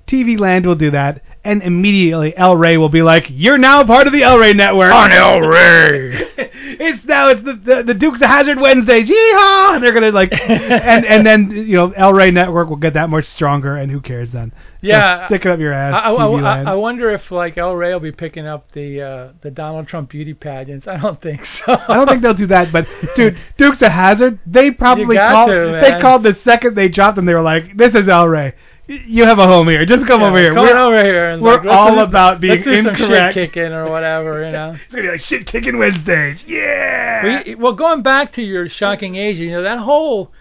TV 0.07 0.39
Land 0.39 0.65
will 0.67 0.75
do 0.75 0.91
that, 0.93 1.23
and 1.45 1.63
immediately 1.63 2.37
El 2.37 2.57
Rey 2.57 2.77
will 2.77 2.89
be 2.89 3.03
like, 3.03 3.27
"You're 3.29 3.59
now 3.59 3.85
part 3.85 4.07
of 4.07 4.13
the 4.13 4.23
El 4.23 4.39
Rey 4.39 4.55
network." 4.55 4.93
On 4.93 5.13
El 5.13 5.43
Rey. 5.43 6.27
it's 6.37 7.05
now 7.05 7.29
it's 7.29 7.45
the, 7.45 7.53
the 7.55 7.83
the 7.83 7.95
Dukes 7.95 8.21
of 8.21 8.29
Hazzard 8.29 8.59
Wednesdays. 8.59 9.09
Yeehaw! 9.09 9.75
And 9.75 9.85
they're 9.85 9.93
gonna 9.93 10.11
like, 10.11 10.33
and 10.49 11.05
and 11.05 11.27
then 11.27 11.51
you 11.51 11.75
know 11.75 11.91
El 11.93 12.15
Rey 12.15 12.31
network 12.31 12.69
will 12.69 12.77
get 12.77 12.95
that 12.95 13.11
much 13.11 13.27
stronger, 13.27 13.77
and 13.77 13.91
who 13.91 14.01
cares 14.01 14.31
then? 14.33 14.53
So 14.53 14.89
Yeah, 14.89 15.27
stick 15.27 15.45
it 15.45 15.51
up 15.51 15.61
your 15.61 15.73
ass. 15.73 15.95
I, 15.95 16.13
I, 16.13 16.41
I. 16.41 16.63
I 16.73 16.75
wonder 16.75 17.11
if 17.11 17.31
like 17.31 17.59
El 17.59 17.75
Rey 17.75 17.93
will 17.93 18.01
be 18.01 18.13
picking 18.13 18.47
up 18.47 18.73
the 18.73 19.03
uh, 19.03 19.33
the 19.43 19.51
Donald 19.51 19.87
Trump 19.87 20.11
beauty 20.11 20.35
pageants. 20.35 20.87
I 20.87 20.97
don't 20.97 21.21
think 21.21 21.45
so. 21.45 21.65
I 21.89 21.95
don't 21.95 22.09
think 22.09 22.23
they'll 22.23 22.35
do 22.35 22.47
that, 22.49 22.73
but 22.73 22.87
dude, 23.17 23.39
Dukes 23.59 23.83
of 23.83 23.93
Hazzard, 23.93 24.41
they 24.47 24.71
probably 24.71 25.17
called. 25.17 25.51
to, 25.51 25.81
they 25.83 26.01
called 26.01 26.23
the 26.23 26.37
second 26.45 26.75
they 26.75 26.89
dropped 26.89 27.17
them. 27.17 27.27
They 27.27 27.35
were 27.35 27.43
like, 27.43 27.77
"This 27.77 27.95
is 27.95 28.09
El 28.09 28.29
Rey. 28.29 28.55
You 28.87 29.25
have 29.25 29.39
a 29.39 29.47
home 29.47 29.69
here. 29.69 29.87
Just 29.87 30.07
come 30.07 30.21
Yeah, 30.21 30.29
over 30.29 30.39
here. 30.39 30.55
Come 30.55 30.67
We're, 30.67 30.77
over 30.77 31.03
here. 31.03 31.31
And 31.31 31.43
we're 31.43 31.57
like, 31.57 31.67
all 31.67 31.95
do- 31.95 32.01
about 32.01 32.41
being 32.41 32.53
let's 32.63 32.65
do 32.65 32.77
some 32.77 32.87
incorrect." 32.89 33.35
shit 33.35 33.53
kicking 33.53 33.73
or 33.73 33.89
whatever, 33.91 34.45
you 34.45 34.53
know. 34.53 34.73
It's 34.75 34.91
gonna 34.91 35.03
be 35.05 35.09
like 35.09 35.21
shit 35.21 35.47
kicking 35.47 35.79
Wednesdays. 35.79 36.45
Yeah. 36.47 37.25
Well, 37.25 37.57
well, 37.59 37.73
going 37.73 38.03
back 38.03 38.33
to 38.35 38.43
your 38.43 38.69
Shocking 38.69 39.17
Asia, 39.17 39.45
you 39.45 39.51
know 39.53 39.63
that 39.63 39.79
whole 39.79 40.33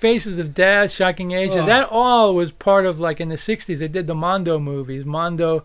Faces 0.00 0.38
of 0.38 0.52
Death, 0.54 0.90
Shocking 0.92 1.30
Asia, 1.32 1.60
Oh. 1.62 1.66
that 1.66 1.88
all 1.90 2.34
was 2.34 2.50
part 2.52 2.86
of 2.86 2.98
like 2.98 3.20
in 3.20 3.28
the 3.28 3.36
'60s. 3.38 3.78
They 3.78 3.88
did 3.88 4.06
the 4.06 4.14
Mondo 4.14 4.58
movies, 4.58 5.04
Mondo, 5.06 5.64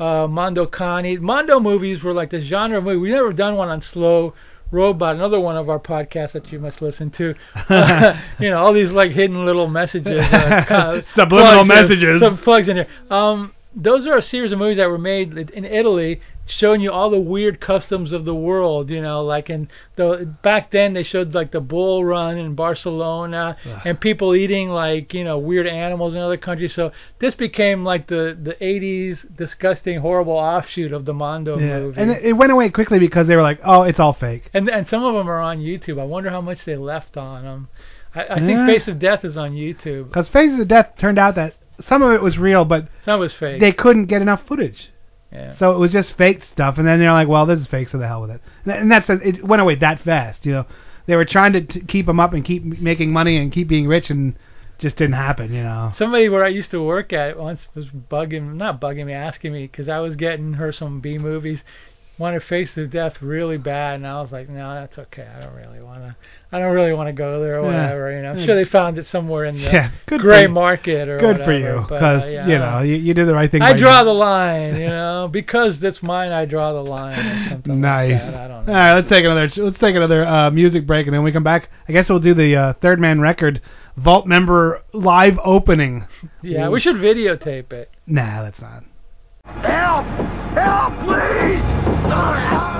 uh, 0.00 0.26
Mondo 0.28 0.66
Cane. 0.66 1.22
Mondo 1.22 1.60
movies 1.60 2.02
were 2.02 2.12
like 2.12 2.30
the 2.30 2.40
genre 2.40 2.82
movie. 2.82 2.98
We 2.98 3.10
never 3.10 3.32
done 3.32 3.54
one 3.56 3.68
on 3.68 3.80
Slow 3.80 4.34
Robot, 4.74 5.14
another 5.14 5.40
one 5.40 5.56
of 5.56 5.70
our 5.70 5.78
podcasts 5.78 6.32
that 6.32 6.50
you 6.52 6.58
must 6.58 6.82
listen 6.82 7.10
to. 7.12 7.24
you 8.40 8.50
know, 8.50 8.58
all 8.58 8.74
these 8.74 8.90
like 8.90 9.12
hidden 9.12 9.46
little 9.46 9.68
messages, 9.68 10.20
uh, 10.20 10.64
kind 10.68 10.98
of 10.98 11.04
Subliminal 11.14 11.64
plugs 11.64 11.88
messages. 11.88 12.20
some 12.20 12.38
plugs 12.38 12.68
in 12.68 12.76
here. 12.76 12.88
Um, 13.10 13.54
those 13.76 14.06
are 14.06 14.16
a 14.16 14.22
series 14.22 14.52
of 14.52 14.58
movies 14.58 14.76
that 14.78 14.88
were 14.88 14.98
made 14.98 15.36
in 15.50 15.64
Italy, 15.64 16.20
showing 16.46 16.80
you 16.80 16.92
all 16.92 17.10
the 17.10 17.18
weird 17.18 17.60
customs 17.60 18.12
of 18.12 18.24
the 18.24 18.34
world. 18.34 18.90
You 18.90 19.00
know, 19.02 19.22
like 19.24 19.50
in 19.50 19.68
the 19.96 20.36
back 20.42 20.70
then 20.70 20.92
they 20.94 21.02
showed 21.02 21.34
like 21.34 21.50
the 21.50 21.60
bull 21.60 22.04
run 22.04 22.36
in 22.38 22.54
Barcelona 22.54 23.56
and 23.84 24.00
people 24.00 24.34
eating 24.34 24.68
like 24.70 25.12
you 25.14 25.24
know 25.24 25.38
weird 25.38 25.66
animals 25.66 26.14
in 26.14 26.20
other 26.20 26.36
countries. 26.36 26.74
So 26.74 26.92
this 27.20 27.34
became 27.34 27.84
like 27.84 28.06
the 28.06 28.36
the 28.40 28.54
80s 28.54 29.36
disgusting 29.36 30.00
horrible 30.00 30.34
offshoot 30.34 30.92
of 30.92 31.04
the 31.04 31.14
Mondo 31.14 31.58
Yeah. 31.58 31.80
movie. 31.80 32.00
And 32.00 32.10
it, 32.10 32.24
it 32.24 32.32
went 32.34 32.52
away 32.52 32.68
quickly 32.70 32.98
because 32.98 33.26
they 33.26 33.36
were 33.36 33.42
like, 33.42 33.60
"Oh, 33.64 33.82
it's 33.82 33.98
all 33.98 34.12
fake." 34.12 34.50
and 34.54 34.68
and 34.68 34.86
some 34.88 35.02
of 35.04 35.14
them 35.14 35.28
are 35.28 35.40
on 35.40 35.58
YouTube. 35.58 36.00
I 36.00 36.04
wonder 36.04 36.30
how 36.30 36.40
much 36.40 36.64
they 36.64 36.76
left 36.76 37.16
on 37.16 37.42
them. 37.44 37.68
I, 38.14 38.20
I 38.24 38.38
Yeah. 38.38 38.46
think 38.46 38.66
Face 38.66 38.86
of 38.88 38.98
Death 38.98 39.24
is 39.24 39.36
on 39.36 39.52
YouTube. 39.52 40.08
Because 40.08 40.28
Face 40.28 40.58
of 40.60 40.68
Death 40.68 40.92
turned 40.98 41.18
out 41.18 41.34
that 41.34 41.54
some 41.88 42.02
of 42.02 42.12
it 42.12 42.22
was 42.22 42.38
real, 42.38 42.64
but 42.64 42.88
Some 43.04 43.20
was 43.20 43.32
fake. 43.32 43.60
they 43.60 43.72
couldn't 43.72 44.06
get 44.06 44.22
enough 44.22 44.46
footage. 44.46 44.90
yeah. 45.32 45.56
So 45.58 45.72
it 45.74 45.78
was 45.78 45.92
just 45.92 46.16
fake 46.16 46.42
stuff, 46.52 46.78
and 46.78 46.86
then 46.86 47.00
they're 47.00 47.12
like, 47.12 47.28
"Well, 47.28 47.46
this 47.46 47.60
is 47.60 47.66
fake, 47.66 47.88
so 47.88 47.98
the 47.98 48.06
hell 48.06 48.20
with 48.22 48.30
it." 48.30 48.40
And 48.64 48.72
and 48.74 48.90
that's 48.90 49.08
it 49.08 49.44
went 49.44 49.62
away 49.62 49.74
that 49.76 50.00
fast. 50.02 50.44
You 50.46 50.52
know, 50.52 50.66
they 51.06 51.16
were 51.16 51.24
trying 51.24 51.52
to 51.54 51.60
t- 51.62 51.80
keep 51.80 52.06
them 52.06 52.20
up 52.20 52.32
and 52.32 52.44
keep 52.44 52.64
making 52.64 53.12
money 53.12 53.36
and 53.36 53.52
keep 53.52 53.68
being 53.68 53.86
rich, 53.88 54.10
and 54.10 54.36
just 54.78 54.96
didn't 54.96 55.14
happen. 55.16 55.52
You 55.52 55.62
know. 55.64 55.92
Somebody 55.96 56.28
where 56.28 56.44
I 56.44 56.48
used 56.48 56.70
to 56.72 56.82
work 56.82 57.12
at 57.12 57.38
once 57.38 57.66
was 57.74 57.86
bugging, 57.86 58.54
not 58.54 58.80
bugging 58.80 59.06
me, 59.06 59.12
asking 59.12 59.52
me 59.52 59.66
because 59.66 59.88
I 59.88 59.98
was 60.00 60.16
getting 60.16 60.54
her 60.54 60.72
some 60.72 61.00
B 61.00 61.18
movies. 61.18 61.60
wanted 62.16 62.38
to 62.40 62.46
face 62.46 62.72
the 62.74 62.86
death 62.86 63.20
really 63.20 63.56
bad, 63.58 63.96
and 63.96 64.06
I 64.06 64.22
was 64.22 64.30
like, 64.30 64.48
no, 64.48 64.72
that's 64.74 64.96
okay. 64.98 65.26
I 65.26 65.40
don't 65.40 65.54
really 65.54 65.80
want 65.82 66.02
to. 66.02 66.16
I 66.54 66.60
don't 66.60 66.72
really 66.72 66.92
want 66.92 67.08
to 67.08 67.12
go 67.12 67.40
there 67.40 67.58
or 67.58 67.64
Yeah. 67.70 67.82
whatever. 67.82 68.12
You 68.16 68.22
know, 68.22 68.30
I'm 68.30 68.46
sure 68.46 68.54
they 68.54 68.64
found 68.64 68.96
it 68.98 69.08
somewhere 69.08 69.44
in 69.46 69.56
the 69.56 69.62
Yeah, 69.62 69.90
good 70.06 70.20
gray 70.20 70.42
you. 70.42 70.48
market 70.50 71.08
or 71.08 71.18
Good 71.18 71.38
whatever. 71.40 71.44
for 71.44 71.52
you, 71.58 71.80
because 71.88 72.22
uh, 72.22 72.26
yeah, 72.26 72.46
you 72.46 72.58
know 72.58 72.70
don't- 72.78 72.86
you, 72.88 72.94
you 72.94 73.12
did 73.14 73.26
the 73.26 73.34
right 73.34 73.50
thing. 73.50 73.60
I 73.60 73.72
by 73.72 73.78
draw 73.78 73.98
you. 73.98 74.04
the 74.04 74.12
line, 74.14 74.76
you 74.76 74.86
know, 74.86 75.28
because 75.32 75.80
that's 75.80 76.00
mine. 76.02 76.30
I 76.30 76.44
draw 76.44 76.72
the 76.72 76.84
line 76.88 77.18
or 77.26 77.46
something. 77.48 77.80
Nice. 77.80 78.12
Like 78.12 78.20
that. 78.32 78.34
I 78.40 78.48
don't 78.48 78.66
know. 78.66 78.72
right, 78.72 78.92
let's 78.94 79.08
take 79.08 79.24
another. 79.24 79.50
Let's 79.56 79.78
take 79.80 79.96
another 79.96 80.24
uh, 80.24 80.50
music 80.52 80.86
break, 80.86 81.06
and 81.08 81.14
then 81.14 81.24
we 81.24 81.32
come 81.32 81.42
back. 81.44 81.70
I 81.88 81.92
guess 81.92 82.08
we'll 82.08 82.20
do 82.20 82.34
the 82.34 82.54
uh, 82.54 82.72
Third 82.74 83.00
Man 83.00 83.20
Record 83.20 83.60
Vault 83.96 84.26
member 84.26 84.82
live 84.92 85.38
opening. 85.44 86.04
Yeah, 86.42 86.68
we 86.68 86.78
should 86.78 86.96
videotape 86.96 87.72
it. 87.72 87.90
Nah, 88.06 88.42
that's 88.42 88.60
not. 88.60 88.84
Help! 89.46 90.04
Help, 90.54 90.92
please! 91.04 91.64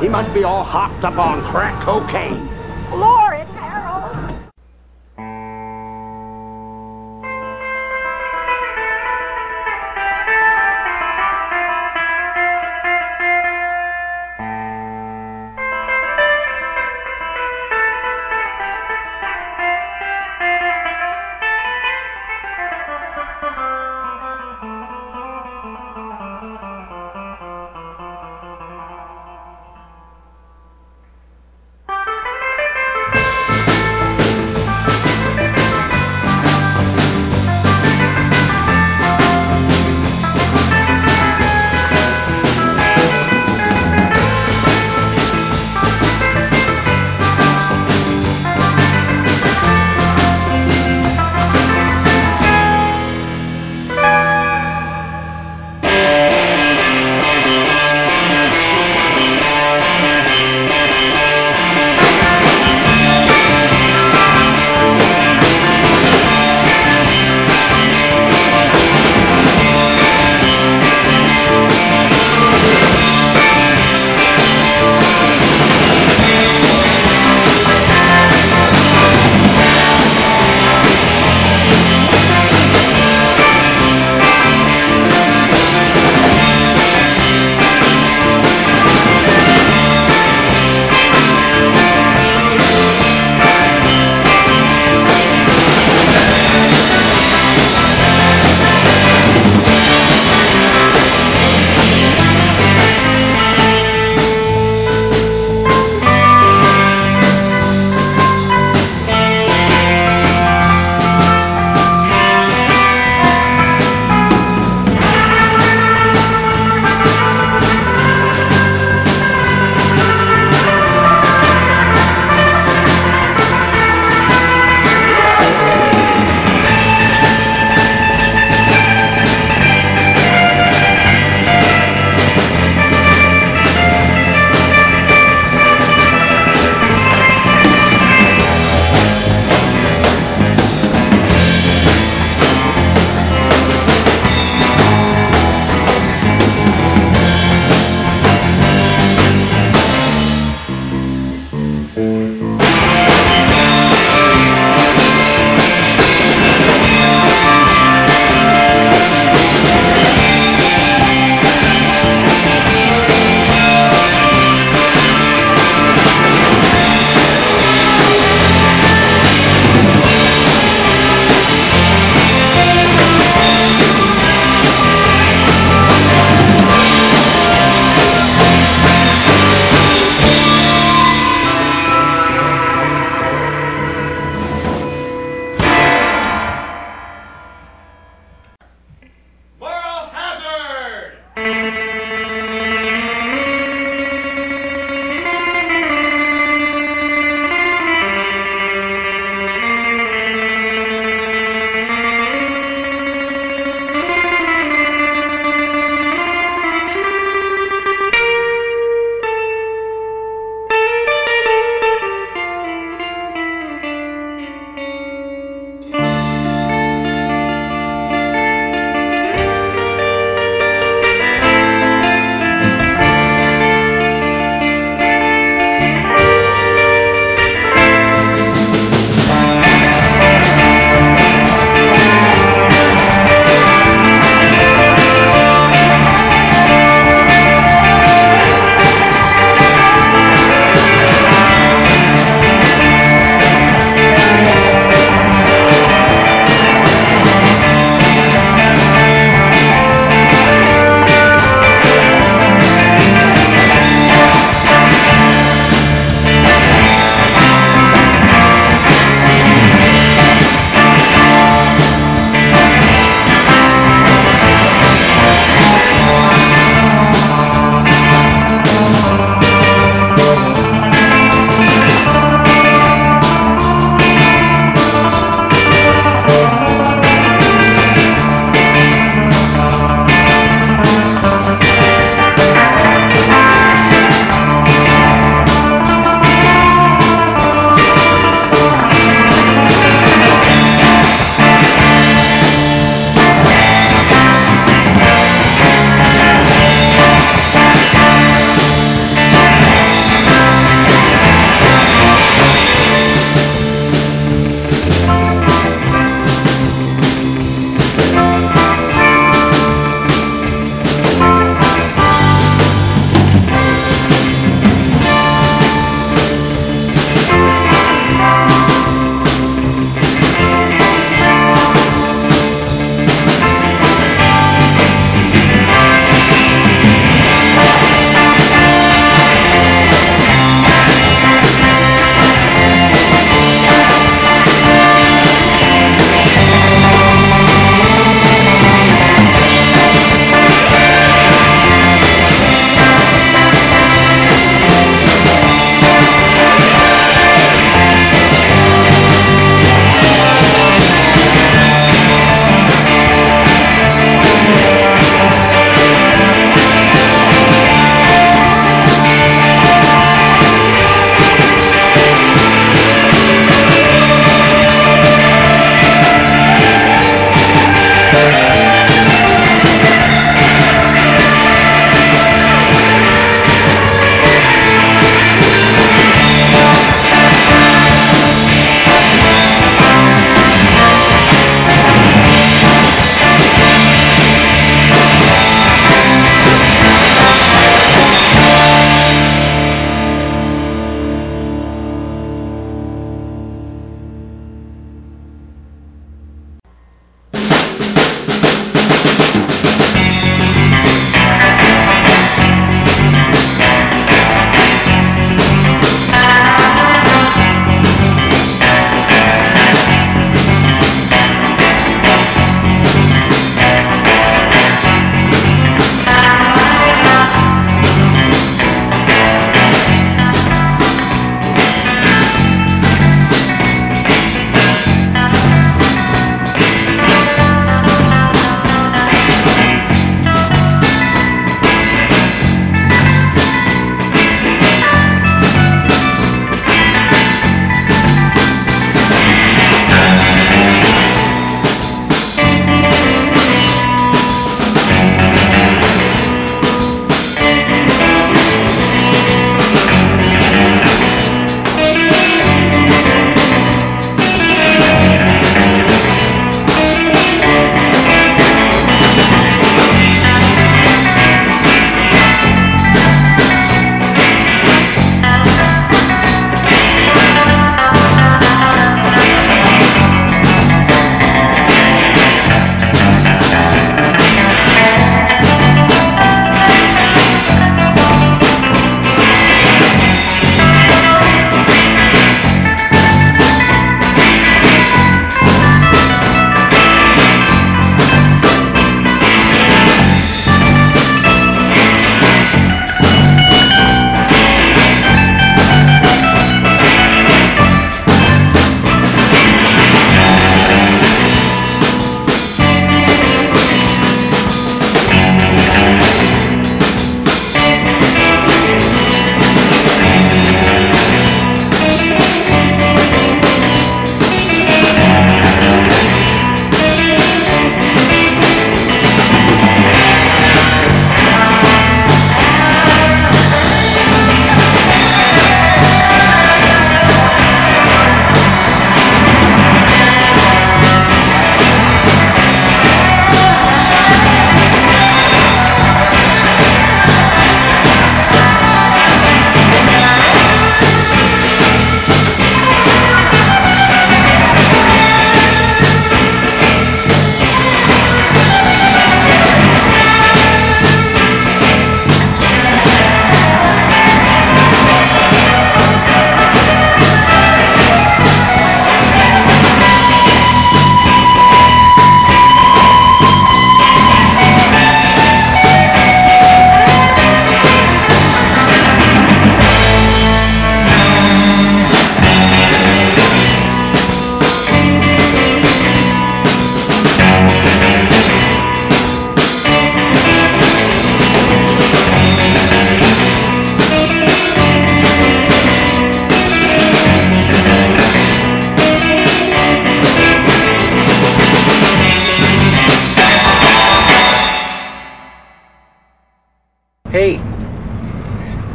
He 0.03 0.09
must 0.11 0.35
be 0.35 0.45
all 0.45 0.63
hopped 0.65 1.03
up 1.03 1.17
on 1.19 1.51
crack 1.51 1.83
cocaine. 1.83 2.45
Lord, 2.93 3.24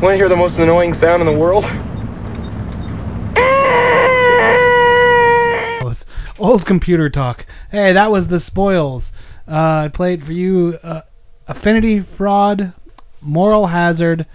want 0.10 0.18
to 0.18 0.24
hear 0.24 0.30
the 0.30 0.36
most 0.36 0.58
annoying 0.58 0.96
sound 0.96 1.22
in 1.22 1.28
the 1.28 1.40
world? 1.40 1.66
old 6.40 6.66
computer 6.66 7.12
talk. 7.12 7.46
Hey, 7.70 7.94
that 7.94 8.10
was 8.10 8.28
the 8.28 8.40
spoils. 8.40 9.04
Uh, 9.48 9.52
I 9.52 9.92
played 9.94 10.24
for 10.24 10.32
you 10.32 10.80
uh, 10.82 11.02
Affinity 11.48 12.04
Fraud, 12.18 12.74
Moral 13.22 13.68
Hazard, 13.68 14.26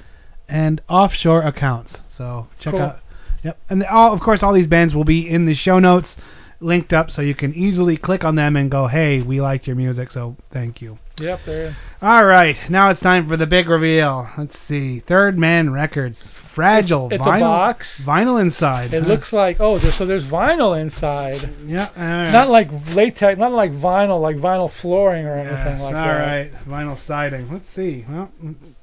and 0.48 0.80
Offshore 0.88 1.42
Accounts. 1.42 1.96
So 2.16 2.46
check 2.60 2.74
Cool. 2.74 2.82
out. 2.82 3.00
Yep, 3.42 3.58
and 3.68 3.80
the- 3.80 3.92
all 3.92 4.12
of 4.12 4.20
course 4.20 4.44
all 4.44 4.52
these 4.52 4.68
bands 4.68 4.94
will 4.94 5.02
be 5.02 5.28
in 5.28 5.46
the 5.46 5.54
show 5.54 5.80
notes, 5.80 6.14
linked 6.60 6.92
up, 6.92 7.10
so 7.10 7.20
you 7.20 7.34
can 7.34 7.52
easily 7.52 7.96
click 7.96 8.22
on 8.22 8.36
them 8.36 8.54
and 8.54 8.70
go, 8.70 8.86
hey, 8.86 9.22
we 9.22 9.40
liked 9.40 9.66
your 9.66 9.74
music, 9.74 10.12
so 10.12 10.36
thank 10.52 10.80
you. 10.80 11.00
Yep, 11.18 11.40
there. 11.46 11.76
All 12.02 12.24
right, 12.24 12.56
now 12.68 12.90
it's 12.90 13.00
time 13.00 13.28
for 13.28 13.36
the 13.36 13.46
big 13.46 13.68
reveal. 13.68 14.28
Let's 14.36 14.58
see, 14.66 15.00
Third 15.00 15.38
Man 15.38 15.70
Records, 15.72 16.22
fragile 16.54 17.06
It's- 17.06 17.20
it's 17.20 17.26
a 17.26 17.30
vinyl, 17.30 17.40
box. 17.40 18.00
vinyl 18.04 18.40
inside. 18.40 18.92
It 18.92 19.04
Huh. 19.04 19.08
looks 19.08 19.32
like 19.32 19.58
oh, 19.60 19.78
there's, 19.78 19.94
so 19.94 20.06
there's 20.06 20.24
vinyl 20.24 20.78
inside. 20.78 21.48
yeah, 21.66 21.88
all 21.96 22.02
right. 22.02 22.30
Not 22.32 22.50
like 22.50 22.68
latex, 22.88 23.38
not 23.38 23.52
like 23.52 23.70
vinyl, 23.72 24.20
like 24.20 24.36
vinyl 24.36 24.70
flooring 24.82 25.24
or 25.26 25.34
anything 25.34 25.56
Yes, 25.78 25.80
like 25.80 25.94
all 25.94 26.02
that. 26.02 26.10
All 26.10 26.18
right, 26.18 26.52
vinyl 26.68 26.98
siding. 27.06 27.48
Let's 27.50 27.68
see. 27.76 28.04
Well, 28.08 28.30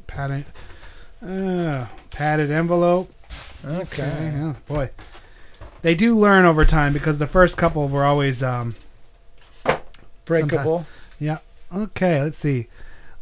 padded, 0.08 0.46
uh, 1.22 1.88
padded 2.12 2.50
envelope. 2.50 3.12
Okay. 3.64 4.32
Oh 4.36 4.56
boy, 4.68 4.90
they 5.82 5.96
do 5.96 6.18
learn 6.18 6.46
over 6.46 6.64
time 6.66 6.94
because 6.94 7.18
the 7.18 7.28
first 7.28 7.58
couple 7.58 7.88
were 7.90 8.06
always 8.06 8.42
um. 8.42 8.76
Breakable. 10.26 10.86
Yeah. 11.20 11.40
Okay. 11.74 12.22
Let's 12.22 12.40
see. 12.40 12.68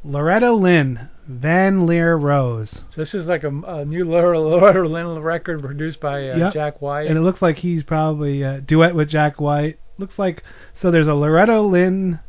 Loretta 0.04 0.54
Lynn, 0.54 1.10
Van 1.28 1.86
Leer 1.86 2.16
Rose, 2.16 2.72
So 2.90 3.02
this 3.02 3.14
is 3.14 3.26
like 3.26 3.44
a, 3.44 3.50
a 3.50 3.84
new 3.84 4.10
Loretta 4.10 4.40
Loretta 4.40 4.82
Lynn 4.88 5.20
record 5.20 5.62
produced 5.62 6.00
by 6.00 6.30
uh, 6.30 6.38
Yep. 6.38 6.54
Jack 6.54 6.82
White. 6.82 7.08
and 7.08 7.18
it 7.18 7.22
looks 7.22 7.42
like 7.42 7.58
he's 7.58 7.84
probably 7.84 8.42
a 8.44 8.62
duet 8.62 8.96
with 8.96 9.10
Jack 9.10 9.42
White. 9.42 9.78
Looks 9.98 10.18
like 10.18 10.44
so. 10.82 10.90
There's 10.90 11.10
a 11.10 11.14
Loretta 11.14 11.60
Lynn 11.62 12.20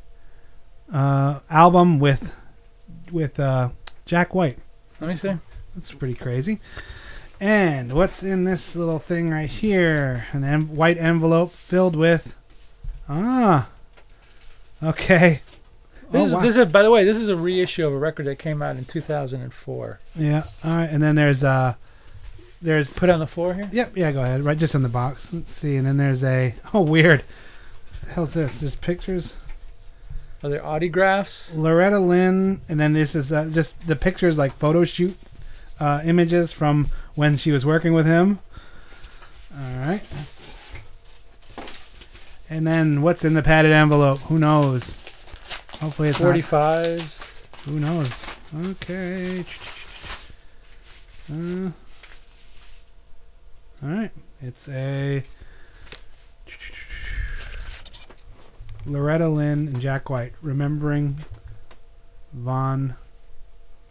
uh, 0.93 1.39
album 1.49 2.01
with 2.01 2.21
with 3.13 3.39
uh, 3.39 3.69
Jack 4.05 4.35
White. 4.35 4.59
Let 5.01 5.09
me 5.11 5.17
see. 5.17 5.35
That's 5.77 5.93
pretty 5.93 6.15
crazy. 6.15 6.61
And 7.39 7.93
what's 7.95 8.21
in 8.23 8.43
this 8.45 8.75
little 8.75 8.99
thing 8.99 9.31
right 9.31 9.49
here? 9.49 10.27
An 10.33 10.43
em- 10.43 10.75
white 10.75 10.99
envelope 10.99 11.53
filled 11.69 11.95
with. 11.95 12.23
Ah. 13.09 13.71
Okay. 14.83 15.43
This, 16.11 16.21
Oh, 16.21 16.25
is, 16.27 16.33
wow. 16.33 16.41
this 16.43 16.57
is, 16.57 16.67
by 16.73 16.83
the 16.83 16.91
way, 16.91 17.05
this 17.05 17.17
is 17.17 17.29
a 17.29 17.37
reissue 17.37 17.87
of 17.87 17.93
a 17.93 17.99
record 17.99 18.27
that 18.27 18.39
came 18.39 18.63
out 18.63 18.77
in 18.77 18.85
2004. 18.85 20.01
Yeah. 20.17 20.45
All 20.65 20.77
right. 20.77 20.91
And 20.91 21.03
then 21.03 21.15
there's 21.15 21.43
uh, 21.45 21.75
there's. 22.61 22.89
Put 22.89 23.09
it 23.09 23.13
on 23.13 23.21
the 23.21 23.27
floor 23.27 23.55
here. 23.55 23.71
Yep. 23.73 23.97
Yeah. 23.97 24.11
Go 24.13 24.23
ahead. 24.23 24.45
Right. 24.45 24.59
Just 24.59 24.75
in 24.75 24.83
the 24.83 24.89
box. 24.89 25.27
Let's 25.33 25.47
see. 25.61 25.77
And 25.77 25.87
then 25.87 25.97
there's 25.97 26.23
a. 26.25 26.55
Oh, 26.75 26.83
weird. 26.83 27.25
Hell's 28.09 28.33
this? 28.35 28.53
There's 28.61 28.75
pictures. 28.77 29.35
Are 30.43 30.49
there 30.49 30.65
autographs? 30.65 31.51
Loretta 31.53 31.99
Lynn, 32.01 32.63
and 32.69 32.81
then 32.81 32.95
this 32.95 33.15
is 33.15 33.31
uh, 33.31 33.51
just 33.53 33.75
the 33.87 33.95
pictures 33.95 34.39
like 34.39 34.59
photo 34.59 34.85
shoot 34.87 35.17
uh, 35.79 36.01
images 36.05 36.51
from 36.51 36.91
when 37.15 37.37
she 37.37 37.51
was 37.53 37.67
working 37.67 37.93
with 37.93 38.07
him. 38.07 38.39
All 39.55 39.79
right. 39.79 40.03
And 42.49 42.67
then 42.67 43.03
what's 43.03 43.23
in 43.23 43.35
the 43.35 43.43
padded 43.43 43.73
envelope? 43.73 44.21
Who 44.21 44.39
knows? 44.39 44.95
Hopefully 45.79 46.11
it's 46.11 46.21
not. 46.21 47.01
Who 47.65 47.79
knows? 47.79 48.09
Okay. 48.55 49.47
Uh, 51.31 51.71
all 53.83 53.89
right. 53.89 54.11
It's 54.41 54.69
a 54.69 55.25
Loretta 58.87 59.29
Lynn 59.29 59.69
and 59.69 59.81
Jack 59.81 60.11
White 60.11 60.33
remembering 60.43 61.25
Von 62.33 62.95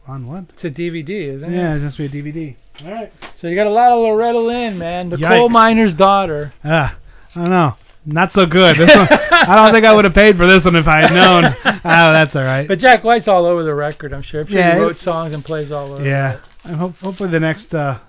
Von 0.06 0.28
what? 0.28 0.46
It's 0.56 0.64
a 0.64 0.70
DVD, 0.70 1.36
isn't 1.36 1.54
it? 1.54 1.56
Yeah, 1.56 1.74
it? 1.74 1.78
it 1.78 1.82
must 1.82 1.98
be 1.98 2.06
a 2.06 2.10
DVD. 2.10 2.56
All 2.84 2.92
right. 2.92 3.12
So 3.38 3.48
you 3.48 3.56
got 3.56 3.68
a 3.68 3.72
lot 3.72 3.92
of 3.92 4.00
Loretta 4.00 4.40
Lynn, 4.40 4.78
man. 4.78 5.10
The 5.10 5.18
Yikes. 5.18 5.38
coal 5.38 5.50
miner's 5.50 5.94
daughter. 5.94 6.54
Ah, 6.64 6.98
I 7.36 7.40
don't 7.40 7.50
know. 7.50 7.76
Not 8.12 8.34
so 8.34 8.46
good. 8.46 8.78
This 8.78 8.96
one, 8.96 9.08
I 9.12 9.56
don't 9.56 9.74
think 9.74 9.86
I 9.86 9.94
would 9.94 10.06
have 10.06 10.16
paid 10.16 10.36
for 10.36 10.48
this 10.48 10.64
one 10.64 10.76
if 10.76 10.88
I 10.88 11.02
had 11.02 11.14
known. 11.14 11.46
oh, 11.66 11.82
that's 11.84 12.36
all 12.36 12.44
right. 12.44 12.68
But 12.68 12.80
Jack 12.80 13.04
White's 13.04 13.28
all 13.28 13.46
over 13.46 13.64
the 13.64 13.74
record, 13.74 14.14
I'm 14.14 14.24
sure. 14.24 14.42
I'm 14.42 14.48
sure 14.48 14.58
Yeah, 14.58 14.76
he 14.76 14.82
wrote 14.82 14.98
songs 15.00 15.34
and 15.34 15.46
plays 15.46 15.72
all 15.72 15.94
over. 15.94 16.04
Yeah, 16.04 16.34
it. 16.34 16.40
I 16.66 16.74
hope 16.74 16.96
hopefully 16.98 17.30
the 17.30 17.40
next 17.40 17.74
uh 17.74 18.00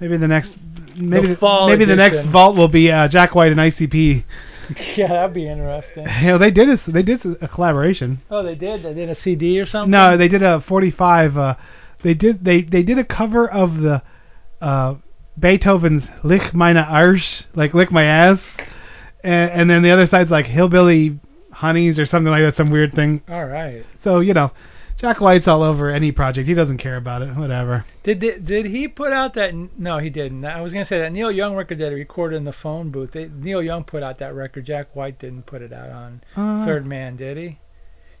maybe 0.00 0.16
the 0.16 0.28
next 0.28 0.52
maybe 0.96 1.28
The 1.28 1.34
the 1.34 1.38
fall 1.38 1.68
maybe 1.68 1.84
the 1.84 1.96
next 1.96 2.26
vault 2.28 2.56
will 2.56 2.68
be 2.68 2.90
uh, 2.90 3.08
Jack 3.08 3.34
White 3.34 3.52
and 3.52 3.60
ICP. 3.60 4.24
yeah, 4.96 5.08
that'd 5.08 5.34
be 5.34 5.48
interesting. 5.48 6.06
You 6.22 6.28
know, 6.28 6.38
they 6.38 6.50
did 6.50 6.70
a, 6.70 6.90
they 6.90 7.02
did 7.02 7.20
a 7.42 7.48
collaboration. 7.48 8.22
Oh, 8.30 8.42
they 8.42 8.54
did. 8.54 8.82
They 8.82 8.94
did 8.94 9.10
a 9.10 9.20
CD 9.20 9.60
or 9.60 9.66
something. 9.66 9.90
No, 9.90 10.16
they 10.16 10.28
did 10.28 10.42
a 10.42 10.62
45 10.62 11.36
uh 11.36 11.54
they 12.02 12.14
did 12.14 12.44
they 12.44 12.62
they 12.62 12.82
did 12.82 12.98
a 12.98 13.04
cover 13.04 13.50
of 13.50 13.78
the 13.78 14.02
uh 14.62 14.94
Beethoven's 15.38 16.04
Lick 16.22 16.54
meine 16.54 16.76
Arsch, 16.76 17.44
like 17.54 17.74
lick 17.74 17.90
my 17.90 18.04
ass. 18.04 18.40
And, 19.24 19.50
and 19.50 19.70
then 19.70 19.82
the 19.82 19.90
other 19.90 20.06
side's 20.06 20.30
like 20.30 20.46
hillbilly 20.46 21.18
honeys 21.50 21.98
or 21.98 22.06
something 22.06 22.30
like 22.30 22.42
that, 22.42 22.56
some 22.56 22.70
weird 22.70 22.94
thing. 22.94 23.22
All 23.28 23.46
right. 23.46 23.84
So, 24.04 24.20
you 24.20 24.34
know, 24.34 24.52
Jack 24.98 25.20
White's 25.20 25.48
all 25.48 25.62
over 25.62 25.90
any 25.90 26.12
project. 26.12 26.46
He 26.46 26.54
doesn't 26.54 26.78
care 26.78 26.96
about 26.96 27.22
it. 27.22 27.34
Whatever. 27.36 27.84
Did, 28.04 28.20
did 28.20 28.46
did 28.46 28.66
he 28.66 28.86
put 28.86 29.12
out 29.12 29.34
that? 29.34 29.52
No, 29.76 29.98
he 29.98 30.08
didn't. 30.10 30.44
I 30.44 30.60
was 30.60 30.72
gonna 30.72 30.84
say 30.84 31.00
that 31.00 31.10
Neil 31.12 31.32
Young 31.32 31.56
record 31.56 31.78
that 31.78 31.88
he 31.88 31.94
recorded 31.94 32.36
in 32.36 32.44
the 32.44 32.52
phone 32.52 32.90
booth. 32.90 33.12
They, 33.12 33.26
Neil 33.26 33.62
Young 33.62 33.84
put 33.84 34.02
out 34.02 34.18
that 34.20 34.34
record. 34.34 34.66
Jack 34.66 34.94
White 34.94 35.18
didn't 35.18 35.46
put 35.46 35.62
it 35.62 35.72
out 35.72 35.90
on 35.90 36.22
Uh, 36.36 36.64
Third 36.64 36.86
Man, 36.86 37.16
did 37.16 37.36
he? 37.36 37.58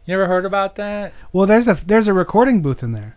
You 0.06 0.14
ever 0.14 0.26
heard 0.26 0.44
about 0.44 0.76
that? 0.76 1.12
Well, 1.32 1.46
there's 1.46 1.66
a 1.66 1.80
there's 1.86 2.08
a 2.08 2.12
recording 2.12 2.60
booth 2.60 2.82
in 2.82 2.92
there. 2.92 3.14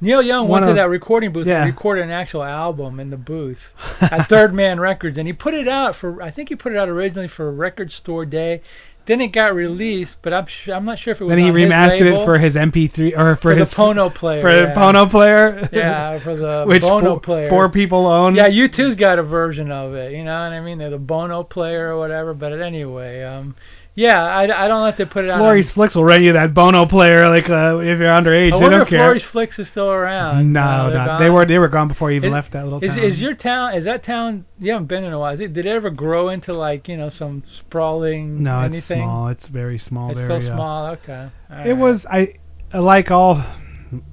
Neil 0.00 0.22
Young 0.22 0.48
went 0.48 0.66
to 0.66 0.74
that 0.74 0.90
recording 0.90 1.32
booth 1.32 1.46
yeah. 1.46 1.62
and 1.62 1.74
recorded 1.74 2.04
an 2.04 2.10
actual 2.10 2.44
album 2.44 3.00
in 3.00 3.10
the 3.10 3.16
booth 3.16 3.58
at 4.00 4.28
Third 4.28 4.52
Man 4.52 4.78
Records, 4.78 5.16
and 5.16 5.26
he 5.26 5.32
put 5.32 5.54
it 5.54 5.68
out 5.68 5.96
for. 5.96 6.22
I 6.22 6.30
think 6.30 6.50
he 6.50 6.54
put 6.54 6.72
it 6.72 6.78
out 6.78 6.88
originally 6.88 7.28
for 7.28 7.50
Record 7.50 7.92
Store 7.92 8.26
Day. 8.26 8.62
Then 9.06 9.20
it 9.20 9.28
got 9.28 9.54
released, 9.54 10.16
but 10.20 10.32
I'm 10.32 10.46
sh- 10.46 10.68
I'm 10.68 10.84
not 10.84 10.98
sure 10.98 11.14
if 11.14 11.20
it 11.20 11.24
was. 11.24 11.30
Then 11.30 11.38
he 11.38 11.50
remastered 11.50 12.00
label. 12.00 12.22
it 12.22 12.24
for 12.24 12.38
his 12.38 12.54
MP3 12.54 13.16
or 13.16 13.36
for, 13.36 13.42
For 13.42 13.54
the 13.54 13.64
his 13.64 13.72
Pono 13.72 14.12
player, 14.12 14.42
For 14.42 14.52
the 14.52 14.62
yeah. 14.62 14.74
Pono 14.74 15.08
player. 15.08 15.68
Yeah, 15.72 16.18
for 16.24 16.36
the 16.36 16.64
Which 16.66 16.82
Bono 16.82 17.12
four, 17.12 17.20
player. 17.20 17.48
four 17.48 17.68
people 17.70 18.06
own. 18.06 18.34
Yeah, 18.34 18.48
U2's 18.48 18.96
got 18.96 19.20
a 19.20 19.22
version 19.22 19.70
of 19.70 19.94
it. 19.94 20.12
You 20.12 20.24
know 20.24 20.32
what 20.32 20.52
I 20.52 20.60
mean? 20.60 20.78
They're 20.78 20.90
the 20.90 20.98
Bono 20.98 21.44
player 21.44 21.94
or 21.94 21.98
whatever. 21.98 22.34
But 22.34 22.60
anyway, 22.60 23.22
um, 23.22 23.54
yeah, 23.96 24.22
I, 24.22 24.42
I 24.64 24.68
don't 24.68 24.86
if 24.88 24.96
they 24.98 25.04
put 25.06 25.24
it 25.24 25.30
on. 25.30 25.40
Flores 25.40 25.72
Flicks 25.72 25.94
will 25.96 26.04
rent 26.04 26.22
you 26.24 26.34
that 26.34 26.52
Bono 26.54 26.86
player, 26.86 27.28
like 27.28 27.48
uh, 27.50 27.78
if 27.78 27.98
you're 27.98 28.06
underage. 28.08 28.52
I 28.52 28.56
they 28.56 28.62
wonder 28.62 28.70
don't 28.78 28.82
if 28.82 28.88
care. 28.88 28.98
Flores 29.00 29.22
Flicks 29.24 29.58
is 29.58 29.66
still 29.68 29.90
around. 29.90 30.52
no, 30.52 30.60
Uh, 30.60 31.18
they 31.18 31.30
were 31.30 31.44
they 31.46 31.58
were 31.58 31.68
gone 31.68 31.88
before 31.88 32.10
you 32.10 32.18
even 32.18 32.28
Is- 32.28 32.34
left 32.34 32.52
that 32.52 32.64
little 32.64 32.84
Is 32.84 32.90
town. 32.94 32.98
is 33.04 33.18
your 33.20 33.34
town? 33.34 33.74
Is 33.74 33.84
that 33.86 34.04
town? 34.04 34.44
You 34.60 34.72
haven't 34.72 34.86
been 34.86 35.02
in 35.02 35.12
a 35.12 35.18
while. 35.18 35.34
Is 35.34 35.40
it, 35.40 35.54
did 35.54 35.66
it 35.66 35.70
ever 35.70 35.90
grow 35.90 36.28
into 36.28 36.52
like 36.52 36.86
you 36.88 36.96
know 36.96 37.08
some 37.08 37.42
sprawling 37.58 38.42
no, 38.42 38.60
it's 38.60 38.72
anything? 38.74 39.00
small. 39.02 39.28
It's 39.28 39.46
very 39.48 39.78
small 39.78 40.10
It's 40.10 40.20
area. 40.20 40.40
still 40.40 40.54
small. 40.54 40.86
Okay. 40.92 41.28
All 41.50 41.56
It 41.58 41.68
right. 41.70 41.72
was 41.72 42.04
I 42.10 42.34
like 42.74 43.10
all. 43.10 43.36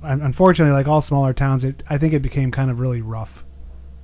un- 0.03 0.21
Unfortunately, 0.21 0.71
like 0.73 0.87
all 0.87 1.01
smaller 1.01 1.33
towns, 1.33 1.63
it 1.63 1.83
I 1.89 1.97
think 1.97 2.13
it 2.13 2.21
became 2.21 2.51
kind 2.51 2.71
of 2.71 2.79
really 2.79 3.01
rough. 3.01 3.43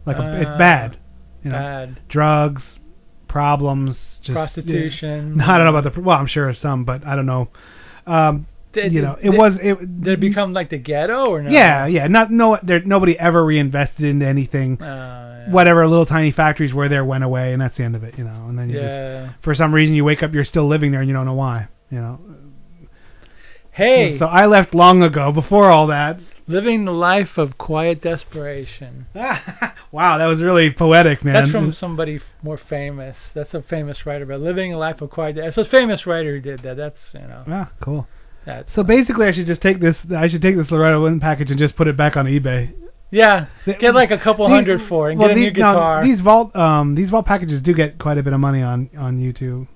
Like 0.05 0.17
a, 0.17 0.23
Uh, 0.23 0.35
it's 0.41 0.57
bad. 0.57 0.97
You 1.43 1.51
know, 1.51 1.57
bad. 1.57 1.99
drugs, 2.09 2.63
problems, 3.29 4.08
just 4.21 4.33
Prostitution. 4.35 5.37
No, 5.37 5.45
I 5.47 5.57
don't 5.57 5.65
know 5.71 5.75
about 5.77 5.93
the. 5.93 6.01
Well, 6.01 6.17
I'm 6.17 6.27
sure 6.27 6.53
some, 6.53 6.83
but 6.85 7.05
I 7.05 7.15
don't 7.15 7.25
know. 7.25 7.49
Um, 8.07 8.47
Did- 8.73 8.91
you 8.93 9.01
know, 9.01 9.17
it 9.21 9.31
did- 9.31 9.37
was 9.37 9.57
it. 9.61 10.01
Did 10.03 10.13
it 10.13 10.19
become 10.19 10.53
like 10.53 10.69
the 10.69 10.77
ghetto 10.77 11.25
or 11.31 11.41
no? 11.41 11.49
Yeah, 11.49 11.85
yeah. 11.87 12.07
Not 12.07 12.31
no. 12.31 12.57
There 12.61 12.79
nobody 12.81 13.17
ever 13.17 13.43
reinvested 13.45 14.05
into 14.05 14.25
anything. 14.27 14.81
Uh, 14.81 15.45
yeah. 15.47 15.51
Whatever 15.53 15.87
little 15.87 16.05
tiny 16.05 16.31
factories 16.31 16.73
were 16.73 16.89
there 16.89 17.03
went 17.05 17.23
away, 17.23 17.53
and 17.53 17.61
that's 17.61 17.77
the 17.77 17.83
end 17.83 17.95
of 17.95 18.03
it. 18.03 18.17
You 18.17 18.23
know, 18.25 18.45
and 18.49 18.57
then 18.59 18.69
you 18.69 18.79
Yeah. 18.79 19.25
just 19.27 19.43
for 19.43 19.55
some 19.55 19.73
reason 19.73 19.95
you 19.95 20.03
wake 20.05 20.21
up, 20.21 20.33
you're 20.33 20.45
still 20.45 20.67
living 20.67 20.91
there, 20.91 20.99
and 21.01 21.09
you 21.09 21.13
don't 21.15 21.25
know 21.25 21.33
why. 21.33 21.67
You 21.89 21.99
know. 21.99 22.19
Hey, 23.71 24.17
So 24.19 24.25
I 24.25 24.45
left 24.47 24.75
long 24.75 25.03
ago 25.03 25.31
before 25.31 25.69
all 25.69 25.87
that. 25.87 26.19
Living 26.49 26.83
the 26.85 26.91
life 26.91 27.37
of 27.37 27.57
quiet 27.57 28.01
desperation. 28.01 29.05
wow, 29.15 30.17
that 30.17 30.25
was 30.25 30.41
really 30.41 30.71
poetic, 30.71 31.23
man. 31.23 31.33
That's 31.35 31.51
from 31.51 31.71
somebody 31.73 32.19
more 32.43 32.57
famous. 32.57 33.15
That's 33.33 33.53
a 33.53 33.61
famous 33.61 34.05
writer, 34.05 34.25
but 34.25 34.41
living 34.41 34.73
a 34.73 34.77
life 34.77 35.01
of 35.01 35.09
quiet. 35.09 35.37
It's 35.37 35.57
a 35.57 35.63
famous 35.65 36.05
writer 36.05 36.35
who 36.35 36.41
did 36.41 36.61
that. 36.63 36.75
That's 36.77 36.97
you 37.13 37.21
know. 37.21 37.43
Ah, 37.47 37.71
cool. 37.81 38.07
That's 38.45 38.73
So 38.73 38.83
basically, 38.83 39.27
I 39.27 39.31
should 39.31 39.45
just 39.47 39.61
take 39.61 39.79
this. 39.79 39.97
I 40.15 40.27
should 40.27 40.41
take 40.41 40.57
this 40.57 40.71
Loretta 40.71 40.99
Lynn 40.99 41.19
package 41.19 41.51
and 41.51 41.59
just 41.59 41.75
put 41.75 41.87
it 41.87 41.95
back 41.95 42.17
on 42.17 42.25
eBay. 42.25 42.73
yeah. 43.11 43.45
The- 43.65 43.73
Get 43.75 43.93
like 43.93 44.11
a 44.11 44.17
couple 44.17 44.47
These- 44.47 44.55
hundred 44.55 44.81
for 44.87 45.09
it 45.09 45.13
and 45.13 45.19
well, 45.19 45.29
get 45.29 45.37
a 45.37 45.39
new 45.39 45.45
these, 45.51 45.57
no, 45.59 45.73
guitar. 45.73 46.03
these 46.03 46.21
vault, 46.21 46.55
um, 46.55 46.95
these 46.95 47.09
vault 47.09 47.25
packages 47.25 47.61
do 47.61 47.73
get 47.73 47.99
quite 47.99 48.17
a 48.17 48.23
bit 48.23 48.33
of 48.33 48.39
money 48.39 48.61
on 48.63 48.89
on 48.97 49.19
YouTube, 49.19 49.67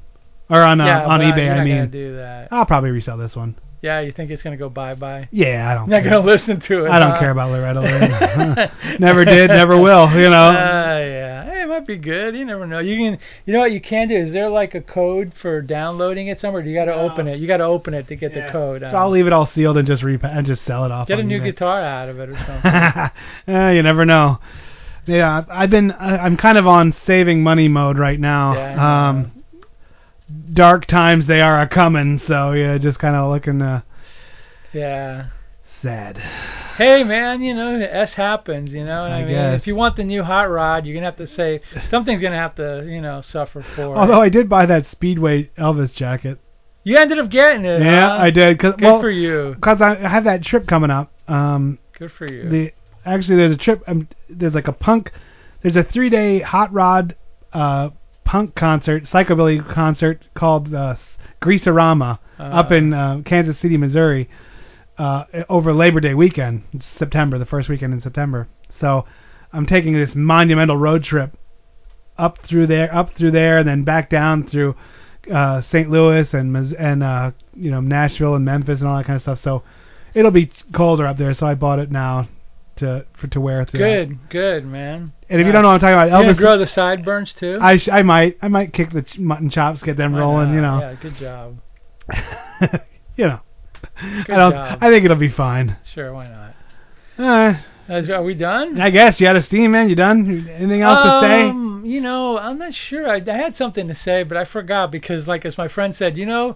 or 0.49 0.61
on 0.61 0.81
uh, 0.81 0.85
yeah, 0.85 1.05
on 1.05 1.19
eBay. 1.19 1.51
I 1.51 1.57
not 1.57 1.63
mean, 1.65 1.75
gonna 1.75 1.87
do 1.87 2.15
that. 2.15 2.47
I'll 2.51 2.65
probably 2.65 2.91
resell 2.91 3.17
this 3.17 3.35
one. 3.35 3.55
Yeah, 3.83 3.99
you 3.99 4.13
think 4.13 4.31
it's 4.31 4.41
gonna 4.41 4.55
go 4.55 4.69
bye 4.69 4.95
bye? 4.95 5.27
Yeah, 5.29 5.69
I 5.69 5.73
don't. 5.73 5.89
You're 5.89 5.99
not 5.99 6.03
care. 6.09 6.21
gonna 6.21 6.31
listen 6.31 6.61
to 6.61 6.85
it. 6.85 6.89
I 6.89 6.99
don't 6.99 7.11
huh? 7.11 7.19
care 7.19 7.31
about 7.31 7.51
Loretta 7.51 7.81
Lynn. 7.81 8.71
never 9.01 9.25
did, 9.25 9.49
never 9.49 9.77
will. 9.77 10.09
You 10.11 10.29
know. 10.29 10.47
Uh, 10.47 10.99
yeah, 11.03 11.43
hey, 11.43 11.63
it 11.63 11.67
might 11.67 11.85
be 11.85 11.97
good. 11.97 12.33
You 12.33 12.45
never 12.45 12.65
know. 12.65 12.79
You 12.79 12.95
can, 12.95 13.19
you 13.45 13.51
know 13.51 13.59
what 13.59 13.73
you 13.73 13.81
can 13.81 14.07
do? 14.07 14.15
Is 14.15 14.31
there 14.31 14.47
like 14.47 14.73
a 14.73 14.79
code 14.79 15.33
for 15.41 15.61
downloading 15.61 16.29
it 16.29 16.39
somewhere? 16.39 16.63
Do 16.63 16.69
you 16.69 16.75
got 16.75 16.85
to 16.85 16.93
open 16.93 17.27
it? 17.27 17.39
You 17.39 17.47
got 17.47 17.57
to 17.57 17.65
open 17.65 17.93
it 17.93 18.07
to 18.07 18.15
get 18.15 18.33
the 18.33 18.47
code. 18.53 18.83
so 18.89 18.95
I'll 18.95 19.11
leave 19.11 19.27
it 19.27 19.33
all 19.33 19.49
sealed 19.53 19.75
and 19.75 19.85
just 19.85 20.01
repa- 20.01 20.33
and 20.33 20.47
just 20.47 20.65
sell 20.65 20.85
it 20.85 20.91
off. 20.91 21.09
Get 21.09 21.19
a 21.19 21.23
new 21.23 21.41
eBay. 21.41 21.51
guitar 21.51 21.83
out 21.83 22.07
of 22.07 22.19
it 22.21 22.29
or 22.29 22.37
something. 22.47 23.53
Eh, 23.53 23.71
you 23.71 23.83
never 23.83 24.05
know. 24.05 24.39
Yeah, 25.05 25.43
I've 25.49 25.69
been. 25.69 25.91
I'm 25.91 26.37
kind 26.37 26.57
of 26.57 26.65
on 26.67 26.95
saving 27.05 27.43
money 27.43 27.67
mode 27.67 27.99
right 27.99 28.17
now. 28.17 28.53
Yeah. 28.53 29.09
Um, 29.09 29.32
dark 30.53 30.85
times 30.85 31.27
they 31.27 31.41
are 31.41 31.61
a 31.61 31.67
coming. 31.67 32.19
So 32.19 32.51
yeah, 32.51 32.77
just 32.77 32.99
kind 32.99 33.15
of 33.15 33.31
looking 33.31 33.61
uh, 33.61 33.81
yeah. 34.73 35.27
sad. 35.81 36.17
Hey 36.77 37.03
man, 37.03 37.41
you 37.41 37.53
know, 37.53 37.75
S 37.75 38.13
happens. 38.13 38.71
You 38.71 38.85
know, 38.85 39.03
I, 39.03 39.09
I 39.09 39.19
mean, 39.25 39.33
guess. 39.33 39.61
if 39.61 39.67
you 39.67 39.75
want 39.75 39.95
the 39.95 40.03
new 40.03 40.23
hot 40.23 40.49
rod, 40.49 40.85
you're 40.85 40.95
gonna 40.95 41.05
have 41.05 41.17
to 41.17 41.27
say 41.27 41.61
something's 41.89 42.21
gonna 42.21 42.37
have 42.37 42.55
to, 42.55 42.85
you 42.87 43.01
know, 43.01 43.21
suffer 43.21 43.63
for. 43.75 43.93
it. 43.93 43.97
Although 43.97 44.21
I 44.21 44.29
did 44.29 44.49
buy 44.49 44.65
that 44.65 44.87
Speedway 44.87 45.51
Elvis 45.57 45.93
jacket. 45.93 46.39
you 46.83 46.97
ended 46.97 47.19
up 47.19 47.29
getting 47.29 47.65
it. 47.65 47.81
Yeah, 47.81 48.09
huh? 48.09 48.17
I 48.19 48.29
did. 48.31 48.59
Cause, 48.59 48.73
Good 48.75 48.83
well, 48.83 49.01
for 49.01 49.11
you. 49.11 49.55
Cause 49.61 49.81
I 49.81 49.95
I 50.03 50.09
have 50.09 50.23
that 50.23 50.43
trip 50.43 50.67
coming 50.67 50.89
up. 50.89 51.11
Um, 51.27 51.77
Good 51.97 52.11
for 52.11 52.27
you. 52.27 52.49
the 52.49 52.73
actually 53.05 53.37
there's 53.37 53.53
a 53.53 53.57
trip. 53.57 53.83
Um, 53.87 54.07
there's 54.29 54.53
like 54.53 54.67
a 54.67 54.73
punk. 54.73 55.11
There's 55.61 55.75
a 55.75 55.83
three 55.83 56.09
day 56.09 56.39
hot 56.39 56.73
rod 56.73 57.15
uh 57.53 57.89
punk 58.25 58.55
concert, 58.55 59.03
psychobilly 59.05 59.59
concert 59.73 60.25
called 60.35 60.73
uh, 60.73 60.95
Greaserama 61.41 62.19
up 62.39 62.71
Uh. 62.71 62.75
in 62.75 62.93
uh, 62.93 63.21
Kansas 63.25 63.59
City, 63.59 63.77
Missouri, 63.77 64.29
uh, 64.97 65.23
over 65.49 65.73
Labor 65.73 65.99
Day 65.99 66.13
weekend. 66.13 66.63
It's 66.73 66.85
September, 66.97 67.37
the 67.37 67.45
first 67.45 67.69
weekend 67.69 67.93
in 67.93 68.01
September. 68.01 68.47
So 68.79 69.05
I'm 69.51 69.65
taking 69.65 69.93
this 69.93 70.15
monumental 70.15 70.77
road 70.77 71.03
trip 71.03 71.37
up 72.17 72.39
through 72.43 72.67
there, 72.67 72.93
up 72.93 73.15
through 73.15 73.31
there, 73.31 73.57
and 73.59 73.67
then 73.67 73.83
back 73.83 74.09
down 74.09 74.47
through 74.47 74.75
uh, 75.33 75.61
St. 75.61 75.89
Louis 75.89 76.33
and 76.33 76.55
and 76.75 77.03
uh, 77.03 77.31
you 77.55 77.71
know 77.71 77.79
Nashville 77.81 78.35
and 78.35 78.45
Memphis 78.45 78.79
and 78.81 78.87
all 78.89 78.97
that 78.97 79.05
kind 79.05 79.15
of 79.17 79.21
stuff. 79.21 79.39
So 79.43 79.63
it'll 80.13 80.31
be 80.31 80.51
colder 80.75 81.07
up 81.07 81.17
there. 81.17 81.33
So 81.33 81.45
I 81.47 81.55
bought 81.55 81.79
it 81.79 81.91
now 81.91 82.27
to 82.83 83.05
for 83.13 83.27
to 83.27 83.41
wear 83.41 83.65
through. 83.65 83.79
Good, 83.79 84.29
good 84.29 84.65
man. 84.65 85.13
And 85.29 85.41
if 85.41 85.47
you 85.47 85.51
don't 85.51 85.63
know 85.63 85.69
what 85.69 85.75
I'm 85.75 85.79
talking 85.79 85.93
about, 86.11 86.21
you 86.21 86.27
gonna 86.27 86.37
grow 86.37 86.57
the 86.57 86.67
sideburns 86.67 87.33
too. 87.33 87.57
I 87.61 87.77
sh- 87.77 87.89
I 87.91 88.01
might 88.03 88.37
I 88.41 88.47
might 88.47 88.73
kick 88.73 88.91
the 88.91 89.01
ch- 89.01 89.17
mutton 89.17 89.49
chops, 89.49 89.81
get 89.81 89.97
them 89.97 90.13
Why 90.13 90.19
rolling. 90.19 90.49
not? 90.49 90.55
You 90.55 90.61
know, 90.61 90.79
Yeah, 90.79 90.93
good 91.01 91.15
job. 91.17 91.57
you 93.17 93.27
know. 93.27 93.39
Good 94.25 94.31
I 94.31 94.37
don't. 94.37 94.51
job. 94.51 94.77
I 94.81 94.89
think 94.91 95.05
it'll 95.05 95.17
be 95.17 95.29
fine. 95.29 95.77
Sure, 95.93 96.13
why 96.13 96.27
not? 96.27 96.55
Uh, 97.17 97.53
are 97.89 98.23
we 98.23 98.33
done? 98.33 98.79
I 98.79 98.89
guess 98.89 99.19
you 99.19 99.27
out 99.27 99.35
of 99.35 99.45
steam, 99.45 99.71
man. 99.71 99.89
You 99.89 99.95
done? 99.95 100.47
Anything 100.49 100.81
else 100.81 101.03
to 101.03 101.21
say? 101.21 101.49
Um, 101.49 101.83
you 101.85 101.99
know, 102.01 102.37
I'm 102.37 102.57
not 102.57 102.73
sure. 102.73 103.07
I, 103.09 103.17
I 103.17 103.37
had 103.37 103.57
something 103.57 103.87
to 103.87 103.95
say, 103.95 104.23
but 104.23 104.37
I 104.37 104.45
forgot 104.45 104.91
because, 104.91 105.27
like, 105.27 105.45
as 105.45 105.57
my 105.57 105.67
friend 105.67 105.95
said, 105.95 106.17
you 106.17 106.25
know, 106.25 106.55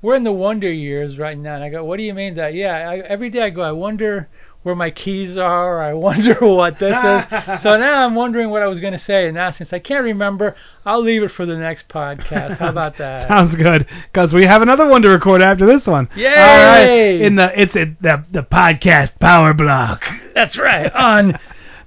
we're 0.00 0.16
in 0.16 0.24
the 0.24 0.32
wonder 0.32 0.70
years 0.72 1.18
right 1.18 1.36
now. 1.38 1.54
And 1.54 1.62
I 1.64 1.68
go, 1.68 1.84
what 1.84 1.98
do 1.98 2.02
you 2.02 2.14
mean 2.14 2.34
that? 2.36 2.54
Yeah, 2.54 2.88
I, 2.88 2.98
every 2.98 3.30
day 3.30 3.42
I 3.42 3.50
go, 3.50 3.62
I 3.62 3.72
wonder 3.72 4.28
where 4.62 4.74
my 4.74 4.90
keys 4.90 5.36
are. 5.36 5.82
I 5.82 5.92
wonder 5.92 6.34
what 6.40 6.78
this 6.78 6.96
is. 6.96 7.62
so 7.62 7.76
now 7.78 8.04
I'm 8.04 8.14
wondering 8.14 8.50
what 8.50 8.62
I 8.62 8.66
was 8.66 8.80
going 8.80 8.92
to 8.92 9.04
say. 9.04 9.26
And 9.26 9.34
now 9.34 9.50
since 9.50 9.72
I 9.72 9.78
can't 9.78 10.04
remember, 10.04 10.54
I'll 10.84 11.02
leave 11.02 11.22
it 11.22 11.32
for 11.32 11.46
the 11.46 11.56
next 11.56 11.88
podcast. 11.88 12.58
How 12.58 12.68
about 12.68 12.98
that? 12.98 13.28
Sounds 13.32 13.54
good, 13.56 13.86
because 14.12 14.32
we 14.32 14.44
have 14.44 14.62
another 14.62 14.86
one 14.86 15.02
to 15.02 15.08
record 15.08 15.42
after 15.42 15.66
this 15.66 15.86
one. 15.86 16.08
Yay! 16.16 16.28
All 16.28 16.34
right, 16.34 17.20
in 17.20 17.36
the 17.36 17.60
it's 17.60 17.74
a, 17.76 17.96
the 18.00 18.24
the 18.32 18.42
podcast 18.42 19.18
power 19.18 19.54
block. 19.54 20.02
That's 20.34 20.56
right. 20.56 20.92
On 20.92 21.38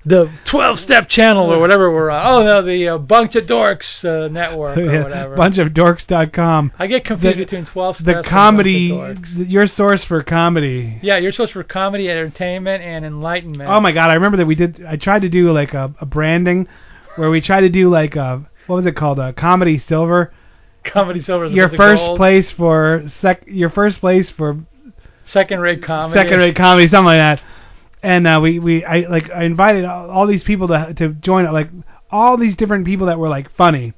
the 0.06 0.32
12 0.46 0.80
step 0.80 1.10
channel 1.10 1.52
or 1.52 1.60
whatever 1.60 1.92
we're 1.92 2.12
on. 2.12 2.26
Oh, 2.26 2.46
no, 2.46 2.62
the 2.66 2.88
uh, 2.90 2.98
Bunch 3.00 3.36
of 3.36 3.46
Dorks 3.46 4.04
uh, 4.06 4.28
network 4.28 4.78
or 4.78 4.86
whatever. 5.04 5.36
Bunchofdorks.com. 5.36 6.72
I 6.78 6.88
get 6.88 7.06
confused 7.06 7.38
The- 7.40 7.44
between 7.44 7.66
12 7.66 7.96
steps 7.98 8.06
The 8.06 8.18
and 8.20 8.26
comedy, 8.26 8.92
Bunch 8.92 9.18
of 9.20 9.24
Dorks. 9.26 9.50
your 9.50 9.68
source 9.68 10.04
for 10.04 10.22
comedy. 10.24 11.00
Yeah, 11.02 11.18
you're 11.18 11.32
supposed 11.32 11.54
for 11.54 11.64
comedy, 11.64 12.10
entertainment, 12.10 12.84
and 12.84 13.06
enlightenment. 13.06 13.70
Oh 13.70 13.80
my 13.80 13.92
god, 13.92 14.10
I 14.12 14.14
remember 14.16 14.38
that 14.38 14.46
we 14.46 14.56
did. 14.56 14.84
I 14.88 14.96
tried 14.98 15.24
to 15.24 15.30
do 15.30 15.52
like 15.52 15.74
a, 15.74 15.94
a 16.00 16.06
branding, 16.06 16.68
where 17.16 17.30
we 17.30 17.42
tried 17.42 17.62
to 17.62 17.70
do 17.70 17.90
like 17.90 18.16
a 18.16 18.48
what 18.68 18.78
was 18.78 18.86
it 18.86 18.96
called? 18.96 19.20
A 19.20 19.34
comedy 19.34 19.80
silver. 19.80 20.34
Comedy 20.84 21.22
Silver. 21.22 21.48
Your 21.48 21.70
first 21.70 22.00
gold. 22.04 22.18
place 22.18 22.52
for 22.52 23.06
sec. 23.20 23.44
Your 23.48 23.72
first 23.72 24.00
place 24.00 24.30
for 24.30 24.60
Second 25.26 25.60
rate 25.62 25.82
comedy. 25.82 26.20
second 26.20 26.40
rate 26.40 26.56
comedy, 26.56 26.88
something 26.88 27.06
like 27.06 27.18
that. 27.18 27.42
And 28.06 28.28
uh, 28.28 28.40
we 28.42 28.60
we 28.60 28.86
I 28.86 29.00
like 29.10 29.32
I 29.32 29.44
invited 29.46 29.84
all, 29.84 30.10
all 30.12 30.28
these 30.28 30.44
people 30.44 30.68
to 30.68 30.94
to 30.98 31.10
join 31.10 31.46
it, 31.46 31.52
like 31.52 31.70
all 32.12 32.38
these 32.38 32.56
different 32.56 32.86
people 32.86 33.08
that 33.08 33.18
were 33.18 33.30
like 33.30 33.50
funny. 33.56 33.94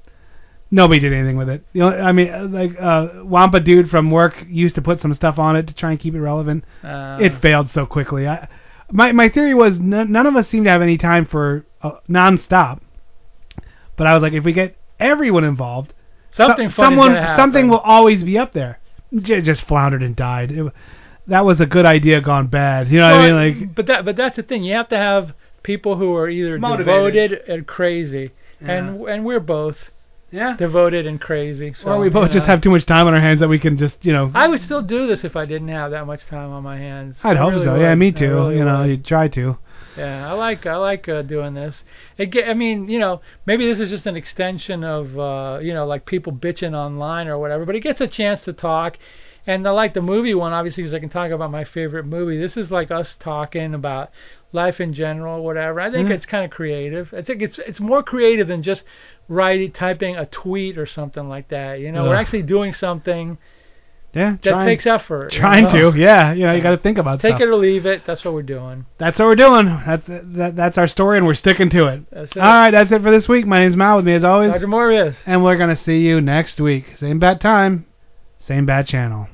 Nobody 0.72 1.00
did 1.00 1.12
anything 1.14 1.38
with 1.38 1.50
it. 1.50 1.66
You 1.74 1.82
know, 1.82 1.90
I 1.90 2.12
mean, 2.14 2.30
uh, 2.30 2.48
like 2.50 2.72
uh, 2.80 3.24
Wampa 3.24 3.60
dude 3.60 3.90
from 3.90 4.10
work 4.12 4.36
used 4.48 4.76
to 4.76 4.82
put 4.82 5.02
some 5.02 5.14
stuff 5.14 5.38
on 5.38 5.56
it 5.58 5.68
to 5.68 5.74
try 5.74 5.92
and 5.92 6.00
keep 6.00 6.14
it 6.16 6.22
relevant. 6.22 6.64
Uh, 6.84 7.18
it 7.22 7.42
failed 7.42 7.70
so 7.72 7.86
quickly. 7.86 8.28
I, 8.28 8.48
my 8.92 9.12
my 9.12 9.28
theory 9.30 9.54
was 9.54 9.76
n- 9.76 10.12
none 10.12 10.26
of 10.26 10.36
us 10.38 10.48
seem 10.50 10.64
to 10.64 10.70
have 10.70 10.82
any 10.82 10.98
time 10.98 11.26
for 11.26 11.66
uh, 11.82 11.92
nonstop. 12.10 12.80
But 13.98 14.08
I 14.08 14.14
was 14.14 14.22
like, 14.22 14.34
if 14.34 14.46
we 14.46 14.54
get 14.54 14.78
everyone 15.00 15.44
involved, 15.44 15.94
Something 16.32 16.70
so- 16.70 16.84
someone 16.84 17.12
something 17.38 17.68
will 17.70 17.80
always 17.80 18.24
be 18.24 18.38
up 18.38 18.54
there. 18.54 18.80
J- 19.16 19.42
just 19.42 19.64
floundered 19.68 20.04
and 20.04 20.16
died. 20.16 20.52
It, 20.52 20.72
that 21.28 21.46
was 21.46 21.60
a 21.60 21.66
good 21.66 21.86
idea 21.86 22.22
gone 22.22 22.48
bad. 22.48 22.90
You 22.90 22.98
know 23.00 23.12
what 23.12 23.22
I 23.22 23.32
mean? 23.32 23.60
Like 23.62 23.76
but 23.76 23.88
that 23.88 24.06
but 24.06 24.16
that's 24.16 24.36
the 24.36 24.44
thing. 24.44 24.64
You 24.64 24.76
have 24.76 24.90
to 24.90 24.98
have 24.98 25.34
people 25.64 25.98
who 25.98 26.16
are 26.16 26.30
either 26.30 26.58
Motivated. 26.58 27.32
devoted 27.32 27.50
and 27.50 27.68
crazy, 27.68 28.32
and 28.62 29.02
and 29.02 29.26
we're 29.26 29.40
both 29.40 29.78
yeah 30.32 30.56
devoted 30.58 31.06
and 31.06 31.20
crazy. 31.22 31.74
So, 31.82 31.92
or 31.92 32.00
we 32.00 32.08
you 32.08 32.12
both 32.12 32.32
just 32.32 32.46
have 32.46 32.62
too 32.62 32.70
much 32.70 32.86
time 32.86 33.08
on 33.08 33.14
our 33.14 33.22
hands 33.22 33.40
that 33.42 33.48
we 33.48 33.60
can 33.60 33.78
just 33.78 33.98
you 34.02 34.14
know. 34.14 34.32
I 34.34 34.48
would 34.48 34.62
still 34.62 34.82
do 34.82 35.08
this 35.08 35.24
if 35.24 35.36
I 35.36 35.46
didn't 35.46 35.70
have 35.70 35.92
that 35.92 36.06
much 36.06 36.26
time 36.26 36.52
on 36.52 36.64
my 36.64 36.78
hands. 36.78 37.18
I'd 37.24 37.38
I 37.38 37.40
hope 37.40 37.52
really 37.52 37.66
so. 37.66 37.74
would. 37.74 37.82
Yeah, 37.82 37.96
me 37.96 38.12
too. 38.12 38.34
really 38.34 38.58
you 38.58 38.66
know, 38.66 38.82
would. 38.82 38.90
you 38.90 38.98
try 38.98 39.28
to. 39.30 39.58
Yeah, 39.98 40.30
I 40.30 40.34
like 40.34 40.66
I 40.66 40.76
like 40.76 41.10
uh, 41.10 41.24
doing 41.24 41.56
this. 41.56 41.84
It 42.18 42.28
get, 42.28 42.48
I 42.48 42.54
mean, 42.54 42.88
you 42.88 43.00
know, 43.00 43.22
maybe 43.48 43.66
this 43.66 43.80
is 43.80 43.90
just 43.90 44.06
an 44.06 44.16
extension 44.16 44.84
of 44.84 45.18
uh, 45.18 45.60
you 45.62 45.74
know, 45.74 45.86
like 45.88 46.06
people 46.06 46.32
bitching 46.32 46.74
online 46.74 47.28
or 47.28 47.40
whatever, 47.40 47.66
but 47.66 47.76
it 47.76 47.82
gets 47.82 48.00
a 48.00 48.08
chance 48.08 48.42
to 48.42 48.54
talk. 48.54 48.98
And 49.48 49.66
I 49.68 49.72
like 49.72 49.94
the 49.94 50.02
movie 50.02 50.36
one 50.36 50.52
obviously 50.54 50.84
because 50.84 50.94
I 50.94 51.00
can 51.00 51.10
talk 51.10 51.32
about 51.32 51.50
my 51.52 51.64
favorite 51.64 52.06
movie. 52.06 52.38
This 52.38 52.58
is 52.58 52.70
like 52.70 52.92
us 52.92 53.16
talking 53.20 53.74
about 53.74 54.12
life 54.52 54.80
in 54.82 54.94
general, 54.94 55.44
whatever. 55.44 55.80
I 55.80 55.90
think 55.90 56.10
Mhm. 56.10 56.12
it's 56.12 56.26
kind 56.26 56.44
of 56.46 56.52
creative. 56.52 57.14
I 57.16 57.22
think 57.22 57.42
it's 57.42 57.58
it's 57.60 57.80
more 57.80 58.04
creative 58.04 58.48
than 58.50 58.62
just 58.62 58.84
writing 59.30 59.72
typing 59.72 60.16
a 60.18 60.26
tweet 60.26 60.78
or 60.78 60.86
something 60.86 61.28
like 61.30 61.48
that. 61.50 61.80
You 61.80 61.92
know, 61.94 62.04
we're 62.06 62.16
actually 62.16 62.44
doing 62.44 62.74
something 62.74 63.38
Yeah, 64.14 64.32
that 64.32 64.44
trying, 64.44 64.68
takes 64.68 64.86
effort. 64.88 65.34
you 65.34 65.40
Trying 65.40 65.66
know? 65.66 65.92
to. 65.92 65.98
Yeah, 66.00 66.34
you 66.34 66.46
know, 66.48 66.54
you 66.54 66.62
got 66.62 66.72
to 66.72 66.78
think 66.78 66.98
about 66.98 67.20
Take 67.22 67.32
stuff. 67.32 67.42
it 67.42 67.48
or 67.50 67.56
leave 67.56 67.86
it. 67.86 68.02
That's 68.06 68.24
what 68.26 68.34
we're 68.34 68.42
doing. 68.42 68.86
That's 68.98 69.20
what 69.20 69.28
we're 69.28 69.36
doing. 69.36 69.68
That's 69.86 70.04
that, 70.08 70.56
that's 70.56 70.78
our 70.78 70.88
story, 70.88 71.18
and 71.18 71.28
we're 71.28 71.36
sticking 71.36 71.70
to 71.72 71.88
it. 71.88 72.02
That's 72.12 72.32
it. 72.32 72.38
All 72.40 72.52
right, 72.52 72.72
that's 72.72 72.92
it 72.92 73.02
for 73.02 73.12
this 73.12 73.28
week. 73.30 73.46
My 73.46 73.60
name's 73.60 73.76
Mal. 73.78 73.96
With 73.98 74.06
me 74.06 74.14
as 74.14 74.24
always, 74.24 74.52
Dr. 74.52 74.68
Morbius. 74.68 75.16
and 75.26 75.44
we're 75.44 75.58
gonna 75.58 75.76
see 75.76 76.00
you 76.00 76.20
next 76.22 76.60
week. 76.60 76.96
Same 76.98 77.20
bad 77.20 77.40
time, 77.42 77.86
same 78.40 78.66
bad 78.66 78.88
channel. 78.88 79.28